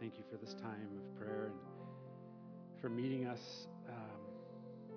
thank 0.00 0.16
you 0.16 0.24
for 0.30 0.36
this 0.36 0.54
time 0.54 0.88
of 0.96 1.18
prayer 1.18 1.50
and 1.50 2.80
for 2.80 2.88
meeting 2.88 3.26
us 3.26 3.66
um, 3.88 4.20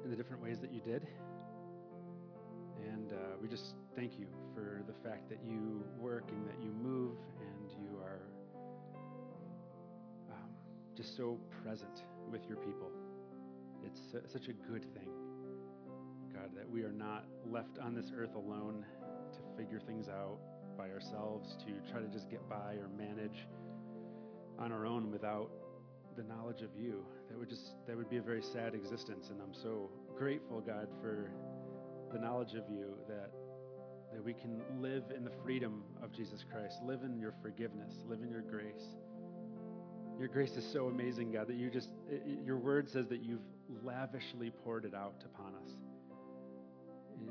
in 0.03 0.11
the 0.11 0.15
different 0.15 0.43
ways 0.43 0.59
that 0.59 0.71
you 0.71 0.79
did. 0.81 1.07
And 2.87 3.11
uh, 3.11 3.15
we 3.41 3.47
just 3.47 3.73
thank 3.95 4.19
you 4.19 4.27
for 4.53 4.83
the 4.85 4.93
fact 5.07 5.27
that 5.29 5.39
you 5.43 5.83
work 5.97 6.25
and 6.29 6.47
that 6.47 6.61
you 6.61 6.71
move 6.71 7.17
and 7.39 7.71
you 7.71 7.97
are 7.97 8.21
um, 10.31 10.49
just 10.95 11.17
so 11.17 11.39
present 11.63 12.03
with 12.31 12.41
your 12.47 12.57
people. 12.57 12.91
It's 13.83 14.31
such 14.31 14.49
a 14.49 14.53
good 14.53 14.85
thing, 14.93 15.09
God, 16.31 16.51
that 16.55 16.69
we 16.69 16.83
are 16.83 16.91
not 16.91 17.25
left 17.49 17.79
on 17.79 17.95
this 17.95 18.11
earth 18.15 18.35
alone 18.35 18.85
to 19.33 19.57
figure 19.57 19.79
things 19.79 20.07
out 20.09 20.37
by 20.77 20.89
ourselves, 20.91 21.55
to 21.65 21.91
try 21.91 22.01
to 22.01 22.07
just 22.07 22.29
get 22.29 22.47
by 22.47 22.75
or 22.75 22.87
manage 22.95 23.47
on 24.61 24.71
our 24.71 24.85
own 24.85 25.11
without 25.11 25.49
the 26.15 26.23
knowledge 26.23 26.61
of 26.61 26.69
you. 26.79 27.05
That 27.29 27.37
would 27.37 27.49
just 27.49 27.73
that 27.87 27.97
would 27.97 28.09
be 28.09 28.17
a 28.17 28.21
very 28.21 28.41
sad 28.41 28.75
existence. 28.75 29.29
And 29.29 29.41
I'm 29.41 29.53
so 29.53 29.89
grateful, 30.17 30.61
God, 30.61 30.87
for 31.01 31.31
the 32.13 32.19
knowledge 32.19 32.53
of 32.53 32.63
you 32.69 32.95
that 33.07 33.31
that 34.13 34.23
we 34.23 34.33
can 34.33 34.61
live 34.79 35.03
in 35.15 35.23
the 35.23 35.31
freedom 35.43 35.83
of 36.03 36.11
Jesus 36.11 36.43
Christ, 36.51 36.77
live 36.83 37.03
in 37.03 37.17
your 37.17 37.33
forgiveness, 37.41 37.93
live 38.07 38.21
in 38.21 38.29
your 38.29 38.41
grace. 38.41 38.95
Your 40.19 40.27
grace 40.27 40.51
is 40.51 40.69
so 40.71 40.87
amazing, 40.87 41.31
God, 41.31 41.47
that 41.47 41.55
you 41.55 41.69
just, 41.69 41.89
your 42.45 42.57
word 42.57 42.89
says 42.89 43.07
that 43.07 43.23
you've 43.23 43.39
lavishly 43.83 44.51
poured 44.63 44.85
it 44.85 44.93
out 44.93 45.23
upon 45.25 45.55
us. 45.55 45.71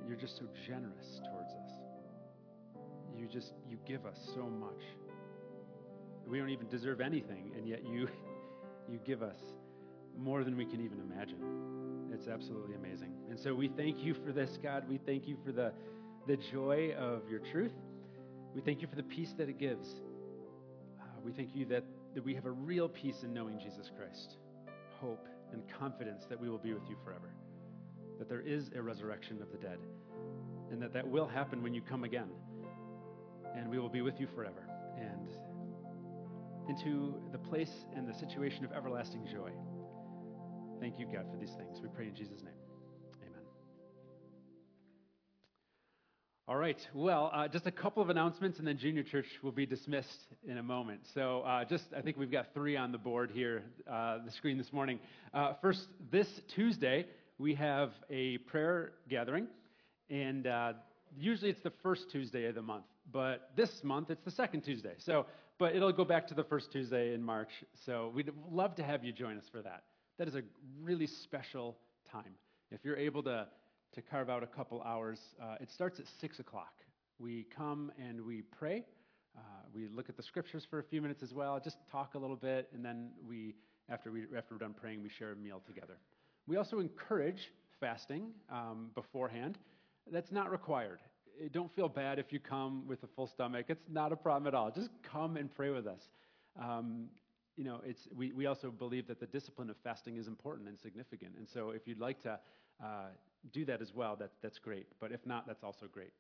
You're 0.09 0.17
just 0.17 0.39
so 0.39 0.45
generous 0.67 1.21
towards 1.31 1.53
us. 1.53 1.71
You 3.17 3.29
just, 3.29 3.53
you 3.69 3.79
give 3.87 4.07
us 4.07 4.17
so 4.35 4.43
much. 4.43 4.83
We 6.31 6.39
don't 6.39 6.51
even 6.51 6.69
deserve 6.69 7.01
anything, 7.01 7.51
and 7.57 7.67
yet 7.67 7.85
you, 7.85 8.09
you 8.89 9.01
give 9.05 9.23
us 9.23 9.39
more 10.17 10.45
than 10.45 10.57
we 10.57 10.65
can 10.65 10.81
even 10.81 11.01
imagine. 11.01 11.39
It's 12.13 12.29
absolutely 12.29 12.77
amazing. 12.77 13.13
And 13.29 13.39
so 13.39 13.55
we 13.55 13.69
thank 13.69 14.05
you 14.05 14.15
for 14.15 14.33
this, 14.33 14.59
God. 14.63 14.85
We 14.89 14.99
thank 14.99 15.27
you 15.27 15.37
for 15.45 15.51
the, 15.51 15.73
the 16.27 16.37
joy 16.37 16.95
of 16.99 17.29
your 17.29 17.41
truth. 17.41 17.73
We 18.55 18.61
thank 18.61 18.81
you 18.81 18.89
for 18.89 18.97
the 18.97 19.03
peace 19.03 19.33
that 19.39 19.49
it 19.49 19.59
gives. 19.59 19.89
Uh, 21.01 21.05
we 21.25 21.33
thank 21.33 21.55
you 21.55 21.65
that, 21.67 21.85
that 22.15 22.25
we 22.25 22.35
have 22.35 22.47
a 22.47 22.51
real 22.51 22.89
peace 22.89 23.23
in 23.23 23.33
knowing 23.33 23.59
Jesus 23.59 23.91
Christ, 23.97 24.37
hope 25.01 25.27
and 25.53 25.63
confidence 25.79 26.27
that 26.29 26.41
we 26.41 26.49
will 26.49 26.59
be 26.59 26.73
with 26.73 26.89
you 26.89 26.97
forever, 27.05 27.31
that 28.19 28.29
there 28.29 28.41
is 28.41 28.71
a 28.77 28.83
resurrection 28.83 29.41
of 29.43 29.51
the 29.51 29.59
dead, 29.59 29.79
and 30.71 30.81
that 30.81 30.93
that 30.93 31.07
will 31.07 31.27
happen 31.27 31.63
when 31.63 31.75
you 31.75 31.81
come 31.81 32.05
again, 32.05 32.29
and 33.57 33.69
we 33.69 33.79
will 33.79 33.89
be 33.89 34.03
with 34.03 34.21
you 34.21 34.29
forever. 34.35 34.65
And 34.97 35.29
into 36.71 37.17
the 37.33 37.39
place 37.39 37.73
and 37.97 38.09
the 38.09 38.15
situation 38.15 38.65
of 38.65 38.71
everlasting 38.71 39.27
joy. 39.27 39.51
Thank 40.81 41.01
you, 41.01 41.07
God, 41.07 41.27
for 41.29 41.37
these 41.37 41.51
things. 41.59 41.81
We 41.83 41.89
pray 41.89 42.07
in 42.07 42.15
Jesus' 42.15 42.43
name. 42.45 42.55
Amen. 43.23 43.43
All 46.47 46.55
right. 46.55 46.79
Well, 46.95 47.33
uh, 47.35 47.49
just 47.49 47.67
a 47.67 47.73
couple 47.73 48.05
of 48.05 48.09
announcements, 48.09 48.61
and 48.61 48.69
then 48.69 48.79
Junior 48.79 49.03
Church 49.03 49.27
will 49.43 49.51
be 49.51 49.67
dismissed 49.67 50.29
in 50.47 50.59
a 50.59 50.63
moment. 50.63 51.01
So, 51.13 51.41
uh, 51.41 51.65
just 51.65 51.87
I 51.97 52.03
think 52.03 52.17
we've 52.17 52.31
got 52.31 52.55
three 52.55 52.77
on 52.77 52.93
the 52.93 52.99
board 52.99 53.33
here, 53.35 53.65
uh, 53.91 54.19
the 54.25 54.31
screen 54.31 54.57
this 54.57 54.73
morning. 54.73 55.01
Uh, 55.35 55.55
first, 55.61 55.85
this 56.13 56.29
Tuesday 56.55 57.05
we 57.39 57.57
have 57.57 57.91
a 58.11 58.39
prayer 58.39 58.93
gathering, 59.09 59.49
and 60.09 60.47
uh, 60.47 60.75
usually 61.19 61.51
it's 61.51 61.63
the 61.63 61.73
first 61.83 62.13
Tuesday 62.13 62.47
of 62.47 62.55
the 62.55 62.63
month, 62.63 62.85
but 63.11 63.51
this 63.57 63.83
month 63.83 64.11
it's 64.11 64.25
the 64.25 64.31
second 64.31 64.61
Tuesday. 64.61 64.95
So, 64.99 65.27
but 65.61 65.77
it'll 65.77 65.93
go 65.93 66.07
back 66.07 66.27
to 66.27 66.35
the 66.35 66.43
first 66.43 66.73
Tuesday 66.73 67.13
in 67.13 67.23
March. 67.23 67.51
So 67.85 68.11
we'd 68.15 68.31
love 68.51 68.75
to 68.77 68.83
have 68.83 69.05
you 69.05 69.13
join 69.13 69.37
us 69.37 69.45
for 69.53 69.61
that. 69.61 69.85
That 70.19 70.27
is 70.27 70.35
a 70.35 70.43
really 70.83 71.07
special 71.07 71.77
time. 72.11 72.35
If 72.71 72.83
you're 72.83 72.97
able 72.97 73.23
to, 73.25 73.47
to 73.95 74.03
carve 74.03 74.31
out 74.31 74.43
a 74.43 74.47
couple 74.47 74.83
hours, 74.83 75.21
uh, 75.41 75.57
it 75.61 75.71
starts 75.71 76.01
at 76.01 76.07
6 76.19 76.41
o'clock. 76.41 76.73
We 77.19 77.47
come 77.55 77.93
and 78.03 78.25
we 78.25 78.41
pray. 78.41 78.87
Uh, 79.37 79.41
we 79.75 79.87
look 79.89 80.09
at 80.09 80.17
the 80.17 80.23
scriptures 80.23 80.67
for 80.69 80.79
a 80.79 80.83
few 80.83 81.03
minutes 81.03 81.23
as 81.23 81.35
well, 81.35 81.61
just 81.63 81.77
talk 81.93 82.15
a 82.15 82.19
little 82.19 82.37
bit, 82.37 82.69
and 82.75 82.83
then 82.83 83.11
we, 83.29 83.55
after, 83.91 84.11
we, 84.11 84.23
after 84.35 84.55
we're 84.55 84.59
done 84.59 84.75
praying, 84.75 85.03
we 85.03 85.11
share 85.11 85.33
a 85.33 85.37
meal 85.37 85.61
together. 85.67 85.99
We 86.47 86.57
also 86.57 86.81
encourage 86.81 87.53
fasting 87.79 88.31
um, 88.51 88.93
beforehand. 88.95 89.59
That's 90.11 90.33
not 90.33 90.51
required. 90.51 91.01
Don't 91.49 91.75
feel 91.75 91.89
bad 91.89 92.19
if 92.19 92.33
you 92.33 92.39
come 92.39 92.87
with 92.87 93.03
a 93.03 93.07
full 93.17 93.27
stomach. 93.27 93.67
It's 93.69 93.89
not 93.91 94.13
a 94.13 94.17
problem 94.17 94.47
at 94.47 94.55
all. 94.55 94.71
Just 94.71 94.91
come 95.03 95.37
and 95.37 95.53
pray 95.55 95.71
with 95.71 95.87
us. 95.87 96.01
Um, 96.61 97.09
you 97.57 97.65
know, 97.65 97.81
it's, 97.85 98.09
we, 98.17 98.33
we 98.33 98.47
also 98.47 98.71
believe 98.71 99.07
that 99.09 99.21
the 99.21 99.27
discipline 99.27 99.71
of 99.71 99.77
fasting 99.83 100.17
is 100.17 100.27
important 100.27 100.69
and 100.69 100.79
significant. 100.79 101.33
And 101.37 101.47
so 101.49 101.71
if 101.71 101.87
you'd 101.87 101.99
like 101.99 102.23
to 102.23 102.39
uh, 102.83 103.09
do 103.53 103.65
that 103.67 103.83
as 103.83 103.93
well, 103.95 104.17
that, 104.17 104.31
that's 104.43 104.59
great. 104.59 104.87
But 105.01 105.13
if 105.13 105.25
not, 105.27 105.47
that's 105.47 105.63
also 105.63 105.87
great. 105.91 106.13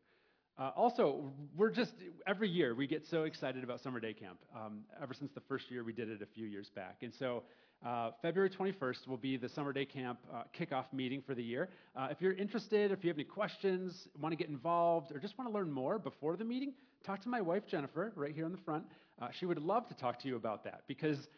Uh, 0.59 0.71
also, 0.77 1.33
we're 1.57 1.71
just, 1.71 1.93
every 2.27 2.49
year 2.49 2.75
we 2.75 2.87
get 2.87 3.07
so 3.07 3.25
excited 3.25 3.65
about 3.65 3.81
Summer 3.81 4.01
Day 4.01 4.13
Camp. 4.13 4.39
Um, 4.55 4.81
ever 5.03 5.15
since 5.15 5.31
the 5.33 5.41
first 5.49 5.71
year 5.71 5.85
we 5.85 5.93
did 5.93 6.11
it 6.11 6.21
a 6.21 6.27
few 6.27 6.47
years 6.47 6.71
back. 6.75 6.99
And 7.03 7.15
so 7.15 7.45
uh, 7.85 8.11
February 8.21 8.51
21st 8.51 9.09
will 9.09 9.17
be 9.17 9.37
the 9.37 9.49
Summer 9.49 9.73
Day 9.73 9.87
Camp 9.87 10.19
uh, 10.33 10.43
kickoff 10.59 10.85
meeting 10.93 11.23
for 11.27 11.35
the 11.35 11.43
year. 11.43 11.71
Uh, 11.97 12.09
if 12.11 12.21
you're 12.21 12.35
interested, 12.35 12.93
if 12.93 13.03
you 13.03 13.09
have 13.09 13.17
any 13.17 13.25
questions, 13.25 14.09
want 14.21 14.33
to 14.33 14.37
get 14.37 14.49
involved, 14.49 15.13
or 15.13 15.19
just 15.19 15.39
want 15.39 15.49
to 15.51 15.55
learn 15.55 15.73
more 15.73 15.99
before 15.99 16.37
the 16.37 16.45
meeting, 16.45 16.75
talk 17.07 17.23
to 17.23 17.29
my 17.29 17.41
wife, 17.41 17.63
Jennifer, 17.67 18.13
right 18.17 18.35
here 18.35 18.45
in 18.45 18.53
the 18.53 18.59
front. 18.59 18.85
Uh, 19.21 19.29
she 19.39 19.47
would 19.47 19.59
love 19.59 19.89
to 19.89 19.95
talk 19.95 20.19
to 20.21 20.29
you 20.29 20.37
about 20.37 20.63
that 20.65 20.83
because 20.89 21.29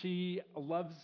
she 0.00 0.40
loves 0.54 0.94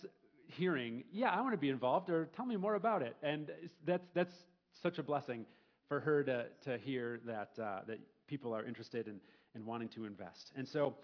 hearing, 0.47 1.03
yeah, 1.11 1.29
I 1.29 1.41
want 1.41 1.53
to 1.53 1.57
be 1.57 1.69
involved, 1.69 2.09
or 2.09 2.29
tell 2.35 2.45
me 2.45 2.55
more 2.55 2.75
about 2.75 3.01
it. 3.01 3.17
And 3.21 3.51
that's, 3.85 4.07
that's 4.13 4.33
such 4.81 4.97
a 4.97 5.03
blessing 5.03 5.45
for 5.89 5.99
her 5.99 6.23
to, 6.23 6.45
to 6.63 6.77
hear 6.77 7.19
that, 7.25 7.51
uh, 7.61 7.79
that 7.87 7.99
people 8.27 8.55
are 8.55 8.65
interested 8.65 9.07
in, 9.07 9.19
in 9.55 9.65
wanting 9.65 9.89
to 9.89 10.05
invest. 10.05 10.51
And 10.55 10.67
so 10.67 10.95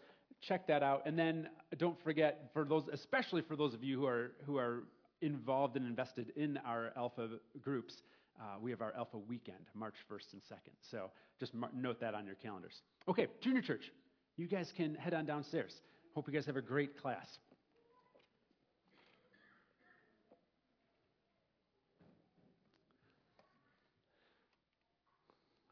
check 0.41 0.67
that 0.67 0.83
out. 0.83 1.03
And 1.05 1.17
then 1.17 1.49
don't 1.77 2.01
forget, 2.03 2.49
for 2.53 2.65
those, 2.65 2.87
especially 2.91 3.41
for 3.41 3.55
those 3.55 3.73
of 3.73 3.83
you 3.83 3.99
who 3.99 4.05
are, 4.05 4.31
who 4.45 4.57
are 4.57 4.83
involved 5.21 5.77
and 5.77 5.85
invested 5.85 6.33
in 6.35 6.57
our 6.65 6.91
Alpha 6.97 7.29
groups, 7.61 8.01
uh, 8.39 8.57
we 8.59 8.71
have 8.71 8.81
our 8.81 8.93
Alpha 8.97 9.17
weekend, 9.17 9.65
March 9.75 9.95
1st 10.11 10.33
and 10.33 10.41
2nd. 10.41 10.73
So 10.81 11.11
just 11.39 11.53
mar- 11.53 11.69
note 11.73 11.99
that 11.99 12.15
on 12.15 12.25
your 12.25 12.35
calendars. 12.35 12.81
Okay, 13.07 13.27
junior 13.39 13.61
church, 13.61 13.91
you 14.37 14.47
guys 14.47 14.73
can 14.75 14.95
head 14.95 15.13
on 15.13 15.25
downstairs. 15.25 15.81
Hope 16.15 16.27
you 16.27 16.33
guys 16.33 16.45
have 16.45 16.57
a 16.57 16.61
great 16.61 16.99
class. 16.99 17.27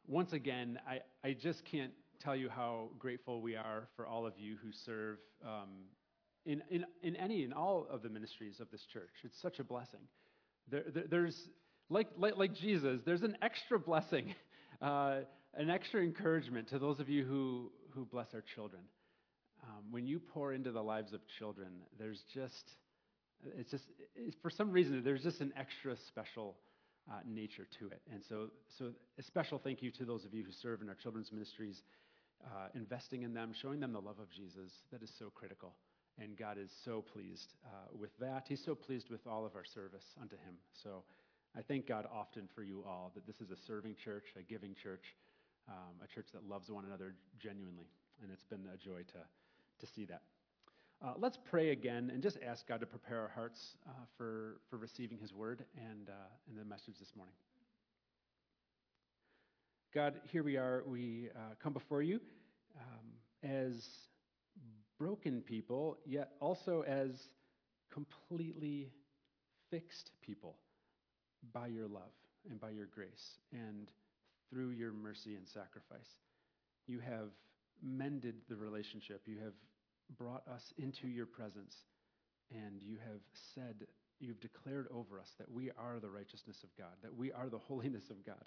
Once 0.08 0.34
again, 0.34 0.80
I, 0.88 1.02
I 1.24 1.34
just 1.34 1.64
can't 1.66 1.92
tell 2.20 2.36
you 2.36 2.50
how 2.50 2.90
grateful 2.98 3.42
we 3.42 3.56
are 3.56 3.88
for 3.96 4.06
all 4.06 4.26
of 4.26 4.34
you 4.38 4.58
who 4.62 4.72
serve 4.72 5.18
um, 5.46 5.70
in, 6.46 6.62
in, 6.70 6.86
in 7.02 7.16
any 7.16 7.44
and 7.44 7.54
all 7.54 7.88
of 7.90 8.02
the 8.02 8.10
ministries 8.10 8.60
of 8.60 8.70
this 8.72 8.86
church. 8.92 9.10
It's 9.24 9.40
such 9.42 9.60
a 9.60 9.64
blessing. 9.64 10.02
There, 10.70 10.84
there, 10.94 11.04
there's, 11.10 11.50
like, 11.90 12.08
like, 12.18 12.38
like, 12.38 12.54
Jesus, 12.54 13.02
there's 13.06 13.24
an 13.24 13.38
extra 13.42 13.80
blessing, 13.80 14.36
uh, 14.82 15.20
an 15.56 15.70
extra 15.70 16.02
encouragement 16.02 16.70
to 16.70 16.80
those 16.80 17.00
of 17.00 17.10
you 17.10 17.26
who, 17.26 17.72
who 17.92 18.06
bless 18.06 18.28
our 18.34 18.44
children. 18.56 18.82
Um, 19.64 19.92
when 19.92 20.08
you 20.08 20.20
pour 20.20 20.54
into 20.54 20.72
the 20.72 20.82
lives 20.82 21.14
of 21.14 21.20
children, 21.38 21.68
there's 21.98 22.24
just, 22.34 22.72
it's 23.58 23.72
just, 23.72 23.84
it's, 24.16 24.38
for 24.42 24.50
some 24.50 24.72
reason, 24.72 25.02
there's 25.04 25.24
just 25.24 25.42
an 25.42 25.52
extra 25.58 25.96
special 26.08 26.56
uh, 27.10 27.16
nature 27.28 27.68
to 27.80 27.88
it. 27.88 28.02
And 28.12 28.22
so, 28.28 28.50
so 28.78 28.92
a 29.18 29.24
special 29.24 29.60
thank 29.62 29.82
you 29.82 29.92
to 29.92 30.06
those 30.06 30.26
of 30.26 30.34
you 30.34 30.44
who 30.44 30.52
serve 30.52 30.82
in 30.82 30.90
our 30.90 30.96
children's 30.96 31.32
ministries 31.32 31.82
uh, 32.46 32.68
investing 32.76 33.24
in 33.24 33.34
them, 33.34 33.54
showing 33.54 33.80
them 33.80 33.94
the 33.94 34.02
love 34.02 34.20
of 34.20 34.30
Jesus. 34.30 34.72
That 34.92 35.04
is 35.04 35.12
so 35.18 35.30
critical. 35.30 35.74
And 36.22 36.38
God 36.38 36.58
is 36.58 36.72
so 36.84 37.02
pleased 37.02 37.54
uh, 37.66 37.70
with 37.98 38.12
that. 38.20 38.46
He's 38.48 38.64
so 38.64 38.76
pleased 38.76 39.10
with 39.10 39.26
all 39.26 39.46
of 39.46 39.56
our 39.56 39.64
service 39.64 40.04
unto 40.22 40.36
Him. 40.36 40.56
So 40.74 41.04
I 41.58 41.62
thank 41.62 41.88
God 41.88 42.06
often 42.14 42.48
for 42.54 42.64
you 42.64 42.84
all 42.88 43.12
that 43.16 43.26
this 43.26 43.40
is 43.42 43.52
a 43.52 43.56
serving 43.56 43.96
church, 43.96 44.26
a 44.38 44.44
giving 44.44 44.76
church, 44.76 45.16
um, 45.70 45.96
a 46.04 46.08
church 46.08 46.28
that 46.34 46.48
loves 46.48 46.70
one 46.70 46.86
another 46.86 47.16
genuinely. 47.40 47.88
And 48.22 48.32
it's 48.32 48.44
been 48.44 48.68
a 48.74 48.78
joy 48.78 49.00
to, 49.00 49.86
to 49.86 49.94
see 49.94 50.06
that. 50.06 50.22
Uh, 51.02 51.14
let's 51.18 51.38
pray 51.50 51.70
again 51.70 52.12
and 52.14 52.22
just 52.22 52.38
ask 52.46 52.68
God 52.68 52.82
to 52.82 52.86
prepare 52.86 53.22
our 53.22 53.32
hearts 53.34 53.78
uh, 53.88 53.92
for, 54.18 54.60
for 54.70 54.76
receiving 54.78 55.18
His 55.18 55.34
word 55.34 55.64
and, 55.78 56.10
uh, 56.10 56.50
and 56.50 56.60
the 56.60 56.66
message 56.66 57.00
this 57.00 57.14
morning. 57.16 57.34
God, 59.92 60.22
here 60.32 60.44
we 60.44 60.56
are. 60.56 60.84
We 60.86 61.30
uh, 61.36 61.56
come 61.64 61.74
before 61.74 62.04
you 62.04 62.20
um, 62.80 63.50
as 63.66 63.88
broken 65.00 65.42
people, 65.42 65.98
yet 66.06 66.34
also 66.40 66.84
as 66.86 67.10
completely 67.92 68.92
fixed 69.72 70.12
people 70.22 70.58
by 71.54 71.66
your 71.66 71.88
love 71.88 72.14
and 72.52 72.60
by 72.60 72.70
your 72.70 72.86
grace 72.86 73.40
and 73.52 73.90
through 74.52 74.70
your 74.70 74.92
mercy 74.92 75.34
and 75.34 75.48
sacrifice. 75.48 76.18
You 76.86 77.00
have 77.00 77.30
mended 77.82 78.36
the 78.48 78.58
relationship. 78.58 79.24
You 79.26 79.40
have 79.40 79.54
brought 80.20 80.48
us 80.48 80.72
into 80.78 81.08
your 81.08 81.26
presence, 81.26 81.76
and 82.52 82.84
you 82.84 82.98
have 83.08 83.22
said, 83.56 83.88
you've 84.20 84.40
declared 84.40 84.88
over 84.94 85.20
us 85.20 85.32
that 85.40 85.52
we 85.52 85.72
are 85.80 86.00
the 86.00 86.10
righteousness 86.12 86.58
of 86.64 86.70
God, 86.78 86.94
that 87.02 87.16
we 87.16 87.32
are 87.32 87.50
the 87.50 87.58
holiness 87.68 88.12
of 88.12 88.24
God. 88.24 88.46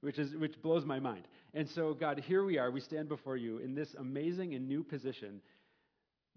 Which, 0.00 0.18
is, 0.18 0.34
which 0.34 0.60
blows 0.62 0.84
my 0.86 0.98
mind. 0.98 1.28
And 1.52 1.68
so, 1.68 1.92
God, 1.92 2.20
here 2.20 2.42
we 2.42 2.56
are. 2.56 2.70
We 2.70 2.80
stand 2.80 3.08
before 3.08 3.36
you 3.36 3.58
in 3.58 3.74
this 3.74 3.94
amazing 3.98 4.54
and 4.54 4.66
new 4.66 4.82
position 4.82 5.42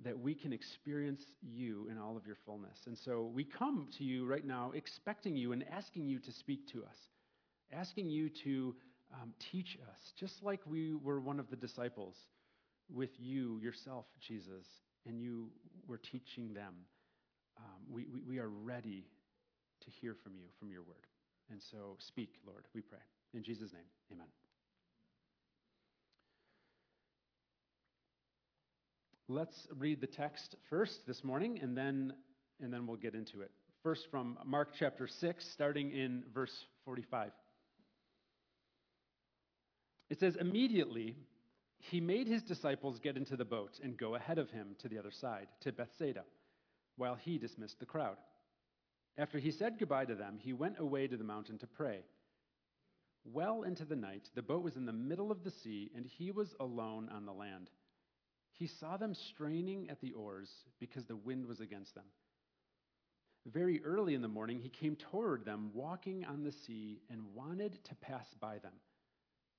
that 0.03 0.19
we 0.19 0.33
can 0.33 0.51
experience 0.51 1.21
you 1.41 1.87
in 1.89 1.97
all 1.97 2.17
of 2.17 2.25
your 2.25 2.35
fullness. 2.45 2.77
And 2.87 2.97
so 2.97 3.31
we 3.33 3.45
come 3.45 3.87
to 3.97 4.03
you 4.03 4.25
right 4.25 4.45
now 4.45 4.71
expecting 4.75 5.35
you 5.37 5.53
and 5.53 5.63
asking 5.71 6.07
you 6.07 6.19
to 6.19 6.31
speak 6.31 6.67
to 6.73 6.79
us, 6.79 6.97
asking 7.71 8.09
you 8.09 8.29
to 8.43 8.75
um, 9.13 9.33
teach 9.51 9.77
us, 9.89 9.99
just 10.19 10.43
like 10.43 10.59
we 10.65 10.93
were 10.95 11.19
one 11.19 11.39
of 11.39 11.49
the 11.49 11.55
disciples 11.55 12.15
with 12.93 13.11
you 13.17 13.59
yourself, 13.61 14.05
Jesus, 14.27 14.65
and 15.07 15.21
you 15.21 15.49
were 15.87 15.99
teaching 15.99 16.53
them. 16.53 16.73
Um, 17.57 17.81
we, 17.89 18.07
we, 18.11 18.19
we 18.27 18.39
are 18.39 18.49
ready 18.49 19.05
to 19.81 19.89
hear 20.01 20.15
from 20.23 20.33
you, 20.35 20.47
from 20.59 20.71
your 20.71 20.81
word. 20.81 21.07
And 21.51 21.61
so 21.71 21.97
speak, 21.99 22.33
Lord, 22.45 22.65
we 22.73 22.81
pray. 22.81 22.99
In 23.33 23.43
Jesus' 23.43 23.73
name, 23.73 23.83
amen. 24.11 24.27
Let's 29.27 29.67
read 29.77 30.01
the 30.01 30.07
text 30.07 30.55
first 30.69 31.07
this 31.07 31.23
morning, 31.23 31.59
and 31.61 31.75
then, 31.75 32.13
and 32.61 32.71
then 32.71 32.85
we'll 32.85 32.97
get 32.97 33.15
into 33.15 33.41
it. 33.41 33.51
First, 33.81 34.07
from 34.11 34.37
Mark 34.45 34.69
chapter 34.77 35.07
6, 35.07 35.45
starting 35.53 35.91
in 35.91 36.23
verse 36.33 36.65
45. 36.85 37.31
It 40.09 40.19
says, 40.19 40.35
Immediately 40.35 41.15
he 41.79 41.99
made 41.99 42.27
his 42.27 42.43
disciples 42.43 42.99
get 42.99 43.17
into 43.17 43.35
the 43.35 43.45
boat 43.45 43.79
and 43.83 43.97
go 43.97 44.15
ahead 44.15 44.37
of 44.37 44.49
him 44.51 44.75
to 44.79 44.87
the 44.87 44.99
other 44.99 45.11
side, 45.11 45.47
to 45.61 45.71
Bethsaida, 45.71 46.23
while 46.97 47.15
he 47.15 47.37
dismissed 47.37 47.79
the 47.79 47.85
crowd. 47.85 48.17
After 49.17 49.39
he 49.39 49.51
said 49.51 49.79
goodbye 49.79 50.05
to 50.05 50.15
them, 50.15 50.37
he 50.39 50.53
went 50.53 50.79
away 50.79 51.07
to 51.07 51.17
the 51.17 51.23
mountain 51.23 51.57
to 51.59 51.67
pray. 51.67 52.03
Well 53.25 53.63
into 53.63 53.85
the 53.85 53.95
night, 53.95 54.29
the 54.35 54.41
boat 54.41 54.63
was 54.63 54.75
in 54.75 54.85
the 54.85 54.93
middle 54.93 55.31
of 55.31 55.43
the 55.43 55.51
sea, 55.51 55.91
and 55.95 56.05
he 56.05 56.31
was 56.31 56.53
alone 56.59 57.09
on 57.09 57.25
the 57.25 57.33
land. 57.33 57.69
He 58.51 58.67
saw 58.67 58.97
them 58.97 59.15
straining 59.15 59.89
at 59.89 60.01
the 60.01 60.11
oars 60.11 60.49
because 60.79 61.05
the 61.05 61.15
wind 61.15 61.45
was 61.45 61.59
against 61.59 61.95
them. 61.95 62.05
Very 63.45 63.83
early 63.83 64.13
in 64.13 64.21
the 64.21 64.27
morning, 64.27 64.59
he 64.59 64.69
came 64.69 64.95
toward 64.95 65.43
them, 65.43 65.71
walking 65.73 66.23
on 66.25 66.43
the 66.43 66.51
sea, 66.51 67.01
and 67.09 67.33
wanted 67.33 67.83
to 67.85 67.95
pass 67.95 68.27
by 68.39 68.59
them. 68.59 68.73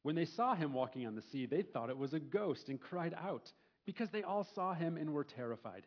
When 0.03 0.15
they 0.15 0.25
saw 0.27 0.55
him 0.55 0.73
walking 0.73 1.07
on 1.07 1.15
the 1.15 1.23
sea, 1.23 1.47
they 1.47 1.63
thought 1.63 1.91
it 1.91 1.99
was 1.99 2.15
a 2.15 2.21
ghost 2.21 2.69
and 2.69 2.81
cried 2.81 3.15
out 3.15 3.51
because 3.87 4.11
they 4.11 4.23
all 4.23 4.45
saw 4.55 4.75
him 4.75 4.97
and 4.97 5.13
were 5.13 5.25
terrified. 5.25 5.87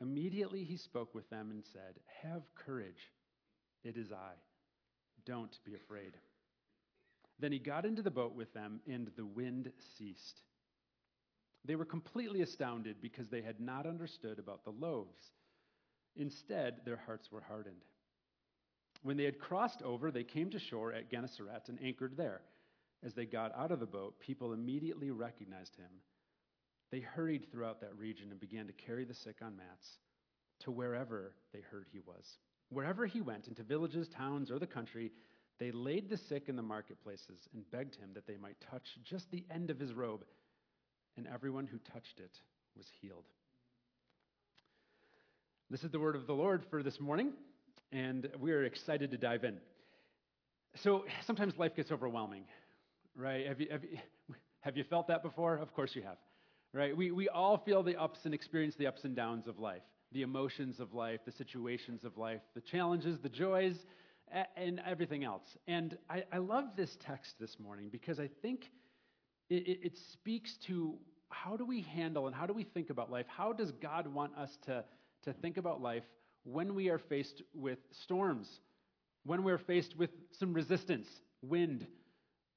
Immediately 0.00 0.64
he 0.64 0.76
spoke 0.76 1.14
with 1.14 1.28
them 1.30 1.50
and 1.50 1.62
said, 1.72 2.00
Have 2.22 2.42
courage, 2.54 3.12
it 3.84 3.96
is 3.96 4.12
I. 4.12 4.34
Don't 5.26 5.56
be 5.64 5.74
afraid. 5.74 6.16
Then 7.40 7.52
he 7.52 7.58
got 7.58 7.86
into 7.86 8.02
the 8.02 8.10
boat 8.10 8.34
with 8.34 8.52
them, 8.52 8.80
and 8.86 9.10
the 9.16 9.24
wind 9.24 9.72
ceased. 9.96 10.42
They 11.64 11.76
were 11.76 11.84
completely 11.84 12.42
astounded 12.42 12.96
because 13.00 13.28
they 13.28 13.42
had 13.42 13.60
not 13.60 13.86
understood 13.86 14.38
about 14.38 14.64
the 14.64 14.70
loaves. 14.70 15.32
Instead, 16.16 16.80
their 16.84 17.00
hearts 17.06 17.32
were 17.32 17.40
hardened. 17.40 17.84
When 19.02 19.16
they 19.16 19.24
had 19.24 19.38
crossed 19.38 19.82
over, 19.82 20.10
they 20.10 20.24
came 20.24 20.50
to 20.50 20.58
shore 20.58 20.92
at 20.92 21.10
Gennesaret 21.10 21.68
and 21.68 21.78
anchored 21.82 22.16
there. 22.16 22.42
As 23.02 23.14
they 23.14 23.24
got 23.24 23.56
out 23.56 23.72
of 23.72 23.80
the 23.80 23.86
boat, 23.86 24.20
people 24.20 24.52
immediately 24.52 25.10
recognized 25.10 25.76
him. 25.76 25.90
They 26.90 27.00
hurried 27.00 27.50
throughout 27.50 27.80
that 27.80 27.96
region 27.96 28.30
and 28.30 28.40
began 28.40 28.66
to 28.66 28.72
carry 28.74 29.04
the 29.04 29.14
sick 29.14 29.36
on 29.42 29.56
mats 29.56 29.98
to 30.60 30.70
wherever 30.70 31.32
they 31.52 31.60
heard 31.60 31.86
he 31.90 32.00
was. 32.00 32.38
Wherever 32.68 33.06
he 33.06 33.20
went, 33.22 33.48
into 33.48 33.62
villages, 33.62 34.08
towns, 34.08 34.50
or 34.50 34.58
the 34.58 34.66
country, 34.66 35.12
they 35.60 35.70
laid 35.70 36.10
the 36.10 36.16
sick 36.16 36.48
in 36.48 36.56
the 36.56 36.62
marketplaces 36.62 37.48
and 37.54 37.70
begged 37.70 37.94
him 37.94 38.10
that 38.14 38.26
they 38.26 38.36
might 38.36 38.56
touch 38.70 38.98
just 39.04 39.30
the 39.30 39.44
end 39.48 39.70
of 39.70 39.78
his 39.78 39.92
robe, 39.92 40.24
and 41.16 41.28
everyone 41.32 41.66
who 41.68 41.78
touched 41.92 42.18
it 42.18 42.36
was 42.76 42.86
healed. 43.00 43.26
This 45.70 45.84
is 45.84 45.92
the 45.92 46.00
word 46.00 46.16
of 46.16 46.26
the 46.26 46.32
Lord 46.32 46.64
for 46.68 46.82
this 46.82 46.98
morning, 46.98 47.32
and 47.92 48.28
we 48.40 48.50
are 48.50 48.64
excited 48.64 49.12
to 49.12 49.16
dive 49.16 49.44
in. 49.44 49.58
So 50.74 51.04
sometimes 51.24 51.56
life 51.56 51.76
gets 51.76 51.92
overwhelming 51.92 52.44
right? 53.16 53.46
Have 53.46 53.60
you, 53.60 53.68
have 53.70 53.84
you, 53.84 53.98
have 54.60 54.76
you 54.76 54.84
felt 54.84 55.08
that 55.08 55.22
before? 55.22 55.56
Of 55.56 55.74
course 55.74 55.94
you 55.94 56.02
have, 56.02 56.16
right? 56.72 56.96
We, 56.96 57.10
we 57.10 57.28
all 57.28 57.58
feel 57.58 57.82
the 57.82 57.96
ups 57.96 58.20
and 58.24 58.34
experience 58.34 58.74
the 58.76 58.86
ups 58.86 59.04
and 59.04 59.14
downs 59.14 59.46
of 59.46 59.58
life, 59.58 59.82
the 60.12 60.22
emotions 60.22 60.80
of 60.80 60.94
life, 60.94 61.20
the 61.24 61.32
situations 61.32 62.04
of 62.04 62.16
life, 62.16 62.40
the 62.54 62.60
challenges, 62.60 63.18
the 63.20 63.28
joys, 63.28 63.76
and 64.56 64.80
everything 64.86 65.24
else. 65.24 65.56
And 65.66 65.96
I, 66.08 66.24
I 66.32 66.38
love 66.38 66.76
this 66.76 66.96
text 67.00 67.34
this 67.40 67.58
morning 67.58 67.88
because 67.90 68.20
I 68.20 68.28
think 68.42 68.70
it, 69.48 69.66
it, 69.66 69.78
it 69.82 69.98
speaks 70.12 70.56
to 70.66 70.94
how 71.30 71.56
do 71.56 71.64
we 71.64 71.82
handle 71.82 72.26
and 72.26 72.34
how 72.34 72.46
do 72.46 72.52
we 72.52 72.64
think 72.64 72.90
about 72.90 73.10
life? 73.10 73.26
How 73.28 73.52
does 73.52 73.72
God 73.72 74.06
want 74.06 74.36
us 74.36 74.56
to, 74.66 74.84
to 75.24 75.32
think 75.32 75.56
about 75.56 75.80
life 75.80 76.04
when 76.44 76.74
we 76.74 76.88
are 76.88 76.98
faced 76.98 77.42
with 77.54 77.78
storms, 77.90 78.60
when 79.24 79.42
we're 79.42 79.58
faced 79.58 79.96
with 79.96 80.10
some 80.32 80.52
resistance, 80.52 81.08
wind, 81.42 81.86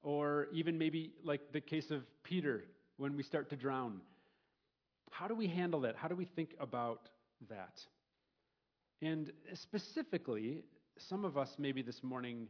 or 0.02 0.48
even 0.52 0.78
maybe 0.78 1.12
like 1.22 1.52
the 1.52 1.60
case 1.60 1.90
of 1.90 2.02
Peter 2.22 2.64
when 2.96 3.16
we 3.16 3.22
start 3.22 3.50
to 3.50 3.56
drown. 3.56 4.00
How 5.10 5.28
do 5.28 5.34
we 5.34 5.46
handle 5.46 5.80
that? 5.80 5.96
How 5.96 6.08
do 6.08 6.16
we 6.16 6.24
think 6.24 6.54
about 6.60 7.08
that? 7.48 7.80
And 9.02 9.32
specifically, 9.54 10.64
some 10.98 11.24
of 11.24 11.36
us 11.36 11.50
maybe 11.58 11.82
this 11.82 12.02
morning 12.02 12.48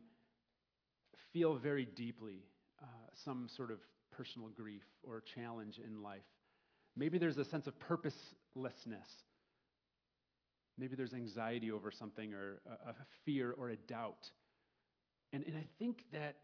feel 1.32 1.56
very 1.56 1.84
deeply 1.84 2.44
uh, 2.82 2.86
some 3.24 3.48
sort 3.56 3.70
of 3.70 3.78
personal 4.16 4.48
grief 4.48 4.84
or 5.02 5.22
challenge 5.34 5.80
in 5.84 6.02
life. 6.02 6.22
Maybe 6.96 7.18
there's 7.18 7.38
a 7.38 7.44
sense 7.44 7.66
of 7.66 7.78
purposelessness. 7.80 9.08
Maybe 10.78 10.96
there's 10.96 11.14
anxiety 11.14 11.70
over 11.70 11.90
something 11.90 12.32
or 12.34 12.60
a, 12.66 12.90
a 12.90 12.94
fear 13.24 13.54
or 13.58 13.70
a 13.70 13.76
doubt. 13.76 14.30
And, 15.32 15.44
and 15.46 15.56
I 15.56 15.66
think 15.78 16.04
that 16.12 16.36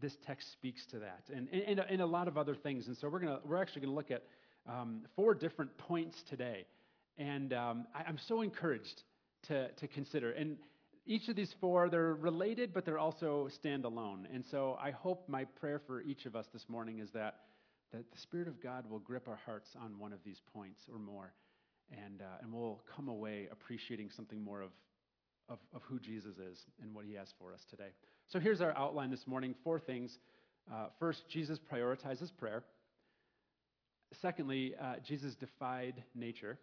this 0.00 0.16
text 0.24 0.52
speaks 0.52 0.86
to 0.86 1.00
that 1.00 1.24
and, 1.34 1.48
and, 1.48 1.80
and 1.80 2.00
a 2.00 2.06
lot 2.06 2.28
of 2.28 2.38
other 2.38 2.54
things. 2.54 2.86
And 2.86 2.96
so 2.96 3.08
we're, 3.08 3.18
gonna, 3.18 3.40
we're 3.44 3.60
actually 3.60 3.82
going 3.82 3.92
to 3.92 3.96
look 3.96 4.10
at 4.10 4.22
um, 4.68 5.02
four 5.16 5.34
different 5.34 5.76
points 5.76 6.22
today. 6.28 6.64
And 7.18 7.52
um, 7.52 7.86
I, 7.94 8.04
I'm 8.06 8.18
so 8.18 8.40
encouraged 8.42 9.02
to, 9.48 9.68
to 9.68 9.88
consider. 9.88 10.30
And 10.32 10.56
each 11.06 11.28
of 11.28 11.36
these 11.36 11.54
four, 11.60 11.88
they're 11.88 12.14
related, 12.14 12.72
but 12.72 12.84
they're 12.84 12.98
also 12.98 13.48
standalone. 13.64 14.24
And 14.32 14.44
so 14.50 14.76
I 14.80 14.90
hope 14.90 15.28
my 15.28 15.44
prayer 15.44 15.80
for 15.86 16.02
each 16.02 16.26
of 16.26 16.36
us 16.36 16.46
this 16.52 16.68
morning 16.68 16.98
is 16.98 17.10
that, 17.12 17.36
that 17.92 18.10
the 18.10 18.18
Spirit 18.18 18.48
of 18.48 18.62
God 18.62 18.88
will 18.88 18.98
grip 18.98 19.26
our 19.26 19.38
hearts 19.44 19.68
on 19.80 19.98
one 19.98 20.12
of 20.12 20.20
these 20.24 20.40
points 20.52 20.82
or 20.92 20.98
more. 20.98 21.32
And, 21.90 22.20
uh, 22.20 22.42
and 22.42 22.52
we'll 22.52 22.80
come 22.94 23.08
away 23.08 23.48
appreciating 23.50 24.10
something 24.14 24.42
more 24.42 24.60
of, 24.60 24.70
of, 25.48 25.58
of 25.74 25.82
who 25.82 25.98
Jesus 25.98 26.36
is 26.36 26.58
and 26.80 26.94
what 26.94 27.04
he 27.04 27.14
has 27.14 27.28
for 27.38 27.52
us 27.52 27.60
today. 27.68 27.90
So 28.28 28.38
here's 28.38 28.60
our 28.60 28.76
outline 28.76 29.10
this 29.10 29.26
morning 29.26 29.54
four 29.64 29.80
things. 29.80 30.18
Uh, 30.72 30.86
first, 31.00 31.22
Jesus 31.28 31.58
prioritizes 31.58 32.30
prayer. 32.38 32.62
Secondly, 34.20 34.74
uh, 34.80 34.94
Jesus 35.06 35.34
defied 35.34 36.02
nature. 36.14 36.58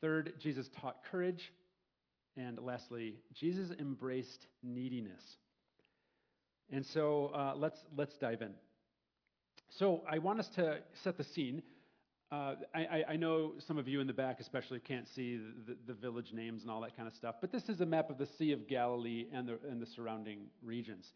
Third, 0.00 0.34
Jesus 0.40 0.68
taught 0.80 0.96
courage. 1.10 1.52
And 2.36 2.58
lastly, 2.58 3.16
Jesus 3.34 3.70
embraced 3.78 4.46
neediness. 4.62 5.22
And 6.72 6.86
so 6.86 7.32
uh, 7.34 7.54
let's, 7.56 7.78
let's 7.96 8.16
dive 8.18 8.42
in. 8.42 8.52
So 9.70 10.02
I 10.10 10.18
want 10.18 10.40
us 10.40 10.48
to 10.56 10.78
set 11.02 11.16
the 11.16 11.24
scene. 11.24 11.62
Uh, 12.32 12.54
I, 12.74 13.02
I, 13.08 13.16
know 13.16 13.54
some 13.66 13.76
of 13.76 13.88
you 13.88 14.00
in 14.00 14.06
the 14.06 14.12
back, 14.12 14.38
especially, 14.38 14.78
can't 14.78 15.08
see 15.08 15.40
the, 15.66 15.76
the, 15.88 15.94
village 15.94 16.32
names 16.32 16.62
and 16.62 16.70
all 16.70 16.80
that 16.82 16.96
kind 16.96 17.08
of 17.08 17.14
stuff, 17.14 17.36
but 17.40 17.50
this 17.50 17.68
is 17.68 17.80
a 17.80 17.86
map 17.86 18.08
of 18.08 18.18
the 18.18 18.28
Sea 18.38 18.52
of 18.52 18.68
Galilee 18.68 19.26
and 19.32 19.48
the, 19.48 19.58
and 19.68 19.82
the 19.82 19.86
surrounding 19.86 20.42
regions. 20.62 21.12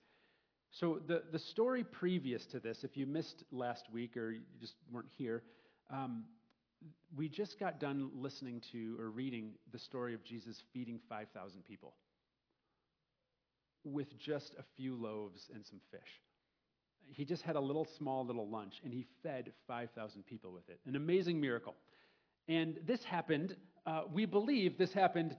So, 0.72 0.98
the, 1.06 1.22
the 1.30 1.38
story 1.38 1.84
previous 1.84 2.46
to 2.46 2.58
this, 2.58 2.82
if 2.82 2.96
you 2.96 3.06
missed 3.06 3.44
last 3.52 3.84
week 3.92 4.16
or 4.16 4.32
you 4.32 4.40
just 4.60 4.74
weren't 4.90 5.06
here, 5.16 5.44
um, 5.88 6.24
we 7.16 7.28
just 7.28 7.58
got 7.58 7.80
done 7.80 8.10
listening 8.14 8.60
to 8.72 8.96
or 9.00 9.10
reading 9.10 9.52
the 9.72 9.78
story 9.78 10.14
of 10.14 10.24
Jesus 10.24 10.62
feeding 10.72 11.00
5,000 11.08 11.64
people 11.64 11.94
with 13.84 14.18
just 14.18 14.54
a 14.58 14.64
few 14.76 14.94
loaves 14.94 15.50
and 15.54 15.64
some 15.64 15.80
fish 15.90 16.20
he 17.10 17.24
just 17.24 17.42
had 17.42 17.56
a 17.56 17.60
little 17.60 17.86
small 17.98 18.24
little 18.24 18.48
lunch 18.48 18.80
and 18.84 18.92
he 18.92 19.06
fed 19.22 19.52
5,000 19.66 20.24
people 20.26 20.52
with 20.52 20.68
it. 20.68 20.80
An 20.86 20.96
amazing 20.96 21.40
miracle. 21.40 21.74
And 22.48 22.78
this 22.86 23.02
happened, 23.04 23.56
uh, 23.86 24.02
we 24.12 24.26
believe 24.26 24.78
this 24.78 24.92
happened. 24.92 25.36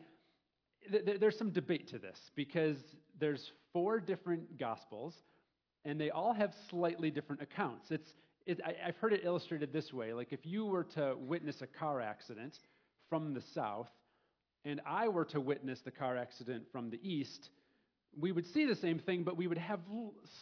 Th- 0.89 1.19
there's 1.19 1.37
some 1.37 1.51
debate 1.51 1.87
to 1.89 1.99
this 1.99 2.31
because 2.35 2.77
there's 3.19 3.51
four 3.73 3.99
different 3.99 4.57
gospels 4.57 5.15
and 5.83 5.99
they 5.99 6.09
all 6.09 6.33
have 6.33 6.53
slightly 6.69 7.11
different 7.11 7.41
accounts. 7.41 7.91
It's, 7.91 8.13
it, 8.45 8.59
I, 8.65 8.75
I've 8.87 8.97
heard 8.97 9.13
it 9.13 9.21
illustrated 9.23 9.73
this 9.73 9.91
way 9.93 10.13
like 10.13 10.31
if 10.31 10.45
you 10.45 10.65
were 10.65 10.83
to 10.95 11.15
witness 11.17 11.61
a 11.61 11.67
car 11.67 12.01
accident 12.01 12.57
from 13.09 13.33
the 13.33 13.41
south, 13.53 13.89
and 14.63 14.81
I 14.85 15.07
were 15.07 15.25
to 15.25 15.39
witness 15.39 15.79
the 15.81 15.91
car 15.91 16.17
accident 16.17 16.63
from 16.71 16.89
the 16.89 16.99
east, 17.07 17.49
we 18.19 18.31
would 18.31 18.47
see 18.47 18.65
the 18.65 18.75
same 18.75 18.97
thing, 18.97 19.23
but 19.23 19.37
we 19.37 19.47
would 19.47 19.57
have 19.57 19.79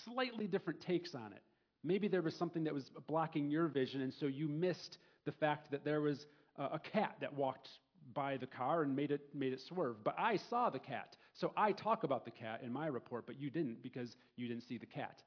slightly 0.06 0.48
different 0.48 0.80
takes 0.80 1.14
on 1.14 1.34
it. 1.34 1.42
Maybe 1.84 2.08
there 2.08 2.22
was 2.22 2.36
something 2.36 2.64
that 2.64 2.74
was 2.74 2.90
blocking 3.08 3.50
your 3.50 3.68
vision, 3.68 4.02
and 4.02 4.14
so 4.14 4.28
you 4.28 4.48
missed 4.48 4.98
the 5.26 5.34
fact 5.34 5.72
that 5.72 5.84
there 5.84 6.00
was 6.00 6.26
a 6.58 6.80
cat 6.80 7.18
that 7.20 7.34
walked 7.34 7.68
by 8.14 8.38
the 8.38 8.48
car 8.48 8.84
and 8.84 8.96
made 8.96 9.12
it, 9.12 9.22
made 9.34 9.54
it 9.54 9.60
swerve. 9.68 9.98
But 10.04 10.16
I 10.18 10.38
saw 10.50 10.70
the 10.70 10.80
cat. 10.80 11.18
So 11.34 11.52
I 11.58 11.72
talk 11.72 12.04
about 12.04 12.26
the 12.26 12.32
cat 12.32 12.62
in 12.64 12.72
my 12.72 12.88
report, 12.88 13.26
but 13.26 13.40
you 13.40 13.50
didn't 13.50 13.82
because 13.82 14.16
you 14.38 14.48
didn't 14.48 14.64
see 14.64 14.78
the 14.78 14.86
cat 14.86 15.22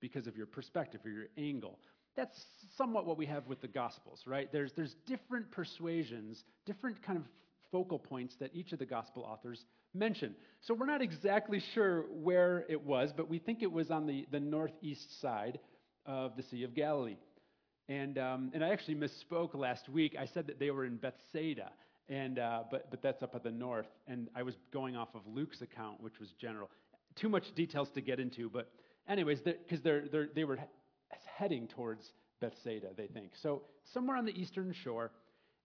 because 0.00 0.26
of 0.26 0.36
your 0.36 0.46
perspective 0.46 1.00
or 1.04 1.10
your 1.10 1.26
angle. 1.38 1.78
That's 2.16 2.44
somewhat 2.76 3.06
what 3.06 3.16
we 3.16 3.26
have 3.26 3.46
with 3.46 3.60
the 3.60 3.68
Gospels, 3.68 4.22
right? 4.26 4.50
There's, 4.52 4.72
there's 4.72 4.94
different 5.06 5.50
persuasions, 5.50 6.44
different 6.66 7.02
kind 7.02 7.18
of 7.18 7.24
focal 7.70 7.98
points 7.98 8.36
that 8.38 8.50
each 8.54 8.72
of 8.72 8.78
the 8.78 8.86
Gospel 8.86 9.22
authors 9.22 9.64
mention. 9.94 10.34
So 10.60 10.74
we're 10.74 10.86
not 10.86 11.00
exactly 11.00 11.62
sure 11.74 12.04
where 12.10 12.66
it 12.68 12.82
was, 12.84 13.12
but 13.16 13.28
we 13.28 13.38
think 13.38 13.62
it 13.62 13.72
was 13.72 13.90
on 13.90 14.06
the, 14.06 14.26
the 14.30 14.40
northeast 14.40 15.20
side 15.20 15.58
of 16.06 16.36
the 16.36 16.42
Sea 16.42 16.64
of 16.64 16.74
Galilee. 16.74 17.16
And, 17.88 18.18
um, 18.18 18.50
and 18.54 18.64
I 18.64 18.70
actually 18.70 18.94
misspoke 18.94 19.54
last 19.54 19.88
week. 19.88 20.14
I 20.18 20.26
said 20.26 20.46
that 20.46 20.58
they 20.58 20.70
were 20.70 20.84
in 20.84 20.96
Bethsaida, 20.96 21.70
and, 22.08 22.38
uh, 22.38 22.64
but, 22.70 22.90
but 22.90 23.02
that's 23.02 23.22
up 23.22 23.34
at 23.34 23.42
the 23.42 23.50
north. 23.50 23.88
And 24.06 24.28
I 24.36 24.42
was 24.42 24.54
going 24.72 24.96
off 24.96 25.08
of 25.14 25.22
Luke's 25.26 25.62
account, 25.62 26.00
which 26.00 26.18
was 26.20 26.30
general. 26.40 26.70
Too 27.16 27.28
much 27.28 27.54
details 27.54 27.90
to 27.94 28.00
get 28.00 28.20
into, 28.20 28.48
but 28.48 28.70
anyways, 29.08 29.40
because 29.40 29.80
they're, 29.82 30.28
they 30.34 30.44
were 30.44 30.58
heading 31.36 31.68
towards 31.68 32.12
Bethsaida, 32.40 32.88
they 32.96 33.06
think. 33.06 33.32
So 33.40 33.62
somewhere 33.92 34.16
on 34.16 34.24
the 34.24 34.38
eastern 34.38 34.72
shore. 34.72 35.12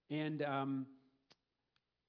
And, 0.10 0.42
um, 0.44 0.86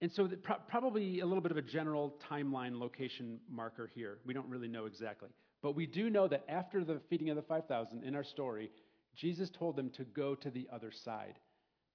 and 0.01 0.13
so 0.13 0.29
pro- 0.43 0.59
probably 0.69 1.21
a 1.21 1.27
little 1.27 1.41
bit 1.41 1.51
of 1.51 1.57
a 1.57 1.63
general 1.63 2.15
timeline 2.31 2.79
location 2.79 3.41
marker 3.51 3.91
here. 3.93 4.19
We 4.25 4.35
don't 4.35 4.49
really 4.49 4.69
know 4.69 4.87
exactly. 4.87 5.31
But 5.63 5.75
we 5.75 5.87
do 5.87 6.09
know 6.09 6.29
that 6.29 6.45
after 6.49 6.85
the 6.85 7.01
feeding 7.11 7.31
of 7.31 7.37
the 7.37 7.43
5,000 7.43 8.05
in 8.05 8.15
our 8.15 8.23
story, 8.23 8.71
Jesus 9.17 9.51
told 9.51 9.75
them 9.75 9.91
to 9.91 10.05
go 10.05 10.35
to 10.37 10.51
the 10.51 10.69
other 10.73 10.93
side. 10.93 11.39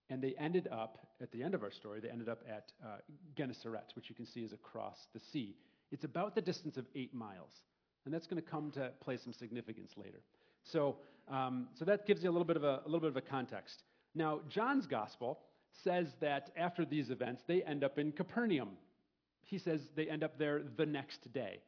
And 0.10 0.22
they 0.22 0.36
ended 0.38 0.68
up, 0.70 0.98
at 1.22 1.32
the 1.32 1.42
end 1.42 1.56
of 1.56 1.64
our 1.64 1.72
story, 1.72 2.02
they 2.02 2.10
ended 2.10 2.28
up 2.28 2.44
at 2.48 2.72
uh, 2.84 2.98
Gennesaret, 3.38 3.94
which 3.96 4.10
you 4.10 4.16
can 4.16 4.26
see 4.26 4.42
is 4.42 4.52
across 4.52 4.98
the 5.14 5.22
sea. 5.32 5.56
It's 5.92 6.04
about 6.04 6.36
the 6.36 6.42
distance 6.42 6.76
of 6.76 6.86
eight 6.96 7.14
miles. 7.14 7.52
And 8.04 8.14
that's 8.14 8.28
going 8.28 8.42
to 8.42 8.48
come 8.48 8.72
to 8.72 8.92
play 9.00 9.18
some 9.24 9.32
significance 9.32 9.92
later. 9.96 10.22
So, 10.64 10.98
um, 11.30 11.68
so 11.78 11.86
that 11.86 12.06
gives 12.06 12.24
you 12.24 12.30
a 12.30 12.34
little, 12.34 12.46
bit 12.46 12.58
of 12.58 12.64
a, 12.64 12.82
a 12.86 12.86
little 12.86 13.02
bit 13.02 13.10
of 13.10 13.18
a 13.18 13.22
context. 13.22 13.84
Now, 14.16 14.42
John's 14.50 14.86
gospel 14.86 15.40
says 15.84 16.08
that 16.22 16.52
after 16.56 16.86
these 16.86 17.10
events, 17.10 17.42
they 17.48 17.64
end 17.64 17.84
up 17.84 17.98
in 17.98 18.12
Capernaum. 18.12 18.70
He 19.42 19.58
says 19.58 19.82
they 19.96 20.08
end 20.08 20.24
up 20.24 20.38
there 20.38 20.62
the 20.78 20.86
next 20.86 21.32
day. 21.34 21.60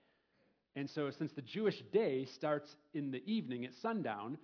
And 0.76 0.90
so, 0.90 1.10
since 1.10 1.32
the 1.32 1.42
Jewish 1.42 1.82
day 1.94 2.26
starts 2.26 2.76
in 2.94 3.12
the 3.12 3.24
evening 3.26 3.66
at 3.66 3.72
sundown, 3.82 4.38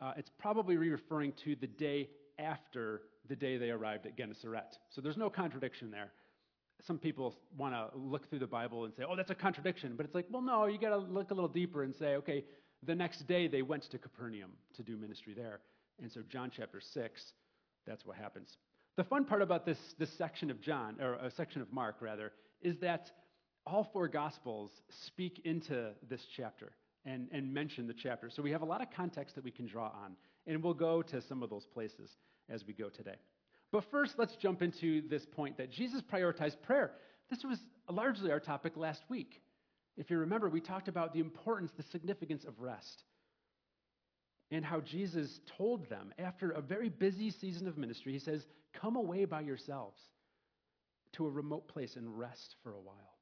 uh, 0.00 0.12
it's 0.16 0.30
probably 0.38 0.76
referring 0.76 1.32
to 1.44 1.56
the 1.56 1.66
day 1.66 2.08
after 2.38 3.02
the 3.28 3.36
day 3.36 3.56
they 3.56 3.70
arrived 3.70 4.06
at 4.06 4.16
Gennesaret. 4.16 4.78
So 4.90 5.00
there's 5.00 5.16
no 5.16 5.30
contradiction 5.30 5.90
there. 5.90 6.12
Some 6.86 6.98
people 6.98 7.36
want 7.56 7.74
to 7.74 7.96
look 7.96 8.28
through 8.28 8.40
the 8.40 8.46
Bible 8.46 8.84
and 8.84 8.92
say, 8.94 9.04
oh, 9.08 9.14
that's 9.14 9.30
a 9.30 9.34
contradiction. 9.34 9.94
But 9.96 10.06
it's 10.06 10.14
like, 10.14 10.26
well, 10.30 10.42
no, 10.42 10.66
you 10.66 10.78
got 10.78 10.90
to 10.90 10.96
look 10.96 11.30
a 11.30 11.34
little 11.34 11.48
deeper 11.48 11.84
and 11.84 11.94
say, 11.94 12.16
okay, 12.16 12.44
the 12.82 12.94
next 12.94 13.26
day 13.26 13.46
they 13.48 13.62
went 13.62 13.84
to 13.90 13.98
Capernaum 13.98 14.52
to 14.76 14.82
do 14.82 14.96
ministry 14.96 15.34
there. 15.34 15.60
And 16.00 16.10
so, 16.10 16.22
John 16.28 16.50
chapter 16.54 16.80
6, 16.80 17.32
that's 17.86 18.04
what 18.04 18.16
happens. 18.16 18.56
The 18.96 19.04
fun 19.04 19.24
part 19.24 19.42
about 19.42 19.64
this, 19.64 19.78
this 19.98 20.12
section 20.12 20.50
of 20.50 20.60
John, 20.60 20.96
or 21.00 21.14
a 21.14 21.30
section 21.30 21.62
of 21.62 21.72
Mark, 21.72 21.96
rather, 22.00 22.32
is 22.60 22.76
that 22.78 23.10
all 23.66 23.88
four 23.92 24.08
Gospels 24.08 24.70
speak 24.88 25.40
into 25.44 25.90
this 26.08 26.22
chapter 26.36 26.72
and, 27.04 27.28
and 27.32 27.52
mention 27.52 27.86
the 27.86 27.94
chapter. 27.94 28.30
So 28.30 28.42
we 28.42 28.50
have 28.50 28.62
a 28.62 28.66
lot 28.66 28.82
of 28.82 28.88
context 28.90 29.34
that 29.36 29.44
we 29.44 29.50
can 29.50 29.66
draw 29.66 29.86
on. 29.86 30.16
And 30.46 30.62
we'll 30.62 30.74
go 30.74 31.02
to 31.02 31.20
some 31.22 31.42
of 31.42 31.50
those 31.50 31.66
places 31.66 32.10
as 32.48 32.66
we 32.66 32.74
go 32.74 32.88
today. 32.88 33.14
But 33.70 33.84
first, 33.90 34.18
let's 34.18 34.36
jump 34.36 34.60
into 34.60 35.08
this 35.08 35.24
point 35.24 35.56
that 35.58 35.70
Jesus 35.70 36.02
prioritized 36.02 36.60
prayer. 36.62 36.92
This 37.30 37.44
was 37.44 37.58
largely 37.88 38.30
our 38.30 38.40
topic 38.40 38.76
last 38.76 39.02
week. 39.08 39.40
If 39.96 40.10
you 40.10 40.18
remember, 40.18 40.48
we 40.48 40.60
talked 40.60 40.88
about 40.88 41.12
the 41.12 41.20
importance, 41.20 41.70
the 41.76 41.82
significance 41.84 42.44
of 42.44 42.60
rest, 42.60 43.04
and 44.50 44.64
how 44.64 44.80
Jesus 44.80 45.40
told 45.56 45.88
them 45.88 46.12
after 46.18 46.50
a 46.50 46.60
very 46.60 46.88
busy 46.88 47.30
season 47.30 47.66
of 47.66 47.78
ministry, 47.78 48.12
He 48.12 48.18
says, 48.18 48.46
Come 48.74 48.96
away 48.96 49.24
by 49.24 49.40
yourselves 49.40 49.98
to 51.12 51.26
a 51.26 51.30
remote 51.30 51.68
place 51.68 51.96
and 51.96 52.18
rest 52.18 52.56
for 52.62 52.72
a 52.72 52.80
while. 52.80 53.18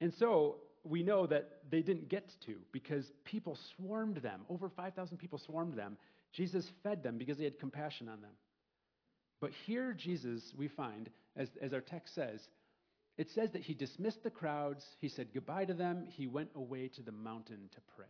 And 0.00 0.12
so 0.14 0.56
we 0.84 1.02
know 1.02 1.26
that 1.26 1.60
they 1.70 1.80
didn't 1.80 2.08
get 2.08 2.32
to 2.46 2.56
because 2.72 3.12
people 3.24 3.56
swarmed 3.76 4.16
them. 4.16 4.40
Over 4.48 4.68
5,000 4.68 5.16
people 5.16 5.38
swarmed 5.38 5.74
them. 5.74 5.96
Jesus 6.32 6.70
fed 6.82 7.02
them 7.02 7.18
because 7.18 7.38
he 7.38 7.44
had 7.44 7.58
compassion 7.58 8.08
on 8.08 8.20
them. 8.20 8.32
But 9.40 9.52
here, 9.66 9.92
Jesus, 9.92 10.52
we 10.56 10.68
find, 10.68 11.10
as, 11.36 11.48
as 11.60 11.72
our 11.72 11.80
text 11.80 12.14
says, 12.14 12.40
it 13.18 13.30
says 13.30 13.50
that 13.52 13.62
he 13.62 13.74
dismissed 13.74 14.22
the 14.22 14.30
crowds, 14.30 14.84
he 14.98 15.08
said 15.08 15.28
goodbye 15.34 15.66
to 15.66 15.74
them, 15.74 16.06
he 16.08 16.26
went 16.26 16.50
away 16.54 16.88
to 16.88 17.02
the 17.02 17.12
mountain 17.12 17.68
to 17.74 17.80
pray. 17.96 18.06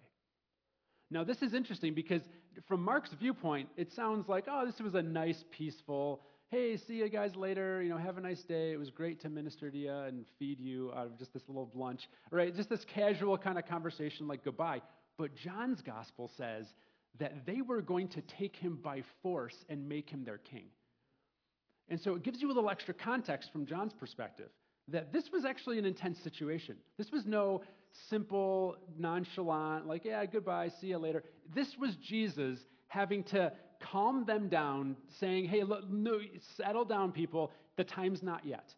Now, 1.11 1.25
this 1.25 1.43
is 1.43 1.53
interesting 1.53 1.93
because 1.93 2.23
from 2.67 2.83
Mark's 2.83 3.13
viewpoint, 3.21 3.69
it 3.77 3.93
sounds 3.93 4.29
like, 4.29 4.47
oh, 4.51 4.65
this 4.65 4.81
was 4.81 4.95
a 4.95 5.03
nice, 5.03 5.45
peaceful, 5.51 6.23
hey, 6.53 6.77
see 6.77 6.97
you 6.97 7.09
guys 7.09 7.35
later. 7.35 7.83
You 7.83 7.89
know, 7.89 7.97
have 7.97 8.19
a 8.19 8.21
nice 8.21 8.43
day. 8.43 8.73
It 8.73 8.79
was 8.79 8.91
great 8.91 9.21
to 9.23 9.31
minister 9.31 9.71
to 9.71 9.77
you 9.77 9.91
and 9.91 10.27
feed 10.39 10.61
you 10.61 10.93
out 10.95 11.07
of 11.07 11.19
just 11.19 11.33
this 11.33 11.43
little 11.49 11.71
lunch, 11.75 12.09
right? 12.31 12.55
Just 12.55 12.69
this 12.69 12.85
casual 12.95 13.39
kind 13.39 13.59
of 13.59 13.67
conversation 13.67 14.29
like 14.29 14.45
goodbye. 14.45 14.83
But 15.19 15.35
John's 15.35 15.81
gospel 15.81 16.31
says 16.37 16.67
that 17.19 17.47
they 17.47 17.63
were 17.63 17.81
going 17.81 18.09
to 18.09 18.21
take 18.21 18.55
him 18.55 18.79
by 18.83 19.03
force 19.23 19.57
and 19.69 19.89
make 19.89 20.11
him 20.11 20.25
their 20.25 20.39
king. 20.39 20.67
And 21.89 22.01
so 22.01 22.15
it 22.15 22.23
gives 22.23 22.41
you 22.41 22.49
a 22.49 22.53
little 22.53 22.71
extra 22.71 22.95
context 22.95 23.51
from 23.51 23.67
John's 23.67 23.95
perspective 23.95 24.51
that 24.93 25.13
this 25.13 25.31
was 25.33 25.45
actually 25.45 25.79
an 25.79 25.85
intense 25.85 26.19
situation. 26.21 26.77
This 26.99 27.11
was 27.11 27.27
no 27.27 27.63
simple, 28.09 28.77
nonchalant, 28.99 29.87
like, 29.87 30.05
yeah, 30.05 30.25
goodbye, 30.25 30.71
see 30.81 30.89
you 30.89 30.99
later. 30.99 31.23
This 31.55 31.77
was 31.79 31.97
Jesus 31.97 32.59
having 32.89 33.25
to 33.25 33.53
calm 33.81 34.25
them 34.25 34.49
down, 34.49 34.97
saying, 35.19 35.47
hey, 35.47 35.65
look, 35.65 35.91
no, 35.91 36.19
settle 36.57 36.85
down, 36.85 37.13
people, 37.13 37.51
the 37.77 37.85
time's 37.85 38.23
not 38.23 38.45
yet. 38.45 38.75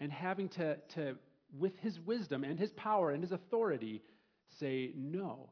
And 0.00 0.10
having 0.10 0.48
to, 0.50 0.76
to, 0.94 1.16
with 1.58 1.78
his 1.80 2.00
wisdom 2.00 2.44
and 2.44 2.58
his 2.58 2.70
power 2.72 3.10
and 3.10 3.22
his 3.22 3.32
authority, 3.32 4.02
say, 4.58 4.92
no, 4.96 5.50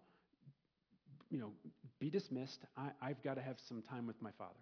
you 1.31 1.39
know, 1.39 1.53
be 1.99 2.11
dismissed. 2.11 2.61
I, 2.77 2.91
I've 3.03 3.23
got 3.23 3.35
to 3.35 3.43
have 3.43 3.57
some 3.69 3.83
time 3.83 4.07
with 4.07 4.21
my 4.21 4.31
father. 4.39 4.55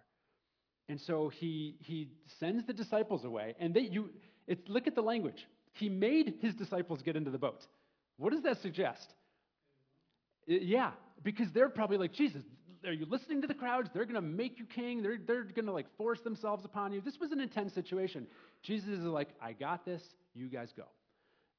And 0.87 0.99
so 0.99 1.29
he, 1.29 1.75
he 1.79 2.09
sends 2.39 2.65
the 2.65 2.73
disciples 2.73 3.23
away, 3.23 3.55
and 3.59 3.73
they, 3.73 3.81
you, 3.81 4.09
it's, 4.49 4.67
look 4.67 4.87
at 4.87 4.95
the 4.95 5.01
language. 5.01 5.47
He 5.73 5.87
made 5.87 6.35
his 6.41 6.53
disciples 6.55 7.01
get 7.01 7.15
into 7.15 7.31
the 7.31 7.37
boat. 7.37 7.65
What 8.17 8.33
does 8.33 8.43
that 8.43 8.61
suggest? 8.61 9.13
Uh, 10.49 10.55
yeah, 10.61 10.91
because 11.23 11.47
they're 11.53 11.69
probably 11.69 11.97
like, 11.97 12.11
Jesus, 12.11 12.43
are 12.85 12.91
you 12.91 13.05
listening 13.05 13.41
to 13.41 13.47
the 13.47 13.53
crowds? 13.53 13.89
They're 13.93 14.05
going 14.05 14.15
to 14.15 14.21
make 14.21 14.57
you 14.59 14.65
king. 14.65 15.01
They're, 15.01 15.17
they're 15.25 15.43
going 15.43 15.67
to 15.67 15.71
like 15.71 15.87
force 15.97 16.19
themselves 16.21 16.65
upon 16.65 16.91
you. 16.91 17.01
This 17.01 17.19
was 17.19 17.31
an 17.31 17.39
intense 17.39 17.73
situation. 17.73 18.27
Jesus 18.63 18.89
is 18.89 19.03
like, 19.05 19.29
I 19.41 19.53
got 19.53 19.85
this. 19.85 20.01
You 20.33 20.47
guys 20.47 20.73
go. 20.75 20.85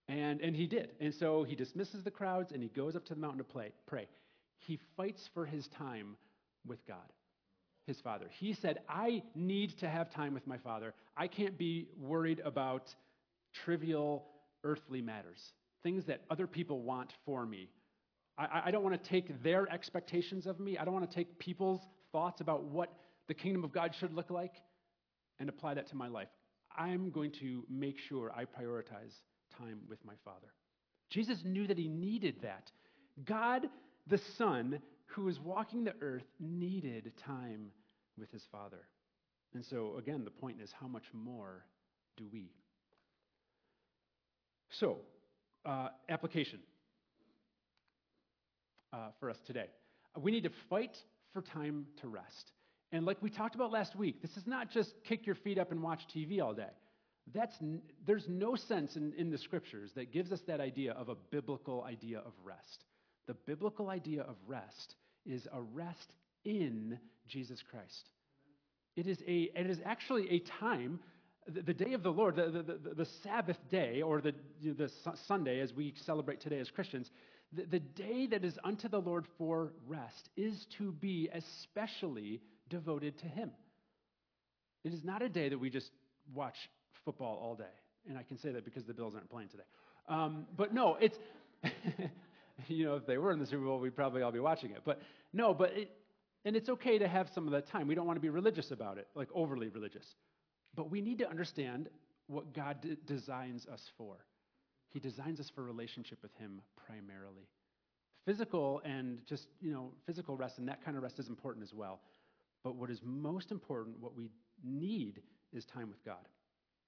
And, 0.08 0.40
and 0.40 0.56
he 0.56 0.66
did. 0.66 0.90
And 1.00 1.14
so 1.14 1.44
he 1.44 1.54
dismisses 1.54 2.02
the 2.02 2.10
crowds 2.10 2.52
and 2.52 2.62
he 2.62 2.68
goes 2.68 2.96
up 2.96 3.04
to 3.06 3.14
the 3.14 3.20
mountain 3.20 3.38
to 3.38 3.44
play, 3.44 3.72
pray. 3.86 4.08
He 4.58 4.78
fights 4.96 5.30
for 5.32 5.46
his 5.46 5.68
time 5.68 6.16
with 6.66 6.84
God, 6.86 6.98
his 7.90 8.00
father. 8.00 8.26
He 8.30 8.54
said, 8.54 8.78
I 8.88 9.22
need 9.34 9.78
to 9.80 9.88
have 9.88 10.10
time 10.10 10.32
with 10.34 10.46
my 10.46 10.58
father. 10.58 10.94
I 11.16 11.26
can't 11.26 11.56
be 11.58 11.88
worried 11.98 12.40
about 12.44 12.94
trivial 13.64 14.26
earthly 14.64 15.02
matters, 15.02 15.40
things 15.82 16.04
that 16.06 16.22
other 16.30 16.46
people 16.46 16.82
want 16.82 17.12
for 17.24 17.44
me 17.44 17.68
I, 18.40 18.62
I 18.66 18.70
don't 18.70 18.82
want 18.82 19.00
to 19.00 19.08
take 19.08 19.42
their 19.42 19.70
expectations 19.70 20.46
of 20.46 20.58
me. 20.58 20.78
I 20.78 20.84
don't 20.84 20.94
want 20.94 21.08
to 21.08 21.14
take 21.14 21.38
people's 21.38 21.82
thoughts 22.10 22.40
about 22.40 22.64
what 22.64 22.92
the 23.28 23.34
kingdom 23.34 23.62
of 23.64 23.72
God 23.72 23.94
should 23.98 24.14
look 24.14 24.30
like 24.30 24.54
and 25.38 25.48
apply 25.48 25.74
that 25.74 25.88
to 25.88 25.96
my 25.96 26.08
life. 26.08 26.28
I'm 26.76 27.10
going 27.10 27.32
to 27.40 27.64
make 27.68 27.98
sure 28.08 28.32
I 28.34 28.44
prioritize 28.44 29.14
time 29.58 29.80
with 29.88 29.98
my 30.04 30.14
Father. 30.24 30.52
Jesus 31.10 31.42
knew 31.44 31.66
that 31.66 31.78
he 31.78 31.88
needed 31.88 32.36
that. 32.42 32.70
God, 33.24 33.66
the 34.06 34.20
Son, 34.38 34.80
who 35.06 35.24
was 35.24 35.38
walking 35.40 35.84
the 35.84 35.94
earth, 36.00 36.24
needed 36.38 37.12
time 37.26 37.72
with 38.20 38.30
his 38.30 38.44
Father. 38.52 38.86
And 39.54 39.64
so, 39.64 39.96
again, 39.98 40.24
the 40.24 40.30
point 40.30 40.60
is 40.62 40.70
how 40.78 40.86
much 40.86 41.04
more 41.12 41.64
do 42.16 42.24
we? 42.32 42.52
So, 44.70 44.98
uh, 45.64 45.88
application 46.08 46.60
uh, 48.92 49.08
for 49.18 49.30
us 49.30 49.38
today. 49.46 49.66
We 50.18 50.30
need 50.30 50.44
to 50.44 50.50
fight 50.68 50.96
for 51.32 51.42
time 51.42 51.86
to 52.00 52.08
rest. 52.08 52.52
And 52.92 53.04
like 53.04 53.22
we 53.22 53.30
talked 53.30 53.54
about 53.54 53.70
last 53.70 53.96
week, 53.96 54.20
this 54.22 54.36
is 54.36 54.46
not 54.46 54.70
just 54.70 54.92
kick 55.04 55.26
your 55.26 55.36
feet 55.36 55.58
up 55.58 55.70
and 55.70 55.82
watch 55.82 56.00
TV 56.14 56.42
all 56.42 56.54
day. 56.54 56.70
That's, 57.32 57.54
there's 58.06 58.26
no 58.28 58.56
sense 58.56 58.96
in, 58.96 59.12
in 59.16 59.30
the 59.30 59.38
scriptures 59.38 59.92
that 59.94 60.12
gives 60.12 60.32
us 60.32 60.40
that 60.46 60.60
idea 60.60 60.92
of 60.92 61.08
a 61.08 61.14
biblical 61.30 61.84
idea 61.84 62.18
of 62.18 62.32
rest. 62.42 62.84
The 63.28 63.34
biblical 63.34 63.90
idea 63.90 64.22
of 64.22 64.36
rest 64.46 64.96
is 65.24 65.46
a 65.52 65.60
rest 65.60 66.14
in 66.44 66.98
Jesus 67.28 67.62
Christ. 67.70 68.08
It 68.96 69.06
is, 69.06 69.18
a, 69.26 69.50
it 69.54 69.66
is 69.66 69.78
actually 69.84 70.28
a 70.30 70.38
time, 70.60 71.00
the, 71.46 71.62
the 71.62 71.74
day 71.74 71.92
of 71.92 72.02
the 72.02 72.10
Lord, 72.10 72.36
the, 72.36 72.50
the, 72.50 72.94
the, 72.94 73.06
Sabbath 73.22 73.56
day, 73.70 74.02
or 74.02 74.20
the, 74.20 74.34
you 74.60 74.70
know, 74.70 74.86
the 74.86 75.16
Sunday 75.26 75.60
as 75.60 75.72
we 75.72 75.94
celebrate 76.04 76.40
today 76.40 76.58
as 76.58 76.70
Christians, 76.70 77.10
the, 77.52 77.64
the 77.64 77.80
day 77.80 78.26
that 78.26 78.44
is 78.44 78.58
unto 78.64 78.88
the 78.88 78.98
Lord 78.98 79.26
for 79.38 79.72
rest 79.86 80.28
is 80.36 80.66
to 80.78 80.92
be 80.92 81.28
especially 81.32 82.40
devoted 82.68 83.18
to 83.18 83.26
Him. 83.26 83.50
It 84.84 84.92
is 84.92 85.04
not 85.04 85.22
a 85.22 85.28
day 85.28 85.48
that 85.48 85.58
we 85.58 85.70
just 85.70 85.90
watch 86.34 86.56
football 87.04 87.38
all 87.42 87.54
day. 87.54 87.64
And 88.08 88.16
I 88.16 88.22
can 88.22 88.38
say 88.38 88.50
that 88.52 88.64
because 88.64 88.84
the 88.84 88.94
Bills 88.94 89.14
aren't 89.14 89.30
playing 89.30 89.48
today. 89.48 89.64
Um, 90.08 90.46
but 90.56 90.72
no, 90.72 90.96
it's, 91.00 91.18
you 92.68 92.84
know, 92.84 92.96
if 92.96 93.06
they 93.06 93.18
were 93.18 93.32
in 93.32 93.38
the 93.38 93.46
Super 93.46 93.64
Bowl, 93.64 93.78
we'd 93.78 93.96
probably 93.96 94.22
all 94.22 94.32
be 94.32 94.40
watching 94.40 94.70
it. 94.70 94.82
But 94.84 95.00
no, 95.32 95.52
but 95.52 95.72
it, 95.76 95.90
and 96.44 96.56
it's 96.56 96.68
okay 96.68 96.98
to 96.98 97.08
have 97.08 97.28
some 97.34 97.46
of 97.46 97.52
that 97.52 97.68
time. 97.68 97.86
We 97.86 97.94
don't 97.94 98.06
want 98.06 98.16
to 98.16 98.22
be 98.22 98.30
religious 98.30 98.70
about 98.70 98.98
it, 98.98 99.08
like 99.14 99.28
overly 99.34 99.68
religious. 99.68 100.06
But 100.74 100.90
we 100.90 101.00
need 101.00 101.18
to 101.18 101.28
understand 101.28 101.88
what 102.28 102.54
God 102.54 102.80
d- 102.80 102.96
designs 103.06 103.66
us 103.66 103.90
for. 103.98 104.16
He 104.90 105.00
designs 105.00 105.40
us 105.40 105.50
for 105.54 105.62
relationship 105.62 106.18
with 106.22 106.34
Him 106.36 106.60
primarily. 106.86 107.48
Physical 108.24 108.80
and 108.84 109.18
just, 109.26 109.48
you 109.60 109.72
know, 109.72 109.92
physical 110.06 110.36
rest 110.36 110.58
and 110.58 110.68
that 110.68 110.84
kind 110.84 110.96
of 110.96 111.02
rest 111.02 111.18
is 111.18 111.28
important 111.28 111.64
as 111.64 111.74
well. 111.74 112.00
But 112.62 112.76
what 112.76 112.90
is 112.90 113.00
most 113.02 113.50
important, 113.50 113.98
what 114.00 114.16
we 114.16 114.30
need, 114.62 115.20
is 115.52 115.64
time 115.64 115.88
with 115.88 116.04
God. 116.04 116.28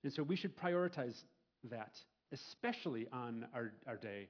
And 0.04 0.12
so 0.12 0.22
we 0.22 0.36
should 0.36 0.56
prioritize 0.56 1.24
that, 1.70 1.98
especially 2.32 3.06
on 3.12 3.46
our, 3.54 3.72
our 3.86 3.96
day, 3.96 4.28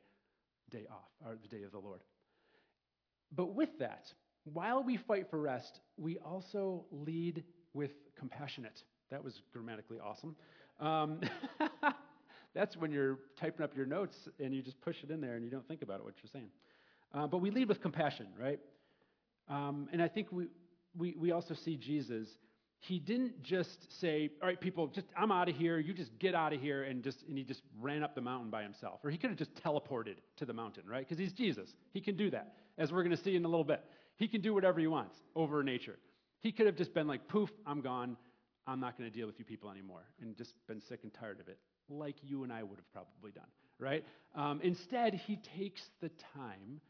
day 0.70 0.86
off, 0.90 1.10
or 1.26 1.36
the 1.40 1.48
day 1.48 1.64
of 1.64 1.72
the 1.72 1.78
Lord. 1.78 2.00
But 3.34 3.54
with 3.54 3.70
that, 3.78 4.12
while 4.44 4.82
we 4.82 4.96
fight 4.96 5.30
for 5.30 5.40
rest, 5.40 5.80
we 5.96 6.18
also 6.18 6.84
lead 6.90 7.44
with 7.74 7.92
compassionate. 8.18 8.82
That 9.10 9.22
was 9.22 9.42
grammatically 9.52 9.98
awesome. 9.98 10.36
Um, 10.80 11.20
that's 12.54 12.76
when 12.76 12.90
you're 12.90 13.18
typing 13.38 13.64
up 13.64 13.76
your 13.76 13.86
notes 13.86 14.28
and 14.38 14.54
you 14.54 14.62
just 14.62 14.80
push 14.80 14.96
it 15.02 15.10
in 15.10 15.20
there 15.20 15.34
and 15.36 15.44
you 15.44 15.50
don't 15.50 15.66
think 15.66 15.82
about 15.82 16.00
it, 16.00 16.04
what 16.04 16.14
you're 16.22 16.30
saying. 16.32 16.48
Uh, 17.14 17.26
but 17.26 17.38
we 17.38 17.50
lead 17.50 17.68
with 17.68 17.80
compassion, 17.80 18.26
right? 18.38 18.58
Um, 19.48 19.88
and 19.92 20.02
I 20.02 20.08
think 20.08 20.28
we, 20.32 20.46
we, 20.96 21.14
we 21.18 21.30
also 21.30 21.54
see 21.54 21.76
Jesus. 21.76 22.28
He 22.80 22.98
didn't 22.98 23.42
just 23.42 24.00
say, 24.00 24.30
All 24.40 24.48
right, 24.48 24.60
people, 24.60 24.88
just 24.88 25.06
I'm 25.16 25.30
out 25.30 25.48
of 25.48 25.56
here. 25.56 25.78
You 25.78 25.92
just 25.92 26.18
get 26.18 26.34
out 26.34 26.52
of 26.52 26.60
here. 26.60 26.84
And, 26.84 27.02
just, 27.04 27.22
and 27.28 27.36
he 27.36 27.44
just 27.44 27.62
ran 27.80 28.02
up 28.02 28.14
the 28.14 28.20
mountain 28.20 28.50
by 28.50 28.62
himself. 28.62 29.00
Or 29.04 29.10
he 29.10 29.18
could 29.18 29.30
have 29.30 29.38
just 29.38 29.54
teleported 29.62 30.16
to 30.36 30.46
the 30.46 30.52
mountain, 30.52 30.84
right? 30.86 31.06
Because 31.06 31.18
he's 31.18 31.32
Jesus. 31.32 31.74
He 31.92 32.00
can 32.00 32.16
do 32.16 32.30
that, 32.30 32.54
as 32.78 32.92
we're 32.92 33.02
going 33.02 33.16
to 33.16 33.22
see 33.22 33.36
in 33.36 33.44
a 33.44 33.48
little 33.48 33.64
bit. 33.64 33.84
He 34.16 34.28
can 34.28 34.40
do 34.40 34.54
whatever 34.54 34.80
he 34.80 34.86
wants 34.86 35.16
over 35.34 35.62
nature. 35.62 35.98
He 36.40 36.52
could 36.52 36.66
have 36.66 36.76
just 36.76 36.94
been 36.94 37.06
like, 37.06 37.28
Poof, 37.28 37.50
I'm 37.66 37.80
gone. 37.80 38.16
I'm 38.66 38.80
not 38.80 38.96
going 38.96 39.10
to 39.10 39.16
deal 39.16 39.26
with 39.26 39.38
you 39.38 39.44
people 39.44 39.70
anymore. 39.70 40.04
And 40.20 40.36
just 40.36 40.54
been 40.68 40.80
sick 40.80 41.00
and 41.02 41.12
tired 41.12 41.40
of 41.40 41.48
it, 41.48 41.58
like 41.88 42.16
you 42.22 42.44
and 42.44 42.52
I 42.52 42.62
would 42.62 42.78
have 42.78 42.92
probably 42.92 43.32
done, 43.32 43.48
right? 43.78 44.04
Um, 44.34 44.60
instead, 44.62 45.14
he 45.14 45.38
takes 45.56 45.82
the 46.00 46.10
time 46.34 46.80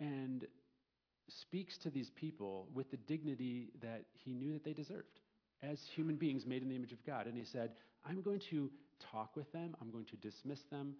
and 0.00 0.46
speaks 1.28 1.78
to 1.78 1.90
these 1.90 2.10
people 2.10 2.68
with 2.74 2.90
the 2.90 2.96
dignity 2.96 3.70
that 3.80 4.04
he 4.12 4.32
knew 4.32 4.52
that 4.52 4.64
they 4.64 4.72
deserved 4.72 5.20
as 5.62 5.78
human 5.94 6.16
beings 6.16 6.44
made 6.46 6.62
in 6.62 6.68
the 6.68 6.76
image 6.76 6.92
of 6.92 7.04
God. 7.06 7.26
And 7.26 7.36
he 7.36 7.44
said, 7.44 7.70
I'm 8.04 8.20
going 8.20 8.40
to 8.50 8.70
talk 9.12 9.36
with 9.36 9.50
them, 9.52 9.76
I'm 9.80 9.90
going 9.90 10.04
to 10.06 10.16
dismiss 10.16 10.60
them, 10.70 10.94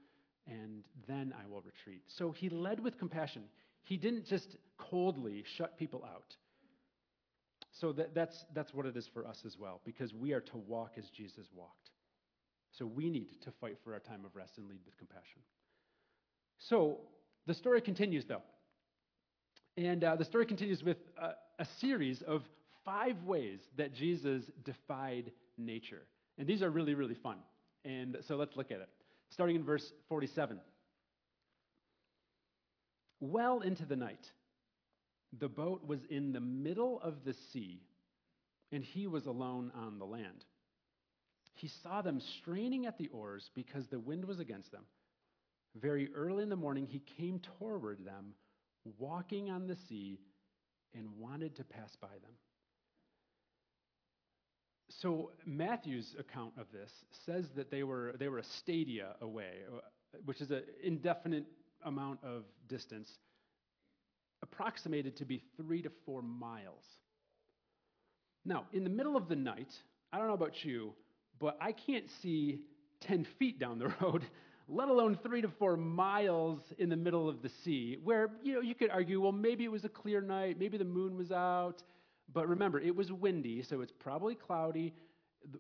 and 0.47 0.85
then 1.07 1.35
I 1.39 1.49
will 1.49 1.63
retreat. 1.63 2.03
So 2.07 2.33
he 2.33 2.49
led 2.49 2.81
with 2.81 2.99
compassion. 2.99 3.45
He 3.83 3.97
didn't 3.97 4.27
just 4.27 4.57
coldly 4.79 5.45
shut 5.57 5.79
people 5.79 6.05
out. 6.05 6.37
So 7.73 7.93
that, 7.93 8.15
that's, 8.15 8.45
that's 8.55 8.75
what 8.75 8.87
it 8.87 8.97
is 8.97 9.09
for 9.13 9.27
us 9.27 9.43
as 9.47 9.59
well, 9.59 9.81
because 9.85 10.13
we 10.15 10.33
are 10.33 10.41
to 10.41 10.57
walk 10.59 10.93
as 10.99 11.09
Jesus 11.11 11.47
walked. 11.55 11.91
So 12.71 12.87
we 12.87 13.11
need 13.11 13.41
to 13.43 13.51
fight 13.61 13.79
for 13.83 13.93
our 13.93 14.01
time 14.01 14.25
of 14.25 14.35
rest 14.35 14.59
and 14.59 14.69
lead 14.69 14.81
with 14.85 14.97
compassion. 14.99 15.41
So 16.59 17.01
the 17.47 17.55
story 17.55 17.81
continues, 17.81 18.25
though. 18.25 18.43
And 19.77 20.05
uh, 20.05 20.17
the 20.17 20.25
story 20.25 20.47
continues 20.47 20.83
with 20.83 20.99
a, 21.21 21.31
a 21.59 21.67
series 21.81 22.23
of 22.23 22.43
five 22.85 23.23
ways 23.25 23.61
that 23.77 23.95
Jesus 23.95 24.45
defied 24.65 25.33
nature. 25.57 26.03
And 26.39 26.47
these 26.47 26.63
are 26.63 26.71
really, 26.71 26.95
really 26.95 27.15
fun. 27.15 27.39
And 27.85 28.19
so 28.27 28.37
let's 28.37 28.57
look 28.57 28.71
at 28.71 28.79
it. 28.79 28.89
Starting 29.31 29.57
in 29.57 29.65
verse 29.65 29.93
47. 30.09 30.59
Well 33.23 33.61
into 33.61 33.87
the 33.87 33.95
night, 33.95 34.27
the 35.39 35.49
boat 35.49 35.87
was 35.87 36.01
in 36.11 36.33
the 36.33 36.41
middle 36.41 37.01
of 37.03 37.25
the 37.25 37.35
sea, 37.53 37.81
and 38.73 38.83
he 38.83 39.07
was 39.07 39.27
alone 39.27 39.71
on 39.77 40.01
the 40.01 40.05
land. 40.05 40.45
He 41.55 41.69
saw 41.69 42.03
them 42.03 42.21
straining 42.41 42.85
at 42.87 42.99
the 42.99 43.07
oars 43.13 43.49
because 43.55 43.87
the 43.87 44.01
wind 44.01 44.25
was 44.25 44.41
against 44.41 44.73
them. 44.73 44.83
Very 45.77 46.13
early 46.17 46.43
in 46.43 46.49
the 46.49 46.57
morning, 46.57 46.85
he 46.85 47.01
came 47.17 47.41
toward 47.61 48.05
them 48.05 48.35
walking 48.99 49.51
on 49.51 49.69
the 49.69 49.77
sea 49.89 50.19
and 50.93 51.09
wanted 51.17 51.55
to 51.55 51.65
pass 51.65 51.95
by 52.01 52.09
them. 52.09 52.33
So 54.89 55.31
Matthew's 55.47 56.17
account 56.19 56.55
of 56.59 56.67
this 56.73 56.91
says 57.25 57.47
that 57.55 57.71
they 57.71 57.85
were, 57.85 58.17
they 58.19 58.27
were 58.27 58.39
a 58.39 58.45
stadia 58.59 59.15
away, 59.21 59.59
uh, 59.73 59.79
which 60.25 60.41
is 60.41 60.51
an 60.51 60.65
indefinite 60.83 61.47
amount 61.85 62.21
of 62.25 62.45
distance, 62.69 63.09
approximated 64.43 65.17
to 65.19 65.25
be 65.25 65.43
three 65.57 65.83
to 65.83 65.91
four 66.05 66.23
miles. 66.23 66.85
Now, 68.45 68.65
in 68.73 68.85
the 68.85 68.91
middle 68.91 69.17
of 69.17 69.29
the 69.29 69.37
night, 69.37 69.73
I 70.13 70.19
don't 70.19 70.27
know 70.27 70.35
about 70.35 70.65
you, 70.65 70.93
but 71.39 71.57
I 71.61 71.73
can't 71.73 72.07
see 72.23 72.61
10 73.03 73.27
feet 73.39 73.59
down 73.59 73.79
the 73.79 73.89
road 74.01 74.25
let 74.69 74.89
alone 74.89 75.19
three 75.23 75.43
to 75.43 75.49
four 75.59 75.77
miles 75.77 76.61
in 76.79 76.89
the 76.89 76.97
middle 76.97 77.29
of 77.29 77.43
the 77.43 77.51
sea, 77.65 77.99
where 78.03 78.31
you 78.43 78.55
know 78.55 78.61
you 78.61 78.75
could 78.75 78.91
argue, 78.91 79.21
well, 79.21 79.33
maybe 79.33 79.65
it 79.65 79.71
was 79.71 79.85
a 79.85 79.89
clear 79.89 80.21
night, 80.21 80.59
maybe 80.59 80.79
the 80.79 80.85
moon 80.85 81.17
was 81.17 81.31
out, 81.31 81.83
but 82.33 82.49
remember, 82.49 82.81
it 82.81 82.95
was 82.95 83.13
windy, 83.13 83.63
so 83.63 83.81
it's 83.81 83.93
probably 83.93 84.35
cloudy. 84.35 84.95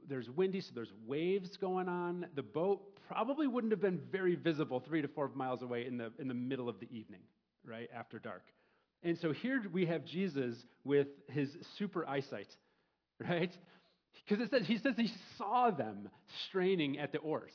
There's 0.08 0.30
windy, 0.30 0.60
so 0.60 0.70
there's 0.74 0.92
waves 1.06 1.56
going 1.56 1.88
on. 1.88 2.26
The 2.34 2.42
boat 2.42 2.82
probably 3.08 3.46
wouldn't 3.46 3.72
have 3.72 3.80
been 3.80 4.00
very 4.10 4.34
visible 4.34 4.80
three 4.80 5.02
to 5.02 5.08
four 5.08 5.30
miles 5.34 5.62
away 5.62 5.86
in 5.86 5.98
the 5.98 6.12
in 6.18 6.28
the 6.28 6.34
middle 6.34 6.68
of 6.68 6.80
the 6.80 6.88
evening, 6.90 7.20
right 7.64 7.88
after 7.94 8.18
dark. 8.18 8.44
And 9.02 9.18
so 9.18 9.32
here 9.32 9.62
we 9.72 9.86
have 9.86 10.04
Jesus 10.04 10.54
with 10.84 11.08
his 11.28 11.48
super 11.78 12.06
eyesight, 12.08 12.48
right? 13.18 13.52
Because 14.28 14.44
it 14.44 14.50
says 14.50 14.66
he 14.66 14.78
says 14.78 14.94
he 14.96 15.10
saw 15.36 15.70
them 15.70 16.08
straining 16.48 16.98
at 16.98 17.12
the 17.12 17.18
oars. 17.18 17.52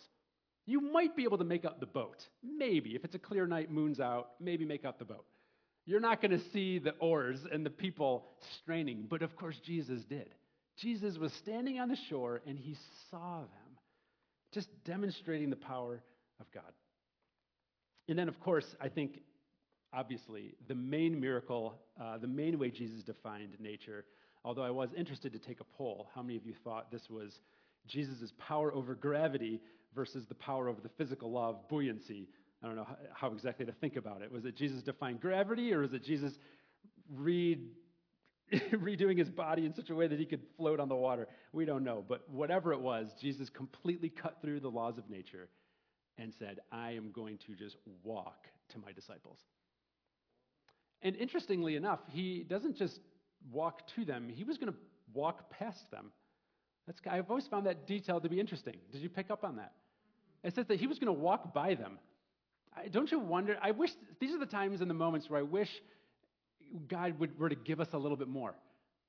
You 0.65 0.81
might 0.81 1.15
be 1.15 1.23
able 1.23 1.37
to 1.37 1.45
make 1.45 1.63
out 1.63 1.79
the 1.79 1.85
boat. 1.85 2.17
Maybe. 2.43 2.93
If 2.93 3.05
it's 3.05 3.15
a 3.15 3.19
clear 3.19 3.47
night, 3.47 3.71
moon's 3.71 4.01
out, 4.01 4.31
maybe 4.41 4.65
make 4.65 4.83
out 4.83 4.99
the 4.99 5.05
boat. 5.05 5.25
You're 5.85 6.01
not 6.01 6.21
going 6.21 6.37
to 6.37 6.49
see 6.51 6.79
the 6.79 6.91
oars 6.99 7.39
and 7.49 7.65
the 7.65 7.69
people 7.69 8.25
straining, 8.61 9.05
but 9.09 9.21
of 9.21 9.37
course 9.37 9.55
Jesus 9.65 10.03
did. 10.03 10.29
Jesus 10.79 11.17
was 11.17 11.33
standing 11.33 11.79
on 11.79 11.89
the 11.89 11.97
shore 12.09 12.41
and 12.45 12.57
he 12.57 12.75
saw 13.09 13.39
them, 13.39 13.77
just 14.53 14.69
demonstrating 14.85 15.49
the 15.49 15.55
power 15.55 16.01
of 16.39 16.51
God. 16.53 16.71
And 18.07 18.17
then, 18.17 18.27
of 18.29 18.39
course, 18.39 18.65
I 18.79 18.89
think, 18.89 19.21
obviously, 19.93 20.55
the 20.67 20.75
main 20.75 21.19
miracle, 21.19 21.75
uh, 22.01 22.17
the 22.17 22.27
main 22.27 22.57
way 22.59 22.69
Jesus 22.69 23.03
defined 23.03 23.57
nature, 23.59 24.05
although 24.45 24.63
I 24.63 24.69
was 24.69 24.89
interested 24.95 25.33
to 25.33 25.39
take 25.39 25.59
a 25.59 25.65
poll, 25.77 26.09
how 26.15 26.21
many 26.21 26.37
of 26.37 26.45
you 26.45 26.53
thought 26.63 26.91
this 26.91 27.09
was 27.09 27.39
Jesus' 27.87 28.31
power 28.37 28.73
over 28.73 28.95
gravity 28.95 29.59
versus 29.95 30.25
the 30.27 30.35
power 30.35 30.69
over 30.69 30.79
the 30.81 30.89
physical 30.97 31.31
law 31.31 31.49
of 31.49 31.67
buoyancy. 31.69 32.27
I 32.63 32.67
don't 32.67 32.75
know 32.75 32.87
how, 33.13 33.31
exactly 33.31 33.65
to 33.65 33.71
think 33.71 33.95
about 33.95 34.21
it. 34.21 34.31
Was 34.31 34.45
it 34.45 34.55
Jesus 34.55 34.83
defined 34.83 35.21
gravity, 35.21 35.73
or 35.73 35.79
was 35.79 35.93
it 35.93 36.03
Jesus 36.03 36.33
read, 37.13 37.59
redoing 38.73 39.17
his 39.17 39.29
body 39.29 39.65
in 39.65 39.73
such 39.73 39.89
a 39.89 39.95
way 39.95 40.07
that 40.07 40.19
he 40.19 40.25
could 40.25 40.41
float 40.55 40.79
on 40.79 40.89
the 40.89 40.95
water? 40.95 41.27
We 41.53 41.65
don't 41.65 41.83
know. 41.83 42.03
But 42.07 42.29
whatever 42.29 42.73
it 42.73 42.79
was, 42.79 43.07
Jesus 43.19 43.49
completely 43.49 44.09
cut 44.09 44.37
through 44.41 44.61
the 44.61 44.69
laws 44.69 44.97
of 44.97 45.09
nature 45.09 45.49
and 46.17 46.33
said, 46.39 46.59
I 46.71 46.91
am 46.91 47.11
going 47.11 47.37
to 47.47 47.55
just 47.55 47.77
walk 48.03 48.47
to 48.69 48.79
my 48.79 48.91
disciples. 48.91 49.39
And 51.01 51.15
interestingly 51.15 51.75
enough, 51.75 51.99
he 52.09 52.43
doesn't 52.43 52.77
just 52.77 52.99
walk 53.51 53.87
to 53.95 54.05
them, 54.05 54.29
he 54.29 54.43
was 54.43 54.57
going 54.57 54.71
to 54.71 54.77
walk 55.13 55.49
past 55.49 55.89
them. 55.91 56.11
That's, 56.85 56.99
I've 57.09 57.29
always 57.29 57.47
found 57.47 57.65
that 57.65 57.85
detail 57.85 58.19
to 58.19 58.29
be 58.29 58.39
interesting. 58.39 58.75
Did 58.91 59.01
you 59.01 59.09
pick 59.09 59.29
up 59.29 59.43
on 59.43 59.57
that? 59.57 59.73
It 60.43 60.55
says 60.55 60.65
that 60.67 60.79
he 60.79 60.87
was 60.87 60.99
going 60.99 61.13
to 61.13 61.21
walk 61.21 61.53
by 61.53 61.75
them. 61.75 61.99
I, 62.75 62.87
don't 62.87 63.11
you 63.11 63.19
wonder? 63.19 63.57
I 63.61 63.71
wish 63.71 63.91
these 64.19 64.33
are 64.33 64.39
the 64.39 64.45
times 64.45 64.81
and 64.81 64.89
the 64.89 64.95
moments 64.95 65.29
where 65.29 65.39
I 65.39 65.43
wish 65.43 65.69
God 66.87 67.19
would, 67.19 67.37
were 67.39 67.49
to 67.49 67.55
give 67.55 67.79
us 67.79 67.89
a 67.93 67.97
little 67.97 68.17
bit 68.17 68.27
more 68.27 68.55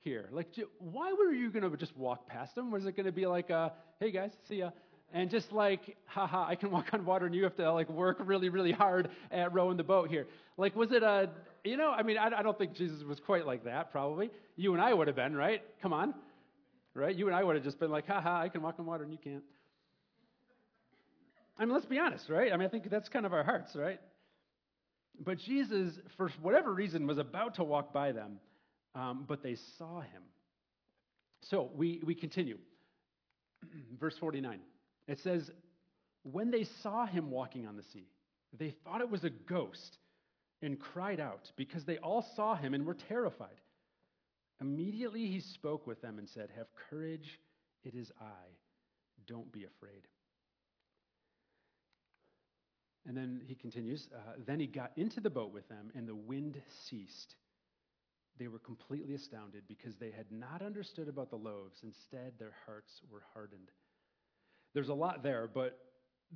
here? 0.01 0.29
Like, 0.33 0.49
why 0.79 1.13
were 1.13 1.33
you 1.33 1.51
going 1.51 1.69
to 1.69 1.77
just 1.77 1.97
walk 1.97 2.29
past 2.29 2.57
him? 2.57 2.71
Was 2.71 2.87
it 2.87 2.97
going 2.97 3.07
to 3.07 3.13
be 3.13 3.27
like, 3.27 3.51
uh, 3.51 3.71
hey 4.01 4.11
guys, 4.11 4.33
see 4.49 4.57
ya? 4.57 4.71
And 5.13 5.31
just 5.31 5.53
like, 5.53 5.97
haha, 6.07 6.47
I 6.47 6.55
can 6.55 6.71
walk 6.73 6.89
on 6.93 7.05
water 7.05 7.27
and 7.27 7.35
you 7.35 7.45
have 7.45 7.57
to 7.57 7.73
like 7.73 7.89
work 7.89 8.19
really, 8.21 8.49
really 8.49 8.73
hard 8.73 9.11
at 9.31 9.53
rowing 9.53 9.77
the 9.77 9.85
boat 9.85 10.11
here. 10.11 10.27
Like, 10.57 10.77
was 10.77 10.93
it 10.93 11.03
a, 11.03 11.31
you 11.65 11.77
know, 11.77 11.91
I 11.91 12.03
mean, 12.03 12.19
I, 12.19 12.27
I 12.39 12.43
don't 12.43 12.59
think 12.59 12.75
Jesus 12.75 13.03
was 13.03 13.21
quite 13.21 13.47
like 13.47 13.65
that, 13.65 13.93
probably. 13.93 14.31
You 14.57 14.75
and 14.75 14.83
I 14.83 14.93
would 14.93 15.07
have 15.07 15.17
been, 15.17 15.35
right? 15.35 15.63
Come 15.83 15.93
on. 15.93 16.15
Right? 16.95 17.15
You 17.15 17.27
and 17.29 17.37
I 17.37 17.45
would 17.45 17.55
have 17.55 17.65
just 17.65 17.79
been 17.79 17.91
like, 17.91 18.07
haha, 18.07 18.41
I 18.43 18.49
can 18.49 18.63
walk 18.63 18.77
on 18.79 18.87
water 18.87 19.05
and 19.05 19.13
you 19.13 19.19
can't. 19.23 19.45
I 21.59 21.65
mean, 21.65 21.75
let's 21.75 21.87
be 21.87 21.99
honest, 21.99 22.29
right? 22.29 22.53
I 22.53 22.57
mean, 22.57 22.67
I 22.67 22.71
think 22.71 22.89
that's 22.89 23.09
kind 23.09 23.27
of 23.27 23.33
our 23.33 23.43
hearts, 23.43 23.75
right? 23.75 24.01
But 25.25 25.39
Jesus, 25.39 25.99
for 26.17 26.31
whatever 26.41 26.73
reason, 26.73 27.07
was 27.07 27.19
about 27.19 27.55
to 27.55 27.65
walk 27.65 27.93
by 27.93 28.13
them, 28.13 28.39
um, 28.95 29.25
but 29.27 29.43
they 29.43 29.57
saw 29.79 30.01
him. 30.01 30.23
So 31.43 31.71
we, 31.75 32.01
we 32.05 32.15
continue. 32.15 32.59
Verse 34.01 34.17
49. 34.19 34.61
It 35.07 35.19
says, 35.21 35.51
When 36.23 36.51
they 36.51 36.65
saw 36.83 37.07
him 37.07 37.31
walking 37.31 37.67
on 37.67 37.77
the 37.77 37.83
sea, 37.83 38.07
they 38.59 38.75
thought 38.85 39.01
it 39.01 39.11
was 39.11 39.25
a 39.25 39.31
ghost 39.31 39.99
and 40.63 40.79
cried 40.79 41.21
out 41.21 41.51
because 41.57 41.85
they 41.85 41.99
all 41.99 42.25
saw 42.35 42.55
him 42.55 42.75
and 42.75 42.85
were 42.85 42.95
terrified. 42.95 43.61
Immediately 44.61 45.27
he 45.27 45.41
spoke 45.41 45.87
with 45.87 46.03
them 46.03 46.19
and 46.19 46.29
said, 46.29 46.49
Have 46.57 46.67
courage, 46.91 47.39
it 47.85 47.95
is 47.95 48.11
I. 48.21 48.47
Don't 49.27 49.51
be 49.53 49.65
afraid. 49.65 50.07
And 53.09 53.17
then 53.17 53.41
he 53.47 53.55
continues, 53.55 54.09
uh, 54.15 54.35
Then 54.47 54.61
he 54.61 54.67
got 54.67 54.93
into 54.97 55.21
the 55.21 55.31
boat 55.31 55.53
with 55.53 55.67
them, 55.71 55.91
and 55.95 56.07
the 56.07 56.15
wind 56.15 56.61
ceased. 56.89 57.37
They 58.39 58.49
were 58.49 58.59
completely 58.59 59.15
astounded 59.15 59.63
because 59.67 59.97
they 59.97 60.11
had 60.11 60.31
not 60.31 60.61
understood 60.63 61.09
about 61.09 61.31
the 61.31 61.37
loaves. 61.37 61.81
Instead, 61.83 62.35
their 62.39 62.53
hearts 62.67 63.01
were 63.11 63.23
hardened. 63.33 63.71
There's 64.75 64.91
a 64.91 64.95
lot 64.95 65.23
there, 65.23 65.49
but 65.53 65.79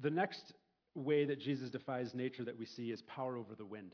the 0.00 0.10
next 0.10 0.54
way 0.94 1.26
that 1.26 1.38
Jesus 1.38 1.70
defies 1.70 2.14
nature 2.14 2.44
that 2.44 2.58
we 2.58 2.64
see 2.64 2.90
is 2.90 3.02
power 3.02 3.36
over 3.36 3.54
the 3.54 3.66
wind. 3.66 3.92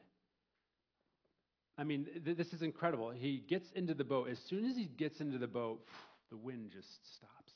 I 1.76 1.84
mean, 1.84 2.06
th- 2.24 2.36
this 2.36 2.52
is 2.52 2.62
incredible. 2.62 3.10
He 3.10 3.38
gets 3.38 3.70
into 3.72 3.94
the 3.94 4.04
boat. 4.04 4.28
As 4.28 4.38
soon 4.48 4.64
as 4.64 4.76
he 4.76 4.86
gets 4.86 5.20
into 5.20 5.38
the 5.38 5.46
boat, 5.48 5.80
the 6.30 6.36
wind 6.36 6.70
just 6.72 7.14
stops. 7.16 7.47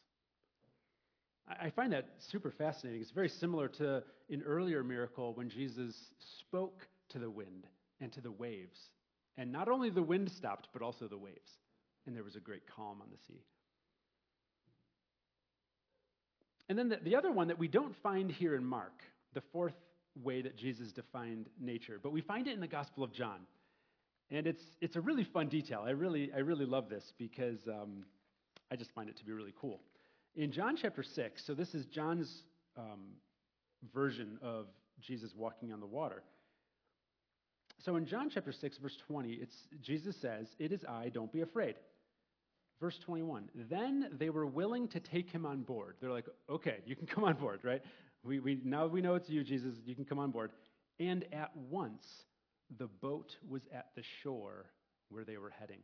I 1.49 1.71
find 1.71 1.93
that 1.93 2.09
super 2.19 2.51
fascinating. 2.51 3.01
It's 3.01 3.11
very 3.11 3.29
similar 3.29 3.69
to 3.69 4.03
an 4.31 4.43
earlier 4.47 4.83
miracle 4.85 5.35
when 5.35 5.49
Jesus 5.49 5.95
spoke 6.39 6.87
to 7.11 7.19
the 7.19 7.31
wind 7.31 7.67
and 8.01 8.13
to 8.13 8.21
the 8.21 8.31
waves. 8.31 8.79
And 9.37 9.51
not 9.51 9.69
only 9.69 9.91
the 9.91 10.03
wind 10.03 10.31
stopped, 10.31 10.69
but 10.73 10.83
also 10.83 11.09
the 11.09 11.19
waves. 11.19 11.51
And 12.07 12.17
there 12.17 12.25
was 12.25 12.37
a 12.37 12.41
great 12.41 12.63
calm 12.67 13.01
on 13.01 13.09
the 13.11 13.19
sea. 13.27 13.43
And 16.69 16.79
then 16.79 16.89
the, 16.89 16.99
the 17.03 17.17
other 17.17 17.33
one 17.33 17.49
that 17.49 17.59
we 17.59 17.69
don't 17.69 17.95
find 18.03 18.31
here 18.31 18.55
in 18.55 18.65
Mark, 18.65 19.03
the 19.35 19.43
fourth 19.53 19.75
way 20.23 20.43
that 20.43 20.57
Jesus 20.57 20.93
defined 20.93 21.49
nature, 21.61 21.99
but 22.03 22.13
we 22.13 22.21
find 22.21 22.47
it 22.47 22.55
in 22.55 22.61
the 22.61 22.67
Gospel 22.67 23.03
of 23.03 23.13
John. 23.13 23.41
And 24.31 24.47
it's, 24.47 24.63
it's 24.81 24.97
a 24.97 25.01
really 25.01 25.25
fun 25.25 25.49
detail. 25.49 25.83
I 25.85 25.91
really, 25.91 26.31
I 26.35 26.39
really 26.39 26.65
love 26.65 26.89
this 26.89 27.13
because 27.19 27.59
um, 27.69 28.05
I 28.71 28.77
just 28.77 28.91
find 28.93 29.09
it 29.09 29.17
to 29.19 29.25
be 29.25 29.33
really 29.33 29.53
cool. 29.61 29.81
In 30.35 30.51
John 30.51 30.77
chapter 30.81 31.03
6, 31.03 31.45
so 31.45 31.53
this 31.55 31.75
is 31.75 31.85
John's 31.87 32.45
um, 32.79 33.13
version 33.95 34.39
of 34.43 34.67
Jesus 35.01 35.33
walking 35.37 35.73
on 35.73 35.81
the 35.81 35.87
water. 35.87 36.23
So 37.85 37.97
in 37.97 38.07
John 38.07 38.31
chapter 38.33 38.53
6, 38.53 38.79
verse 38.79 38.97
20, 39.09 39.33
it's, 39.33 39.55
Jesus 39.83 40.17
says, 40.17 40.47
It 40.59 40.73
is 40.73 40.85
I, 40.89 41.11
don't 41.11 41.33
be 41.33 41.43
afraid. 41.43 41.75
Verse 42.81 42.99
21, 43.05 43.49
then 43.71 44.09
they 44.19 44.31
were 44.31 44.47
willing 44.47 44.89
to 44.89 45.01
take 45.01 45.31
him 45.31 45.45
on 45.45 45.63
board. 45.63 45.97
They're 46.01 46.11
like, 46.11 46.27
okay, 46.51 46.79
you 46.87 46.97
can 46.97 47.07
come 47.15 47.25
on 47.25 47.35
board, 47.35 47.61
right? 47.63 47.83
We, 48.25 48.41
we, 48.41 48.59
now 48.65 48.87
we 48.87 49.03
know 49.03 49.15
it's 49.15 49.29
you, 49.29 49.45
Jesus, 49.45 49.75
you 49.85 49.95
can 49.95 50.05
come 50.05 50.19
on 50.19 50.31
board. 50.31 50.51
And 50.99 51.25
at 51.33 51.55
once, 51.57 52.05
the 52.79 52.87
boat 52.87 53.37
was 53.49 53.63
at 53.73 53.89
the 53.97 54.03
shore 54.23 54.67
where 55.11 55.25
they 55.25 55.37
were 55.37 55.53
heading. 55.61 55.81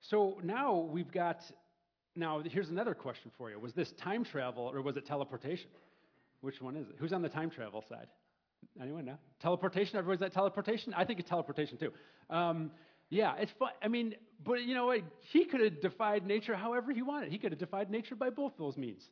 So 0.00 0.38
now 0.42 0.88
we've 0.90 1.10
got 1.10 1.40
now, 2.16 2.42
here's 2.44 2.68
another 2.68 2.94
question 2.94 3.30
for 3.36 3.50
you. 3.50 3.58
Was 3.58 3.72
this 3.72 3.92
time 3.92 4.24
travel 4.24 4.70
or 4.72 4.82
was 4.82 4.96
it 4.96 5.06
teleportation? 5.06 5.68
Which 6.40 6.60
one 6.60 6.76
is 6.76 6.88
it? 6.88 6.96
Who's 6.98 7.12
on 7.12 7.22
the 7.22 7.28
time 7.28 7.50
travel 7.50 7.84
side? 7.88 8.06
Anyone 8.80 9.04
know? 9.04 9.18
Teleportation? 9.40 9.98
Everybody's 9.98 10.22
at 10.22 10.32
teleportation? 10.32 10.94
I 10.94 11.04
think 11.04 11.20
it's 11.20 11.28
teleportation 11.28 11.76
too. 11.76 11.92
Um, 12.30 12.70
yeah, 13.10 13.34
it's 13.38 13.52
fun. 13.58 13.70
I 13.82 13.88
mean, 13.88 14.14
but 14.44 14.62
you 14.62 14.74
know 14.74 14.86
what? 14.86 15.00
He 15.32 15.44
could 15.44 15.60
have 15.60 15.80
defied 15.80 16.26
nature 16.26 16.54
however 16.54 16.92
he 16.92 17.02
wanted. 17.02 17.32
He 17.32 17.38
could 17.38 17.52
have 17.52 17.58
defied 17.58 17.90
nature 17.90 18.14
by 18.14 18.30
both 18.30 18.52
those 18.58 18.76
means. 18.76 19.02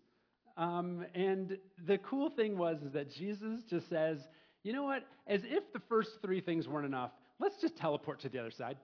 Um, 0.56 1.04
and 1.14 1.58
the 1.86 1.98
cool 1.98 2.30
thing 2.30 2.58
was 2.58 2.82
is 2.82 2.92
that 2.92 3.10
Jesus 3.10 3.62
just 3.68 3.88
says, 3.88 4.18
you 4.62 4.72
know 4.72 4.84
what? 4.84 5.04
As 5.26 5.40
if 5.44 5.72
the 5.72 5.80
first 5.88 6.10
three 6.22 6.40
things 6.40 6.68
weren't 6.68 6.86
enough, 6.86 7.10
let's 7.38 7.56
just 7.60 7.76
teleport 7.76 8.20
to 8.20 8.28
the 8.28 8.38
other 8.38 8.50
side. 8.50 8.76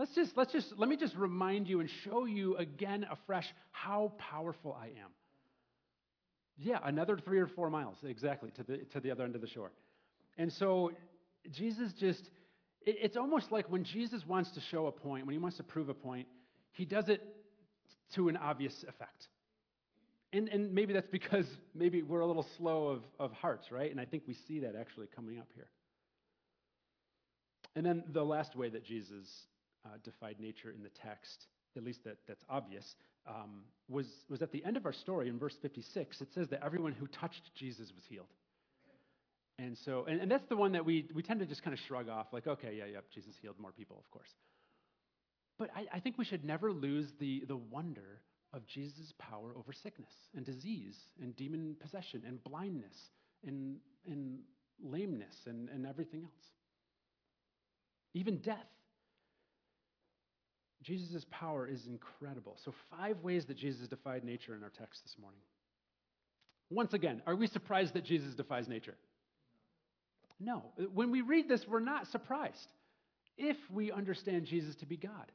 Let's 0.00 0.14
just, 0.14 0.34
let's 0.34 0.50
just, 0.50 0.72
let 0.78 0.88
me 0.88 0.96
just 0.96 1.14
remind 1.14 1.68
you 1.68 1.80
and 1.80 1.90
show 2.04 2.24
you 2.24 2.56
again 2.56 3.04
afresh 3.10 3.44
how 3.70 4.12
powerful 4.16 4.74
I 4.80 4.86
am. 4.86 5.10
Yeah, 6.56 6.78
another 6.82 7.18
three 7.18 7.38
or 7.38 7.46
four 7.46 7.68
miles, 7.68 7.98
exactly, 8.02 8.50
to 8.52 8.62
the, 8.62 8.78
to 8.92 9.00
the 9.00 9.10
other 9.10 9.24
end 9.24 9.34
of 9.34 9.42
the 9.42 9.46
shore. 9.46 9.72
And 10.38 10.50
so 10.50 10.92
Jesus 11.52 11.92
just, 11.92 12.22
it, 12.80 12.96
it's 13.02 13.18
almost 13.18 13.52
like 13.52 13.70
when 13.70 13.84
Jesus 13.84 14.24
wants 14.26 14.52
to 14.52 14.60
show 14.70 14.86
a 14.86 14.90
point, 14.90 15.26
when 15.26 15.34
he 15.34 15.38
wants 15.38 15.58
to 15.58 15.64
prove 15.64 15.90
a 15.90 15.94
point, 15.94 16.26
he 16.72 16.86
does 16.86 17.10
it 17.10 17.20
to 18.14 18.30
an 18.30 18.38
obvious 18.38 18.86
effect. 18.88 19.28
And, 20.32 20.48
and 20.48 20.72
maybe 20.72 20.94
that's 20.94 21.08
because 21.08 21.44
maybe 21.74 22.00
we're 22.00 22.20
a 22.20 22.26
little 22.26 22.46
slow 22.56 22.86
of, 22.86 23.02
of 23.18 23.32
hearts, 23.32 23.70
right? 23.70 23.90
And 23.90 24.00
I 24.00 24.06
think 24.06 24.22
we 24.26 24.32
see 24.48 24.60
that 24.60 24.76
actually 24.80 25.08
coming 25.14 25.38
up 25.38 25.48
here. 25.54 25.68
And 27.76 27.84
then 27.84 28.02
the 28.10 28.24
last 28.24 28.56
way 28.56 28.70
that 28.70 28.82
Jesus 28.82 29.26
uh, 29.84 29.96
defied 30.04 30.36
nature 30.38 30.70
in 30.70 30.82
the 30.82 30.90
text, 31.02 31.46
at 31.76 31.84
least 31.84 32.04
that, 32.04 32.18
that's 32.26 32.44
obvious, 32.48 32.96
um, 33.28 33.62
was, 33.88 34.06
was 34.28 34.42
at 34.42 34.52
the 34.52 34.64
end 34.64 34.76
of 34.76 34.86
our 34.86 34.92
story 34.92 35.28
in 35.28 35.38
verse 35.38 35.56
56. 35.62 36.20
It 36.20 36.28
says 36.34 36.48
that 36.48 36.64
everyone 36.64 36.92
who 36.92 37.06
touched 37.06 37.42
Jesus 37.54 37.92
was 37.94 38.04
healed. 38.08 38.32
And 39.58 39.76
so, 39.84 40.06
and, 40.08 40.20
and 40.20 40.30
that's 40.30 40.48
the 40.48 40.56
one 40.56 40.72
that 40.72 40.84
we, 40.84 41.08
we 41.14 41.22
tend 41.22 41.40
to 41.40 41.46
just 41.46 41.62
kind 41.62 41.74
of 41.74 41.80
shrug 41.86 42.08
off, 42.08 42.26
like, 42.32 42.46
okay, 42.46 42.74
yeah, 42.78 42.86
yeah, 42.86 43.00
Jesus 43.12 43.34
healed 43.42 43.56
more 43.58 43.72
people, 43.72 43.96
of 43.98 44.10
course. 44.10 44.30
But 45.58 45.68
I, 45.76 45.86
I 45.96 46.00
think 46.00 46.16
we 46.16 46.24
should 46.24 46.44
never 46.44 46.72
lose 46.72 47.12
the, 47.18 47.44
the 47.46 47.56
wonder 47.56 48.22
of 48.54 48.66
Jesus' 48.66 49.12
power 49.18 49.52
over 49.56 49.72
sickness 49.72 50.12
and 50.34 50.44
disease 50.44 50.96
and 51.20 51.36
demon 51.36 51.76
possession 51.80 52.22
and 52.26 52.42
blindness 52.42 52.96
and, 53.46 53.76
and 54.06 54.38
lameness 54.82 55.34
and, 55.46 55.68
and 55.68 55.86
everything 55.86 56.22
else. 56.22 56.46
Even 58.14 58.38
death. 58.38 58.56
Jesus' 60.82 61.26
power 61.30 61.66
is 61.66 61.86
incredible. 61.86 62.56
So, 62.64 62.72
five 62.90 63.18
ways 63.22 63.44
that 63.46 63.56
Jesus 63.56 63.86
defied 63.88 64.24
nature 64.24 64.54
in 64.54 64.62
our 64.62 64.70
text 64.70 65.02
this 65.04 65.16
morning. 65.20 65.40
Once 66.70 66.94
again, 66.94 67.20
are 67.26 67.36
we 67.36 67.46
surprised 67.46 67.94
that 67.94 68.04
Jesus 68.04 68.34
defies 68.34 68.68
nature? 68.68 68.94
No. 70.38 70.62
When 70.94 71.10
we 71.10 71.20
read 71.20 71.48
this, 71.48 71.66
we're 71.68 71.80
not 71.80 72.06
surprised 72.06 72.72
if 73.36 73.56
we 73.70 73.92
understand 73.92 74.46
Jesus 74.46 74.74
to 74.76 74.86
be 74.86 74.96
God. 74.96 75.32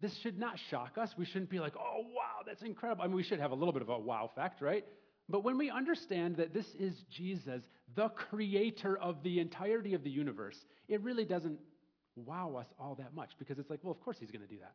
This 0.00 0.16
should 0.22 0.38
not 0.38 0.58
shock 0.70 0.98
us. 0.98 1.10
We 1.16 1.24
shouldn't 1.24 1.50
be 1.50 1.58
like, 1.58 1.74
oh, 1.76 2.02
wow, 2.14 2.44
that's 2.46 2.62
incredible. 2.62 3.02
I 3.02 3.06
mean, 3.06 3.16
we 3.16 3.22
should 3.22 3.40
have 3.40 3.50
a 3.50 3.54
little 3.54 3.72
bit 3.72 3.82
of 3.82 3.88
a 3.88 3.98
wow 3.98 4.30
fact, 4.34 4.60
right? 4.60 4.84
But 5.28 5.42
when 5.42 5.58
we 5.58 5.70
understand 5.70 6.36
that 6.36 6.52
this 6.52 6.66
is 6.78 6.94
Jesus, 7.10 7.62
the 7.96 8.10
creator 8.10 8.98
of 8.98 9.22
the 9.22 9.40
entirety 9.40 9.94
of 9.94 10.04
the 10.04 10.10
universe, 10.10 10.58
it 10.88 11.02
really 11.02 11.24
doesn't 11.24 11.58
wow 12.16 12.56
us 12.58 12.66
all 12.78 12.94
that 12.96 13.14
much 13.14 13.30
because 13.38 13.58
it's 13.58 13.70
like, 13.70 13.80
well, 13.82 13.92
of 13.92 14.00
course 14.00 14.16
he's 14.18 14.30
going 14.30 14.42
to 14.42 14.48
do 14.48 14.58
that. 14.58 14.72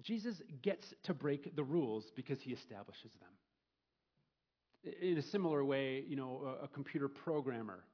Jesus 0.00 0.40
gets 0.62 0.86
to 1.04 1.14
break 1.14 1.54
the 1.54 1.62
rules 1.62 2.04
because 2.16 2.38
he 2.40 2.52
establishes 2.52 3.10
them. 3.20 4.92
In 5.00 5.18
a 5.18 5.22
similar 5.22 5.64
way, 5.64 6.02
you 6.08 6.16
know, 6.16 6.56
a, 6.62 6.66
computer 6.66 7.08
programmer, 7.08 7.84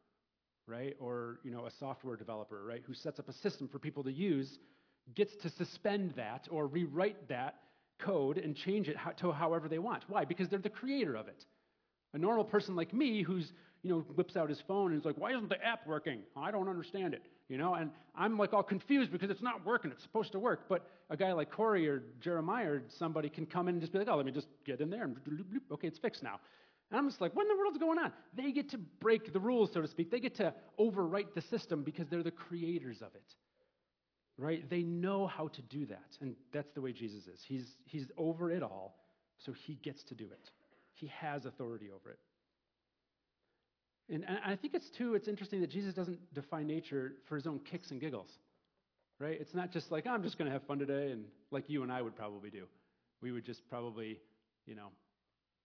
right, 0.66 0.96
or 1.00 1.40
you 1.42 1.50
know, 1.50 1.66
a 1.66 1.70
software 1.78 2.16
developer, 2.16 2.64
right, 2.64 2.82
who 2.86 2.94
sets 2.94 3.18
up 3.18 3.28
a 3.28 3.32
system 3.34 3.68
for 3.68 3.78
people 3.78 4.04
to 4.04 4.12
use, 4.12 4.58
gets 5.14 5.34
to 5.42 5.50
suspend 5.50 6.14
that 6.16 6.48
or 6.50 6.66
rewrite 6.66 7.28
that 7.28 7.56
code 7.98 8.38
and 8.38 8.56
change 8.56 8.88
it 8.88 8.96
to 9.18 9.32
however 9.32 9.68
they 9.68 9.78
want. 9.78 10.04
Why? 10.08 10.24
Because 10.24 10.48
they're 10.48 10.58
the 10.60 10.70
creator 10.70 11.14
of 11.14 11.28
it. 11.28 11.44
A 12.14 12.18
normal 12.18 12.44
person 12.44 12.74
like 12.74 12.94
me 12.94 13.22
who's 13.22 13.52
you 13.82 13.90
know, 13.90 14.00
whips 14.14 14.36
out 14.36 14.48
his 14.48 14.60
phone 14.66 14.92
and 14.92 15.00
he's 15.00 15.06
like, 15.06 15.18
why 15.18 15.30
isn't 15.30 15.48
the 15.48 15.64
app 15.64 15.86
working? 15.86 16.20
I 16.36 16.50
don't 16.50 16.68
understand 16.68 17.14
it, 17.14 17.22
you 17.48 17.58
know? 17.58 17.74
And 17.74 17.90
I'm 18.14 18.36
like 18.36 18.52
all 18.52 18.62
confused 18.62 19.12
because 19.12 19.30
it's 19.30 19.42
not 19.42 19.64
working. 19.64 19.90
It's 19.90 20.02
supposed 20.02 20.32
to 20.32 20.38
work. 20.38 20.68
But 20.68 20.88
a 21.10 21.16
guy 21.16 21.32
like 21.32 21.50
Corey 21.50 21.88
or 21.88 22.02
Jeremiah 22.20 22.70
or 22.70 22.82
somebody 22.98 23.28
can 23.28 23.46
come 23.46 23.68
in 23.68 23.76
and 23.76 23.80
just 23.80 23.92
be 23.92 23.98
like, 23.98 24.08
oh, 24.08 24.16
let 24.16 24.26
me 24.26 24.32
just 24.32 24.48
get 24.64 24.80
in 24.80 24.90
there 24.90 25.04
and 25.04 25.16
okay, 25.72 25.86
it's 25.86 25.98
fixed 25.98 26.22
now. 26.22 26.40
And 26.90 26.98
I'm 26.98 27.08
just 27.08 27.20
like, 27.20 27.36
what 27.36 27.42
in 27.42 27.48
the 27.48 27.56
world's 27.56 27.78
going 27.78 27.98
on? 27.98 28.12
They 28.34 28.50
get 28.50 28.70
to 28.70 28.78
break 28.78 29.32
the 29.32 29.40
rules, 29.40 29.70
so 29.72 29.82
to 29.82 29.88
speak. 29.88 30.10
They 30.10 30.20
get 30.20 30.34
to 30.36 30.54
overwrite 30.80 31.34
the 31.34 31.42
system 31.42 31.82
because 31.82 32.08
they're 32.08 32.22
the 32.22 32.30
creators 32.30 33.02
of 33.02 33.14
it. 33.14 33.34
Right? 34.38 34.68
They 34.70 34.82
know 34.82 35.26
how 35.26 35.48
to 35.48 35.62
do 35.62 35.84
that. 35.86 36.16
And 36.20 36.34
that's 36.52 36.70
the 36.72 36.80
way 36.80 36.92
Jesus 36.92 37.26
is. 37.26 37.40
He's, 37.46 37.76
he's 37.84 38.06
over 38.16 38.50
it 38.50 38.62
all, 38.62 38.96
so 39.36 39.52
he 39.52 39.74
gets 39.74 40.02
to 40.04 40.14
do 40.14 40.24
it. 40.24 40.50
He 40.94 41.08
has 41.08 41.44
authority 41.44 41.90
over 41.94 42.10
it. 42.10 42.18
And, 44.10 44.24
and 44.26 44.38
I 44.44 44.56
think 44.56 44.74
it's 44.74 44.90
too, 44.90 45.14
it's 45.14 45.28
interesting 45.28 45.60
that 45.60 45.70
Jesus 45.70 45.94
doesn't 45.94 46.18
define 46.34 46.66
nature 46.66 47.12
for 47.28 47.36
his 47.36 47.46
own 47.46 47.60
kicks 47.60 47.90
and 47.90 48.00
giggles. 48.00 48.30
Right? 49.20 49.36
It's 49.40 49.54
not 49.54 49.72
just 49.72 49.90
like, 49.90 50.04
oh, 50.06 50.10
I'm 50.10 50.22
just 50.22 50.38
going 50.38 50.46
to 50.46 50.52
have 50.52 50.62
fun 50.62 50.78
today, 50.78 51.10
and 51.10 51.24
like 51.50 51.68
you 51.68 51.82
and 51.82 51.90
I 51.90 52.00
would 52.02 52.16
probably 52.16 52.50
do. 52.50 52.66
We 53.20 53.32
would 53.32 53.44
just 53.44 53.68
probably, 53.68 54.20
you 54.64 54.76
know, 54.76 54.90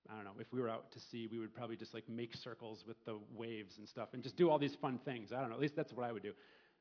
I 0.09 0.15
don't 0.15 0.25
know, 0.25 0.31
if 0.39 0.51
we 0.51 0.59
were 0.59 0.69
out 0.69 0.91
to 0.91 0.99
sea, 0.99 1.27
we 1.31 1.39
would 1.39 1.53
probably 1.53 1.77
just 1.77 1.93
like 1.93 2.09
make 2.09 2.35
circles 2.35 2.83
with 2.87 2.97
the 3.05 3.17
waves 3.35 3.77
and 3.77 3.87
stuff 3.87 4.09
and 4.13 4.23
just 4.23 4.35
do 4.35 4.49
all 4.49 4.57
these 4.57 4.75
fun 4.75 4.99
things. 5.05 5.31
I 5.31 5.39
don't 5.39 5.49
know, 5.49 5.55
at 5.55 5.61
least 5.61 5.75
that's 5.75 5.93
what 5.93 6.05
I 6.05 6.11
would 6.11 6.23
do. 6.23 6.33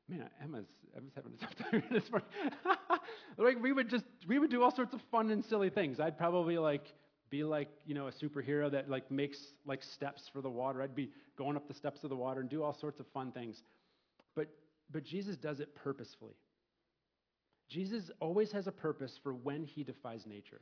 Man, 0.09 0.29
Emma's, 0.43 0.65
Emma's 0.97 1.13
having 1.15 1.33
a 1.33 1.37
tough 1.37 1.55
time 1.71 1.83
this 1.91 2.09
morning. 2.11 2.27
like 3.37 3.61
we 3.63 3.71
would 3.71 3.89
just, 3.89 4.03
we 4.27 4.39
would 4.39 4.49
do 4.49 4.61
all 4.61 4.71
sorts 4.75 4.93
of 4.93 5.01
fun 5.11 5.29
and 5.31 5.45
silly 5.45 5.69
things. 5.69 5.99
I'd 5.99 6.17
probably 6.17 6.57
like 6.57 6.91
be 7.33 7.43
like, 7.43 7.69
you 7.87 7.95
know, 7.95 8.05
a 8.05 8.11
superhero 8.11 8.69
that 8.69 8.91
like 8.91 9.09
makes 9.09 9.39
like 9.65 9.81
steps 9.81 10.29
for 10.31 10.39
the 10.39 10.49
water. 10.51 10.83
I'd 10.83 10.93
be 10.93 11.09
going 11.35 11.55
up 11.55 11.67
the 11.67 11.73
steps 11.73 12.03
of 12.03 12.11
the 12.11 12.15
water 12.15 12.41
and 12.41 12.47
do 12.47 12.61
all 12.61 12.75
sorts 12.75 12.99
of 12.99 13.07
fun 13.07 13.31
things. 13.31 13.63
But, 14.35 14.49
but 14.91 15.03
Jesus 15.03 15.35
does 15.35 15.59
it 15.59 15.73
purposefully. 15.73 16.35
Jesus 17.71 18.11
always 18.19 18.51
has 18.51 18.67
a 18.67 18.71
purpose 18.71 19.19
for 19.23 19.33
when 19.33 19.63
he 19.63 19.83
defies 19.83 20.27
nature. 20.27 20.61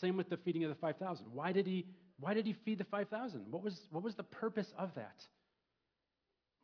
Same 0.00 0.16
with 0.16 0.30
the 0.30 0.38
feeding 0.38 0.64
of 0.64 0.70
the 0.70 0.76
5,000. 0.76 1.26
Why 1.34 1.52
did 1.52 1.66
he, 1.66 1.84
why 2.18 2.32
did 2.32 2.46
he 2.46 2.54
feed 2.64 2.78
the 2.78 2.84
5,000? 2.84 3.44
What 3.50 3.62
was, 3.62 3.78
what 3.90 4.02
was 4.02 4.14
the 4.14 4.22
purpose 4.22 4.72
of 4.78 4.94
that? 4.94 5.20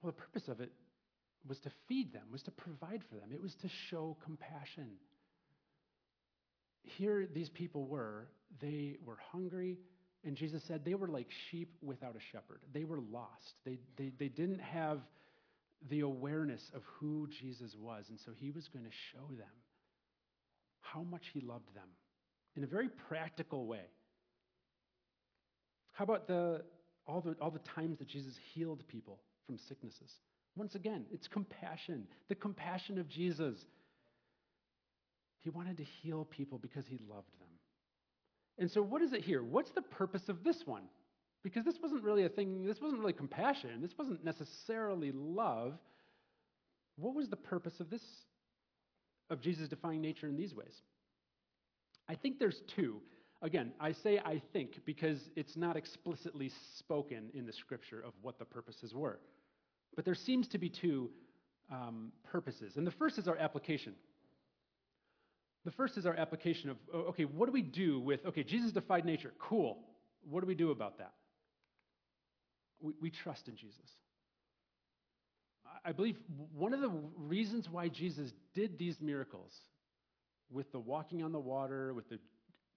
Well, 0.01 0.12
the 0.12 0.23
purpose 0.23 0.49
of 0.49 0.62
it 0.62 0.73
was 1.47 1.59
to 1.61 1.71
feed 1.88 2.15
them, 2.15 2.23
was 2.33 2.43
to 2.45 2.51
provide 2.53 3.03
for 3.11 3.17
them, 3.17 3.33
it 3.35 3.43
was 3.43 3.55
to 3.57 3.69
show 3.91 4.17
compassion. 4.25 4.93
Here, 6.85 7.27
these 7.33 7.49
people 7.49 7.87
were, 7.87 8.29
they 8.61 8.97
were 9.05 9.18
hungry, 9.31 9.79
and 10.25 10.37
Jesus 10.37 10.62
said 10.66 10.85
they 10.85 10.95
were 10.95 11.09
like 11.09 11.29
sheep 11.51 11.75
without 11.83 12.16
a 12.16 12.21
shepherd. 12.33 12.61
They 12.73 12.85
were 12.85 13.01
lost. 13.01 13.55
They, 13.64 13.79
they, 13.97 14.12
they 14.18 14.29
didn't 14.29 14.61
have 14.61 15.01
the 15.90 16.01
awareness 16.01 16.62
of 16.75 16.83
who 16.99 17.29
Jesus 17.40 17.75
was, 17.79 18.07
and 18.09 18.18
so 18.21 18.33
he 18.37 18.51
was 18.51 18.68
going 18.68 18.85
to 18.85 18.90
show 19.12 19.27
them 19.37 19.49
how 20.81 21.03
much 21.03 21.23
he 21.33 21.40
loved 21.40 21.75
them 21.75 21.88
in 22.57 22.64
a 22.64 22.66
very 22.66 22.88
practical 23.09 23.66
way. 23.66 23.87
How 25.92 26.05
about 26.05 26.27
the, 26.27 26.62
all, 27.07 27.21
the, 27.21 27.37
all 27.40 27.51
the 27.51 27.61
times 27.61 27.99
that 27.99 28.09
Jesus 28.09 28.35
healed 28.55 28.83
people 28.88 29.21
from 29.47 29.59
sicknesses? 29.68 30.11
Once 30.57 30.75
again, 30.75 31.05
it's 31.11 31.29
compassion, 31.29 32.07
the 32.29 32.35
compassion 32.35 32.99
of 32.99 33.09
Jesus. 33.09 33.64
He 35.42 35.50
wanted 35.50 35.76
to 35.78 35.85
heal 35.85 36.24
people 36.24 36.59
because 36.59 36.87
he 36.87 36.98
loved 37.09 37.33
them. 37.40 37.48
And 38.59 38.70
so, 38.70 38.83
what 38.83 39.02
is 39.02 39.12
it 39.12 39.22
here? 39.22 39.42
What's 39.42 39.70
the 39.72 39.83
purpose 39.83 40.28
of 40.28 40.44
this 40.44 40.62
one? 40.66 40.85
Because 41.42 41.64
this 41.64 41.78
wasn't 41.83 42.05
really 42.05 42.24
a 42.24 42.28
thing, 42.28 42.64
this 42.64 42.81
wasn't 42.81 43.00
really 43.00 43.12
compassion, 43.12 43.81
this 43.81 43.96
wasn't 43.98 44.24
necessarily 44.24 45.11
love. 45.12 45.74
What 46.96 47.14
was 47.14 47.28
the 47.28 47.37
purpose 47.37 47.81
of 47.81 47.90
this, 47.90 48.02
of 49.31 49.40
Jesus 49.40 49.68
defying 49.68 50.00
nature 50.00 50.28
in 50.28 50.37
these 50.37 50.55
ways? 50.55 50.83
I 52.09 52.14
think 52.14 52.38
there's 52.38 52.61
two. 52.76 53.00
Again, 53.40 53.72
I 53.81 53.90
say 53.90 54.20
I 54.24 54.40
think 54.52 54.85
because 54.85 55.31
it's 55.35 55.57
not 55.57 55.76
explicitly 55.76 56.52
spoken 56.76 57.31
in 57.35 57.44
the 57.44 57.52
scripture 57.52 58.00
of 58.00 58.12
what 58.22 58.38
the 58.38 58.44
purposes 58.44 58.94
were. 58.94 59.18
But 59.96 60.05
there 60.05 60.14
seems 60.14 60.46
to 60.48 60.59
be 60.59 60.68
two 60.68 61.11
um, 61.72 62.12
purposes. 62.22 62.76
And 62.76 62.87
the 62.87 62.92
first 62.92 63.18
is 63.18 63.26
our 63.26 63.37
application. 63.37 63.94
The 65.64 65.70
first 65.70 65.96
is 65.96 66.07
our 66.07 66.16
application 66.16 66.70
of, 66.70 66.77
okay, 66.94 67.25
what 67.25 67.46
do 67.46 67.53
we 67.53 67.62
do 67.62 68.01
with, 68.01 68.25
okay, 68.27 68.42
Jesus 68.42 68.72
defied 68.72 69.05
nature. 69.05 69.33
Cool. 69.38 69.79
What 70.29 70.40
do 70.40 70.46
we 70.46 70.55
do 70.55 70.70
about 70.70 70.98
that? 70.98 71.12
We, 72.81 72.94
we 73.01 73.11
trust 73.11 73.48
in 73.48 73.57
Jesus. 73.57 73.88
I 75.85 75.92
believe 75.92 76.16
one 76.53 76.75
of 76.75 76.81
the 76.81 76.92
reasons 77.16 77.68
why 77.70 77.88
Jesus 77.88 78.33
did 78.55 78.79
these 78.79 79.01
miracles 79.01 79.53
with 80.51 80.70
the 80.72 80.79
walking 80.79 81.22
on 81.22 81.33
the 81.33 81.40
water, 81.40 81.94
with 81.94 82.09
the 82.09 82.18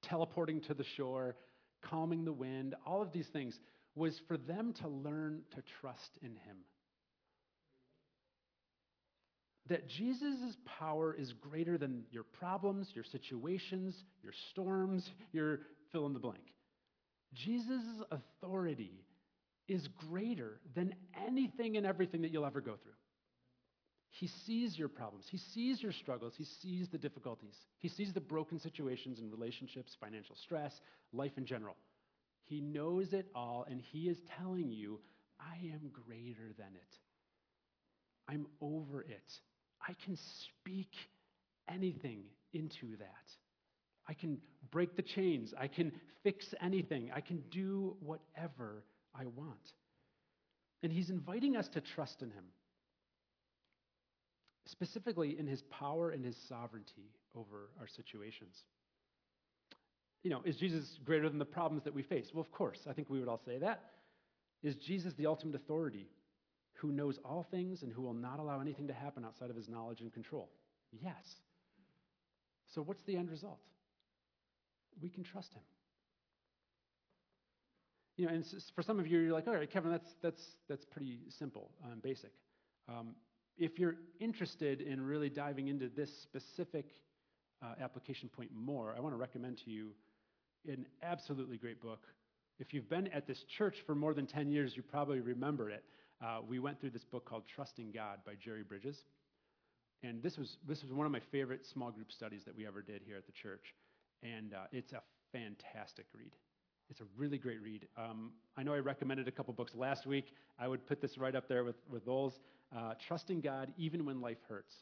teleporting 0.01 0.61
to 0.61 0.73
the 0.73 0.83
shore, 0.95 1.35
calming 1.81 2.25
the 2.25 2.33
wind, 2.33 2.75
all 2.85 3.01
of 3.01 3.11
these 3.11 3.27
things 3.27 3.59
was 3.95 4.19
for 4.27 4.37
them 4.37 4.73
to 4.81 4.87
learn 4.87 5.41
to 5.55 5.63
trust 5.81 6.17
in 6.21 6.31
him. 6.31 6.57
That 9.67 9.87
Jesus' 9.89 10.57
power 10.79 11.13
is 11.13 11.33
greater 11.33 11.77
than 11.77 12.03
your 12.11 12.23
problems, 12.23 12.91
your 12.93 13.03
situations, 13.03 13.95
your 14.21 14.33
storms, 14.51 15.09
your 15.31 15.61
fill 15.91 16.05
in 16.05 16.13
the 16.13 16.19
blank. 16.19 16.53
Jesus' 17.33 18.03
authority 18.11 19.05
is 19.67 19.87
greater 20.09 20.59
than 20.75 20.93
anything 21.27 21.77
and 21.77 21.85
everything 21.85 22.21
that 22.21 22.31
you'll 22.31 22.45
ever 22.45 22.61
go 22.61 22.75
through. 22.83 22.93
He 24.11 24.27
sees 24.45 24.77
your 24.77 24.87
problems. 24.87 25.25
He 25.29 25.37
sees 25.37 25.81
your 25.81 25.91
struggles. 25.91 26.33
He 26.37 26.45
sees 26.45 26.87
the 26.87 26.97
difficulties. 26.97 27.55
He 27.79 27.89
sees 27.89 28.13
the 28.13 28.21
broken 28.21 28.59
situations 28.59 29.19
in 29.19 29.29
relationships, 29.29 29.97
financial 29.99 30.35
stress, 30.35 30.79
life 31.11 31.33
in 31.37 31.45
general. 31.45 31.75
He 32.45 32.61
knows 32.61 33.11
it 33.11 33.27
all, 33.35 33.65
and 33.69 33.81
He 33.81 34.07
is 34.07 34.17
telling 34.37 34.71
you, 34.71 35.01
I 35.39 35.55
am 35.73 35.91
greater 35.91 36.53
than 36.57 36.75
it. 36.75 36.97
I'm 38.29 38.45
over 38.61 39.01
it. 39.01 39.33
I 39.87 39.93
can 40.05 40.17
speak 40.17 40.91
anything 41.69 42.23
into 42.53 42.97
that. 42.97 43.07
I 44.07 44.13
can 44.13 44.39
break 44.71 44.95
the 44.95 45.01
chains. 45.01 45.53
I 45.59 45.67
can 45.67 45.91
fix 46.23 46.53
anything. 46.61 47.11
I 47.13 47.21
can 47.21 47.43
do 47.51 47.95
whatever 47.99 48.83
I 49.13 49.25
want. 49.25 49.73
And 50.83 50.91
He's 50.91 51.09
inviting 51.09 51.55
us 51.55 51.67
to 51.69 51.81
trust 51.81 52.21
in 52.21 52.29
Him 52.29 52.45
specifically 54.67 55.37
in 55.37 55.47
his 55.47 55.61
power 55.63 56.09
and 56.09 56.23
his 56.23 56.35
sovereignty 56.49 57.11
over 57.35 57.69
our 57.79 57.87
situations. 57.87 58.55
You 60.23 60.31
know, 60.31 60.41
is 60.43 60.55
Jesus 60.55 60.97
greater 61.03 61.29
than 61.29 61.37
the 61.37 61.45
problems 61.45 61.83
that 61.83 61.93
we 61.93 62.01
face? 62.01 62.29
Well, 62.33 62.41
of 62.41 62.51
course. 62.51 62.79
I 62.89 62.93
think 62.93 63.09
we 63.09 63.19
would 63.19 63.27
all 63.27 63.41
say 63.45 63.59
that. 63.59 63.91
Is 64.63 64.75
Jesus 64.75 65.13
the 65.13 65.27
ultimate 65.27 65.55
authority 65.55 66.07
who 66.85 66.91
knows 66.91 67.19
all 67.25 67.45
things 67.49 67.81
and 67.81 67.91
who 67.91 68.01
will 68.01 68.13
not 68.13 68.39
allow 68.39 68.59
anything 68.59 68.87
to 68.87 68.93
happen 68.93 69.25
outside 69.25 69.49
of 69.49 69.55
his 69.55 69.67
knowledge 69.67 70.01
and 70.01 70.13
control? 70.13 70.49
Yes. 70.91 71.35
So, 72.73 72.81
what's 72.81 73.03
the 73.03 73.15
end 73.15 73.31
result? 73.31 73.59
We 75.01 75.09
can 75.09 75.23
trust 75.23 75.53
him. 75.53 75.61
You 78.17 78.27
know, 78.27 78.33
and 78.33 78.45
for 78.75 78.81
some 78.81 78.99
of 78.99 79.07
you, 79.07 79.19
you're 79.19 79.33
like, 79.33 79.47
all 79.47 79.55
right, 79.55 79.69
Kevin, 79.69 79.91
that's, 79.91 80.15
that's, 80.21 80.41
that's 80.69 80.85
pretty 80.85 81.19
simple 81.37 81.71
and 81.91 82.01
basic. 82.01 82.31
Um, 82.87 83.15
if 83.57 83.77
you're 83.77 83.95
interested 84.19 84.81
in 84.81 85.01
really 85.01 85.29
diving 85.29 85.67
into 85.67 85.89
this 85.89 86.09
specific 86.23 86.85
uh, 87.61 87.73
application 87.81 88.29
point 88.29 88.51
more, 88.53 88.93
I 88.95 89.01
want 89.01 89.13
to 89.13 89.17
recommend 89.17 89.59
to 89.65 89.71
you 89.71 89.91
an 90.67 90.85
absolutely 91.03 91.57
great 91.57 91.81
book. 91.81 92.03
If 92.57 92.73
you've 92.73 92.89
been 92.89 93.07
at 93.07 93.27
this 93.27 93.43
church 93.57 93.75
for 93.85 93.95
more 93.95 94.13
than 94.13 94.27
10 94.27 94.49
years, 94.49 94.77
you 94.77 94.83
probably 94.83 95.19
remember 95.19 95.69
it. 95.69 95.83
Uh, 96.23 96.39
we 96.47 96.59
went 96.59 96.79
through 96.79 96.91
this 96.91 97.03
book 97.03 97.25
called 97.25 97.43
Trusting 97.47 97.91
God 97.91 98.19
by 98.25 98.33
Jerry 98.35 98.63
Bridges. 98.63 99.03
And 100.03 100.21
this 100.21 100.37
was, 100.37 100.57
this 100.67 100.83
was 100.83 100.93
one 100.93 101.05
of 101.05 101.11
my 101.11 101.19
favorite 101.31 101.65
small 101.65 101.91
group 101.91 102.11
studies 102.11 102.43
that 102.45 102.55
we 102.55 102.65
ever 102.67 102.81
did 102.81 103.01
here 103.05 103.17
at 103.17 103.25
the 103.25 103.31
church. 103.31 103.73
And 104.23 104.53
uh, 104.53 104.65
it's 104.71 104.93
a 104.93 105.01
fantastic 105.31 106.05
read. 106.13 106.31
It's 106.89 107.01
a 107.01 107.05
really 107.17 107.37
great 107.37 107.61
read. 107.61 107.87
Um, 107.97 108.31
I 108.55 108.63
know 108.63 108.73
I 108.73 108.79
recommended 108.79 109.27
a 109.27 109.31
couple 109.31 109.53
books 109.53 109.73
last 109.75 110.05
week. 110.05 110.33
I 110.59 110.67
would 110.67 110.85
put 110.85 111.01
this 111.01 111.17
right 111.17 111.35
up 111.35 111.47
there 111.47 111.63
with, 111.63 111.77
with 111.89 112.05
those. 112.05 112.39
Uh, 112.75 112.93
Trusting 113.07 113.41
God 113.41 113.73
even 113.77 114.05
when 114.05 114.21
life 114.21 114.37
hurts. 114.47 114.75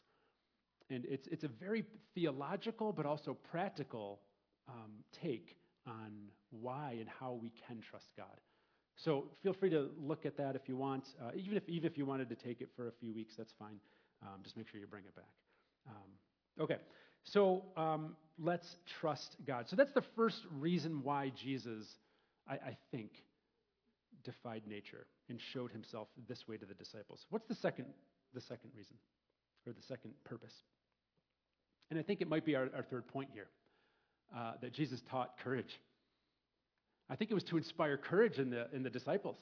And 0.90 1.04
it's, 1.06 1.26
it's 1.28 1.44
a 1.44 1.48
very 1.48 1.84
theological 2.14 2.92
but 2.92 3.06
also 3.06 3.34
practical 3.34 4.20
um, 4.68 4.92
take 5.12 5.56
on 5.86 6.12
why 6.50 6.96
and 7.00 7.08
how 7.08 7.38
we 7.40 7.50
can 7.66 7.80
trust 7.80 8.10
God. 8.16 8.40
So 8.96 9.24
feel 9.42 9.52
free 9.52 9.70
to 9.70 9.90
look 9.98 10.24
at 10.24 10.36
that 10.36 10.54
if 10.54 10.68
you 10.68 10.76
want. 10.76 11.04
Uh, 11.20 11.30
even, 11.34 11.56
if, 11.56 11.68
even 11.68 11.90
if 11.90 11.98
you 11.98 12.06
wanted 12.06 12.28
to 12.28 12.36
take 12.36 12.60
it 12.60 12.68
for 12.76 12.88
a 12.88 12.92
few 13.00 13.12
weeks, 13.12 13.34
that's 13.36 13.52
fine. 13.58 13.76
Um, 14.22 14.40
just 14.42 14.56
make 14.56 14.68
sure 14.68 14.80
you 14.80 14.86
bring 14.86 15.04
it 15.04 15.14
back. 15.14 15.32
Um, 15.88 16.62
okay, 16.62 16.76
so 17.24 17.64
um, 17.76 18.16
let's 18.38 18.76
trust 19.00 19.36
God. 19.46 19.68
So 19.68 19.76
that's 19.76 19.92
the 19.92 20.04
first 20.16 20.42
reason 20.58 21.00
why 21.02 21.32
Jesus, 21.34 21.86
I, 22.48 22.54
I 22.54 22.76
think, 22.90 23.10
defied 24.22 24.62
nature 24.66 25.06
and 25.28 25.40
showed 25.52 25.72
himself 25.72 26.08
this 26.28 26.46
way 26.48 26.56
to 26.56 26.64
the 26.64 26.74
disciples. 26.74 27.26
What's 27.30 27.46
the 27.46 27.54
second, 27.54 27.86
the 28.32 28.40
second 28.40 28.70
reason, 28.76 28.96
or 29.66 29.72
the 29.72 29.82
second 29.82 30.12
purpose? 30.24 30.54
And 31.90 31.98
I 31.98 32.02
think 32.02 32.20
it 32.20 32.28
might 32.28 32.44
be 32.44 32.54
our, 32.56 32.68
our 32.74 32.82
third 32.82 33.06
point 33.08 33.30
here 33.32 33.48
uh, 34.34 34.52
that 34.62 34.72
Jesus 34.72 35.02
taught 35.10 35.38
courage. 35.42 35.80
I 37.10 37.16
think 37.16 37.30
it 37.30 37.34
was 37.34 37.44
to 37.44 37.56
inspire 37.56 37.96
courage 37.96 38.38
in 38.38 38.50
the, 38.50 38.66
in 38.72 38.82
the 38.82 38.90
disciples. 38.90 39.36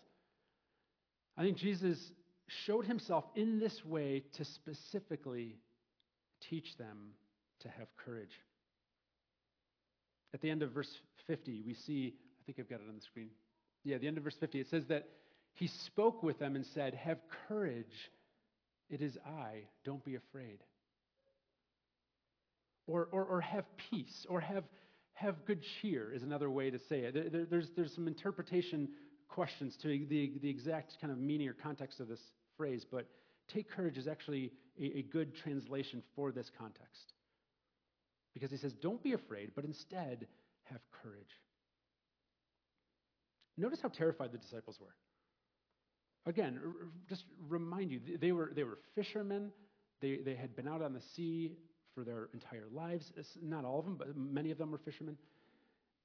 I 1.37 1.43
think 1.43 1.57
Jesus 1.57 1.99
showed 2.67 2.85
himself 2.85 3.25
in 3.35 3.59
this 3.59 3.85
way 3.85 4.25
to 4.37 4.45
specifically 4.45 5.57
teach 6.49 6.77
them 6.77 7.13
to 7.61 7.69
have 7.69 7.89
courage. 7.97 8.33
At 10.35 10.41
the 10.41 10.51
end 10.51 10.63
of 10.63 10.71
verse 10.71 10.91
50, 11.27 11.63
we 11.67 11.75
see, 11.75 12.15
I 12.41 12.43
think 12.45 12.59
I've 12.59 12.69
got 12.69 12.81
it 12.81 12.89
on 12.89 12.97
the 12.97 13.03
screen. 13.03 13.29
Yeah, 13.85 13.99
the 13.99 14.09
end 14.09 14.19
of 14.19 14.25
verse 14.25 14.37
50, 14.39 14.61
it 14.61 14.69
says 14.69 14.85
that 14.87 15.09
he 15.55 15.67
spoke 15.67 16.23
with 16.23 16.39
them 16.39 16.57
and 16.57 16.65
said, 16.75 16.95
Have 16.95 17.19
courage. 17.49 18.11
It 18.89 19.01
is 19.01 19.17
I. 19.25 19.65
Don't 19.85 20.05
be 20.05 20.17
afraid. 20.17 20.59
Or, 22.87 23.09
or, 23.13 23.25
or 23.25 23.41
have 23.41 23.65
peace, 23.91 24.27
or 24.29 24.41
have, 24.41 24.65
have 25.23 25.45
good 25.47 25.63
cheer, 25.81 26.13
is 26.13 26.23
another 26.23 26.51
way 26.51 26.71
to 26.71 26.79
say 26.89 27.01
it. 27.01 27.33
There, 27.33 27.47
there's, 27.49 27.69
there's 27.77 27.95
some 27.95 28.07
interpretation 28.09 28.89
questions 29.29 29.77
to 29.83 29.89
the, 29.89 30.33
the 30.43 30.51
exact 30.51 30.97
kind 31.01 31.13
of 31.13 31.19
meaning 31.19 31.49
or 31.49 31.55
context 31.55 32.01
of 32.01 32.09
this 32.09 32.21
phrase, 32.57 32.85
but 32.91 33.07
take 33.49 33.71
courage 33.71 33.97
is 33.97 34.07
actually 34.07 34.53
a, 34.79 34.99
a 34.99 35.03
good 35.03 35.35
translation 35.35 36.03
for 36.15 36.33
this 36.33 36.51
context. 36.59 37.15
Because 38.35 38.51
he 38.51 38.57
says, 38.57 38.73
Don't 38.75 39.03
be 39.03 39.13
afraid, 39.13 39.53
but 39.55 39.65
instead 39.65 40.27
have 40.65 40.81
courage. 41.03 41.41
Notice 43.57 43.81
how 43.83 43.89
terrified 43.89 44.33
the 44.33 44.39
disciples 44.39 44.79
were. 44.81 44.95
Again, 46.25 46.61
just 47.09 47.25
remind 47.49 47.91
you, 47.91 48.01
they 48.21 48.33
were, 48.33 48.53
they 48.55 48.65
were 48.65 48.79
fishermen. 48.95 49.51
They, 50.01 50.19
they 50.25 50.35
had 50.35 50.57
been 50.57 50.69
out 50.69 50.83
on 50.83 50.95
the 50.95 51.03
sea 51.15 51.53
for 51.95 52.05
their 52.05 52.29
entire 52.33 52.67
lives. 52.73 53.13
Not 53.43 53.65
all 53.65 53.79
of 53.79 53.85
them, 53.85 53.97
but 53.97 54.17
many 54.17 54.51
of 54.51 54.59
them 54.59 54.71
were 54.71 54.79
fishermen. 54.79 55.17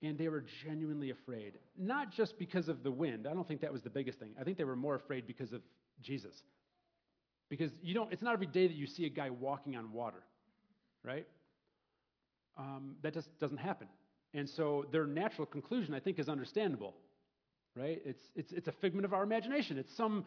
And 0.03 0.17
they 0.17 0.27
were 0.27 0.43
genuinely 0.63 1.09
afraid. 1.09 1.53
Not 1.77 2.11
just 2.11 2.37
because 2.37 2.67
of 2.67 2.83
the 2.83 2.91
wind. 2.91 3.27
I 3.27 3.33
don't 3.33 3.47
think 3.47 3.61
that 3.61 3.73
was 3.73 3.81
the 3.81 3.89
biggest 3.89 4.19
thing. 4.19 4.29
I 4.39 4.43
think 4.43 4.57
they 4.57 4.63
were 4.63 4.75
more 4.75 4.95
afraid 4.95 5.25
because 5.25 5.53
of 5.53 5.61
Jesus. 6.01 6.33
Because 7.49 7.71
you 7.81 7.93
don't, 7.93 8.11
it's 8.13 8.21
not 8.21 8.33
every 8.33 8.45
day 8.45 8.67
that 8.67 8.75
you 8.75 8.85
see 8.85 9.05
a 9.05 9.09
guy 9.09 9.29
walking 9.29 9.75
on 9.75 9.91
water, 9.91 10.23
right? 11.03 11.25
Um, 12.57 12.95
that 13.01 13.13
just 13.13 13.27
doesn't 13.39 13.57
happen. 13.57 13.87
And 14.33 14.47
so 14.47 14.85
their 14.91 15.07
natural 15.07 15.47
conclusion, 15.47 15.93
I 15.93 15.99
think, 15.99 16.19
is 16.19 16.29
understandable 16.29 16.93
right? 17.77 18.01
It's, 18.05 18.21
it's, 18.35 18.51
it's 18.51 18.67
a 18.67 18.71
figment 18.71 19.05
of 19.05 19.13
our 19.13 19.23
imagination. 19.23 19.77
It's 19.77 19.95
some, 19.95 20.25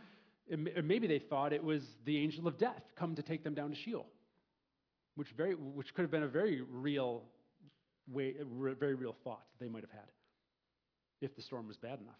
maybe 0.48 1.06
they 1.06 1.18
thought 1.18 1.52
it 1.52 1.62
was 1.62 1.82
the 2.04 2.16
angel 2.18 2.46
of 2.46 2.58
death 2.58 2.82
come 2.96 3.14
to 3.16 3.22
take 3.22 3.42
them 3.42 3.54
down 3.54 3.70
to 3.70 3.76
Sheol, 3.76 4.06
which, 5.14 5.28
very, 5.36 5.54
which 5.54 5.94
could 5.94 6.02
have 6.02 6.10
been 6.10 6.22
a 6.22 6.28
very 6.28 6.62
real 6.70 7.22
way, 8.10 8.34
very 8.78 8.94
real 8.94 9.16
thought 9.24 9.42
they 9.60 9.68
might 9.68 9.82
have 9.82 9.90
had 9.90 10.08
if 11.20 11.34
the 11.36 11.42
storm 11.42 11.68
was 11.68 11.76
bad 11.76 12.00
enough. 12.00 12.18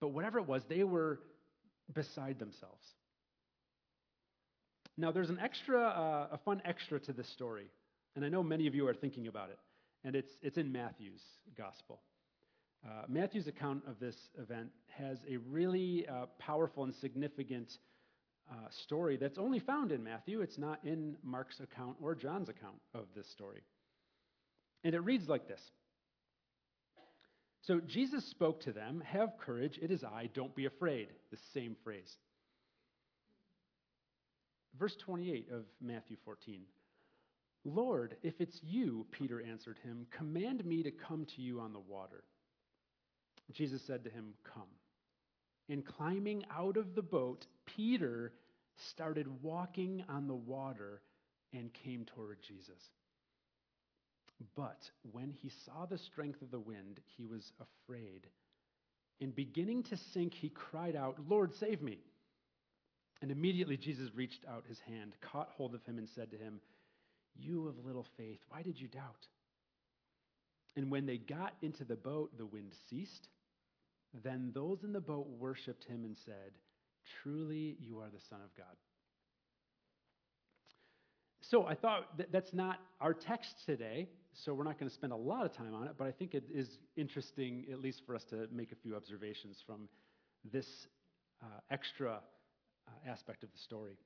But 0.00 0.08
whatever 0.08 0.38
it 0.38 0.46
was, 0.46 0.62
they 0.68 0.84
were 0.84 1.20
beside 1.92 2.38
themselves. 2.38 2.84
Now, 4.96 5.10
there's 5.10 5.30
an 5.30 5.38
extra, 5.40 5.80
uh, 5.80 6.28
a 6.32 6.38
fun 6.38 6.62
extra 6.64 7.00
to 7.00 7.12
this 7.12 7.28
story, 7.28 7.66
and 8.14 8.24
I 8.24 8.28
know 8.28 8.42
many 8.42 8.66
of 8.66 8.74
you 8.74 8.86
are 8.86 8.94
thinking 8.94 9.26
about 9.26 9.50
it, 9.50 9.58
and 10.04 10.14
it's, 10.14 10.32
it's 10.40 10.56
in 10.56 10.70
Matthew's 10.70 11.22
gospel. 11.56 12.00
Uh, 12.84 13.04
Matthew's 13.08 13.48
account 13.48 13.82
of 13.88 13.98
this 13.98 14.16
event 14.38 14.68
has 14.88 15.18
a 15.28 15.38
really 15.38 16.06
uh, 16.06 16.26
powerful 16.38 16.84
and 16.84 16.94
significant 16.94 17.78
uh, 18.50 18.68
story 18.84 19.16
that's 19.16 19.38
only 19.38 19.58
found 19.58 19.92
in 19.92 20.02
Matthew. 20.02 20.40
It's 20.40 20.58
not 20.58 20.80
in 20.84 21.16
Mark's 21.22 21.60
account 21.60 21.96
or 22.00 22.14
John's 22.14 22.48
account 22.48 22.76
of 22.94 23.06
this 23.14 23.28
story. 23.30 23.62
And 24.82 24.94
it 24.94 25.00
reads 25.00 25.28
like 25.28 25.48
this 25.48 25.60
So 27.62 27.80
Jesus 27.80 28.24
spoke 28.30 28.60
to 28.62 28.72
them, 28.72 29.02
Have 29.06 29.38
courage, 29.38 29.78
it 29.80 29.90
is 29.90 30.04
I, 30.04 30.30
don't 30.34 30.54
be 30.54 30.66
afraid. 30.66 31.08
The 31.30 31.38
same 31.52 31.76
phrase. 31.84 32.16
Verse 34.78 34.96
28 35.04 35.48
of 35.52 35.64
Matthew 35.80 36.16
14. 36.24 36.62
Lord, 37.64 38.16
if 38.22 38.40
it's 38.40 38.60
you, 38.62 39.06
Peter 39.12 39.40
answered 39.40 39.78
him, 39.84 40.06
command 40.10 40.64
me 40.64 40.82
to 40.82 40.90
come 40.90 41.26
to 41.36 41.42
you 41.42 41.60
on 41.60 41.72
the 41.72 41.80
water. 41.80 42.24
Jesus 43.52 43.82
said 43.86 44.04
to 44.04 44.10
him, 44.10 44.34
Come. 44.52 44.68
And 45.68 45.84
climbing 45.84 46.44
out 46.54 46.76
of 46.76 46.94
the 46.94 47.02
boat, 47.02 47.46
Peter 47.64 48.32
started 48.76 49.42
walking 49.42 50.04
on 50.08 50.26
the 50.26 50.34
water 50.34 51.00
and 51.52 51.72
came 51.72 52.04
toward 52.04 52.38
Jesus. 52.42 52.80
But 54.56 54.90
when 55.12 55.30
he 55.30 55.50
saw 55.64 55.86
the 55.86 55.98
strength 55.98 56.42
of 56.42 56.50
the 56.50 56.60
wind, 56.60 57.00
he 57.16 57.24
was 57.24 57.52
afraid. 57.60 58.26
And 59.20 59.34
beginning 59.34 59.84
to 59.84 59.96
sink, 59.96 60.34
he 60.34 60.50
cried 60.50 60.96
out, 60.96 61.18
Lord, 61.28 61.54
save 61.54 61.80
me. 61.80 61.98
And 63.22 63.30
immediately 63.30 63.76
Jesus 63.76 64.10
reached 64.14 64.44
out 64.50 64.64
his 64.68 64.80
hand, 64.80 65.14
caught 65.20 65.48
hold 65.56 65.74
of 65.74 65.84
him, 65.84 65.98
and 65.98 66.08
said 66.08 66.30
to 66.32 66.36
him, 66.36 66.60
You 67.36 67.68
of 67.68 67.86
little 67.86 68.06
faith, 68.16 68.40
why 68.48 68.62
did 68.62 68.78
you 68.78 68.88
doubt? 68.88 69.28
And 70.76 70.90
when 70.90 71.06
they 71.06 71.18
got 71.18 71.54
into 71.62 71.84
the 71.84 71.96
boat, 71.96 72.36
the 72.36 72.46
wind 72.46 72.72
ceased. 72.90 73.28
Then 74.22 74.52
those 74.54 74.84
in 74.84 74.92
the 74.92 75.00
boat 75.00 75.26
worshiped 75.38 75.84
him 75.84 76.04
and 76.04 76.16
said, 76.24 76.52
Truly, 77.22 77.76
you 77.80 77.98
are 77.98 78.08
the 78.08 78.20
Son 78.30 78.40
of 78.42 78.54
God. 78.56 78.76
So 81.42 81.66
I 81.66 81.74
thought 81.74 82.16
that 82.16 82.32
that's 82.32 82.54
not 82.54 82.78
our 83.00 83.12
text 83.12 83.54
today, 83.66 84.08
so 84.32 84.54
we're 84.54 84.64
not 84.64 84.78
going 84.78 84.88
to 84.88 84.94
spend 84.94 85.12
a 85.12 85.16
lot 85.16 85.44
of 85.44 85.52
time 85.52 85.74
on 85.74 85.86
it, 85.86 85.94
but 85.98 86.06
I 86.06 86.10
think 86.10 86.34
it 86.34 86.44
is 86.52 86.78
interesting, 86.96 87.66
at 87.70 87.80
least 87.80 88.02
for 88.06 88.14
us 88.14 88.24
to 88.30 88.48
make 88.50 88.72
a 88.72 88.76
few 88.76 88.96
observations 88.96 89.58
from 89.66 89.88
this 90.50 90.66
uh, 91.42 91.46
extra 91.70 92.12
uh, 92.88 93.10
aspect 93.10 93.42
of 93.42 93.52
the 93.52 93.58
story. 93.58 93.98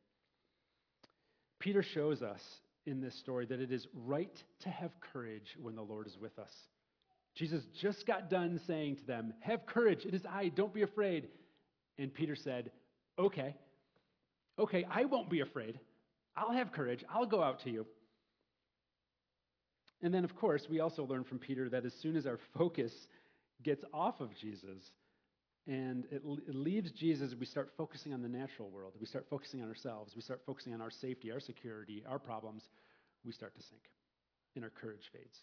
Peter 1.61 1.83
shows 1.83 2.23
us 2.23 2.41
in 2.87 3.01
this 3.01 3.15
story 3.15 3.47
that 3.47 3.61
it 3.61 3.71
is 3.71 3.87
right 3.95 4.43
to 4.61 4.71
have 4.71 4.91
courage 5.13 5.57
when 5.61 5.77
the 5.77 5.83
Lord 5.83 6.07
is 6.07 6.17
with 6.21 6.39
us. 6.39 6.53
Jesus 7.39 7.63
just 7.81 8.05
got 8.05 8.29
done 8.29 8.61
saying 8.67 8.97
to 8.97 9.07
them, 9.07 9.33
Have 9.41 9.65
courage, 9.65 10.05
it 10.05 10.13
is 10.13 10.23
I, 10.29 10.49
don't 10.49 10.75
be 10.75 10.83
afraid. 10.83 11.29
And 11.97 12.13
Peter 12.13 12.35
said, 12.35 12.73
Okay, 13.19 13.55
okay, 14.59 14.87
I 14.91 15.05
won't 15.05 15.31
be 15.31 15.41
afraid. 15.41 15.79
I'll 16.37 16.53
have 16.53 16.73
courage. 16.73 17.05
I'll 17.13 17.27
go 17.27 17.43
out 17.43 17.61
to 17.61 17.71
you. 17.71 17.87
And 20.03 20.13
then, 20.13 20.25
of 20.25 20.35
course, 20.37 20.67
we 20.69 20.81
also 20.81 21.05
learn 21.05 21.25
from 21.25 21.39
Peter 21.39 21.69
that 21.69 21.85
as 21.85 21.93
soon 21.95 22.17
as 22.17 22.27
our 22.27 22.39
focus 22.57 22.93
gets 23.63 23.85
off 23.93 24.21
of 24.21 24.35
Jesus 24.37 24.83
and 25.67 26.05
it, 26.11 26.23
it, 26.25 26.55
leaves 26.55 26.93
Jesus, 26.93 27.35
we 27.39 27.45
start 27.47 27.71
focusing 27.77 28.15
on 28.15 28.23
the 28.23 28.29
natural 28.29 28.71
world. 28.71 28.95
We 28.99 29.07
start 29.07 29.27
focusing 29.29 29.63
on 29.63 29.69
ourselves. 29.69 30.15
We 30.15 30.23
start 30.23 30.41
focusing 30.47 30.73
on 30.73 30.81
our 30.81 30.91
safety, 30.91 31.31
our 31.31 31.41
security, 31.41 32.05
our 32.09 32.19
problems. 32.19 32.63
We 33.25 33.33
start 33.33 33.55
to 33.57 33.63
sink, 33.63 33.83
and 34.55 34.65
our 34.65 34.71
courage 34.71 35.11
fades. 35.13 35.41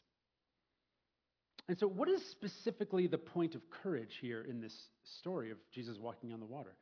And 1.67 1.78
so, 1.80 1.88
what 1.88 2.10
is 2.10 2.23
specifically 2.32 3.08
the 3.08 3.17
point 3.17 3.56
of 3.56 3.62
courage 3.69 4.17
here 4.21 4.45
in 4.47 4.62
this 4.62 4.75
story 5.04 5.51
of 5.51 5.58
Jesus 5.71 5.97
walking 5.99 6.32
on 6.32 6.39
the 6.39 6.45
water? 6.45 6.75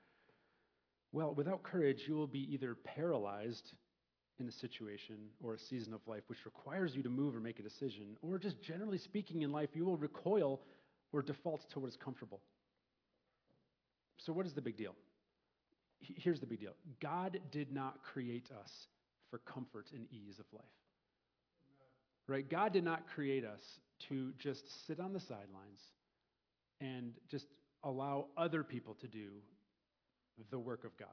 Well, 1.13 1.33
without 1.33 1.63
courage, 1.63 2.03
you 2.07 2.15
will 2.15 2.27
be 2.27 2.53
either 2.53 2.75
paralyzed 2.75 3.73
in 4.39 4.47
a 4.47 4.51
situation 4.51 5.15
or 5.41 5.53
a 5.53 5.59
season 5.59 5.93
of 5.93 6.01
life 6.07 6.23
which 6.27 6.43
requires 6.43 6.95
you 6.95 7.03
to 7.03 7.09
move 7.09 7.35
or 7.35 7.39
make 7.39 7.59
a 7.59 7.63
decision, 7.63 8.17
or 8.21 8.39
just 8.39 8.61
generally 8.61 8.97
speaking 8.97 9.43
in 9.43 9.51
life, 9.51 9.69
you 9.73 9.85
will 9.85 9.95
recoil 9.95 10.59
or 11.13 11.21
default 11.21 11.69
to 11.71 11.79
what 11.79 11.87
is 11.87 11.95
comfortable. 11.95 12.41
So, 14.17 14.33
what 14.33 14.45
is 14.45 14.53
the 14.53 14.61
big 14.61 14.75
deal? 14.75 14.95
Here's 15.99 16.39
the 16.39 16.45
big 16.45 16.59
deal 16.59 16.73
God 16.99 17.39
did 17.51 17.71
not 17.71 17.99
create 18.03 18.49
us 18.51 18.71
for 19.29 19.37
comfort 19.39 19.87
and 19.93 20.07
ease 20.11 20.39
of 20.39 20.45
life. 20.51 20.65
Right? 22.27 22.49
God 22.49 22.73
did 22.73 22.83
not 22.83 23.03
create 23.15 23.45
us 23.45 23.61
to 24.09 24.31
just 24.37 24.87
sit 24.87 24.99
on 24.99 25.13
the 25.13 25.19
sidelines 25.19 25.81
and 26.81 27.13
just 27.29 27.45
allow 27.83 28.27
other 28.37 28.63
people 28.63 28.95
to 28.95 29.07
do 29.07 29.29
the 30.49 30.59
work 30.59 30.83
of 30.83 30.97
God. 30.97 31.07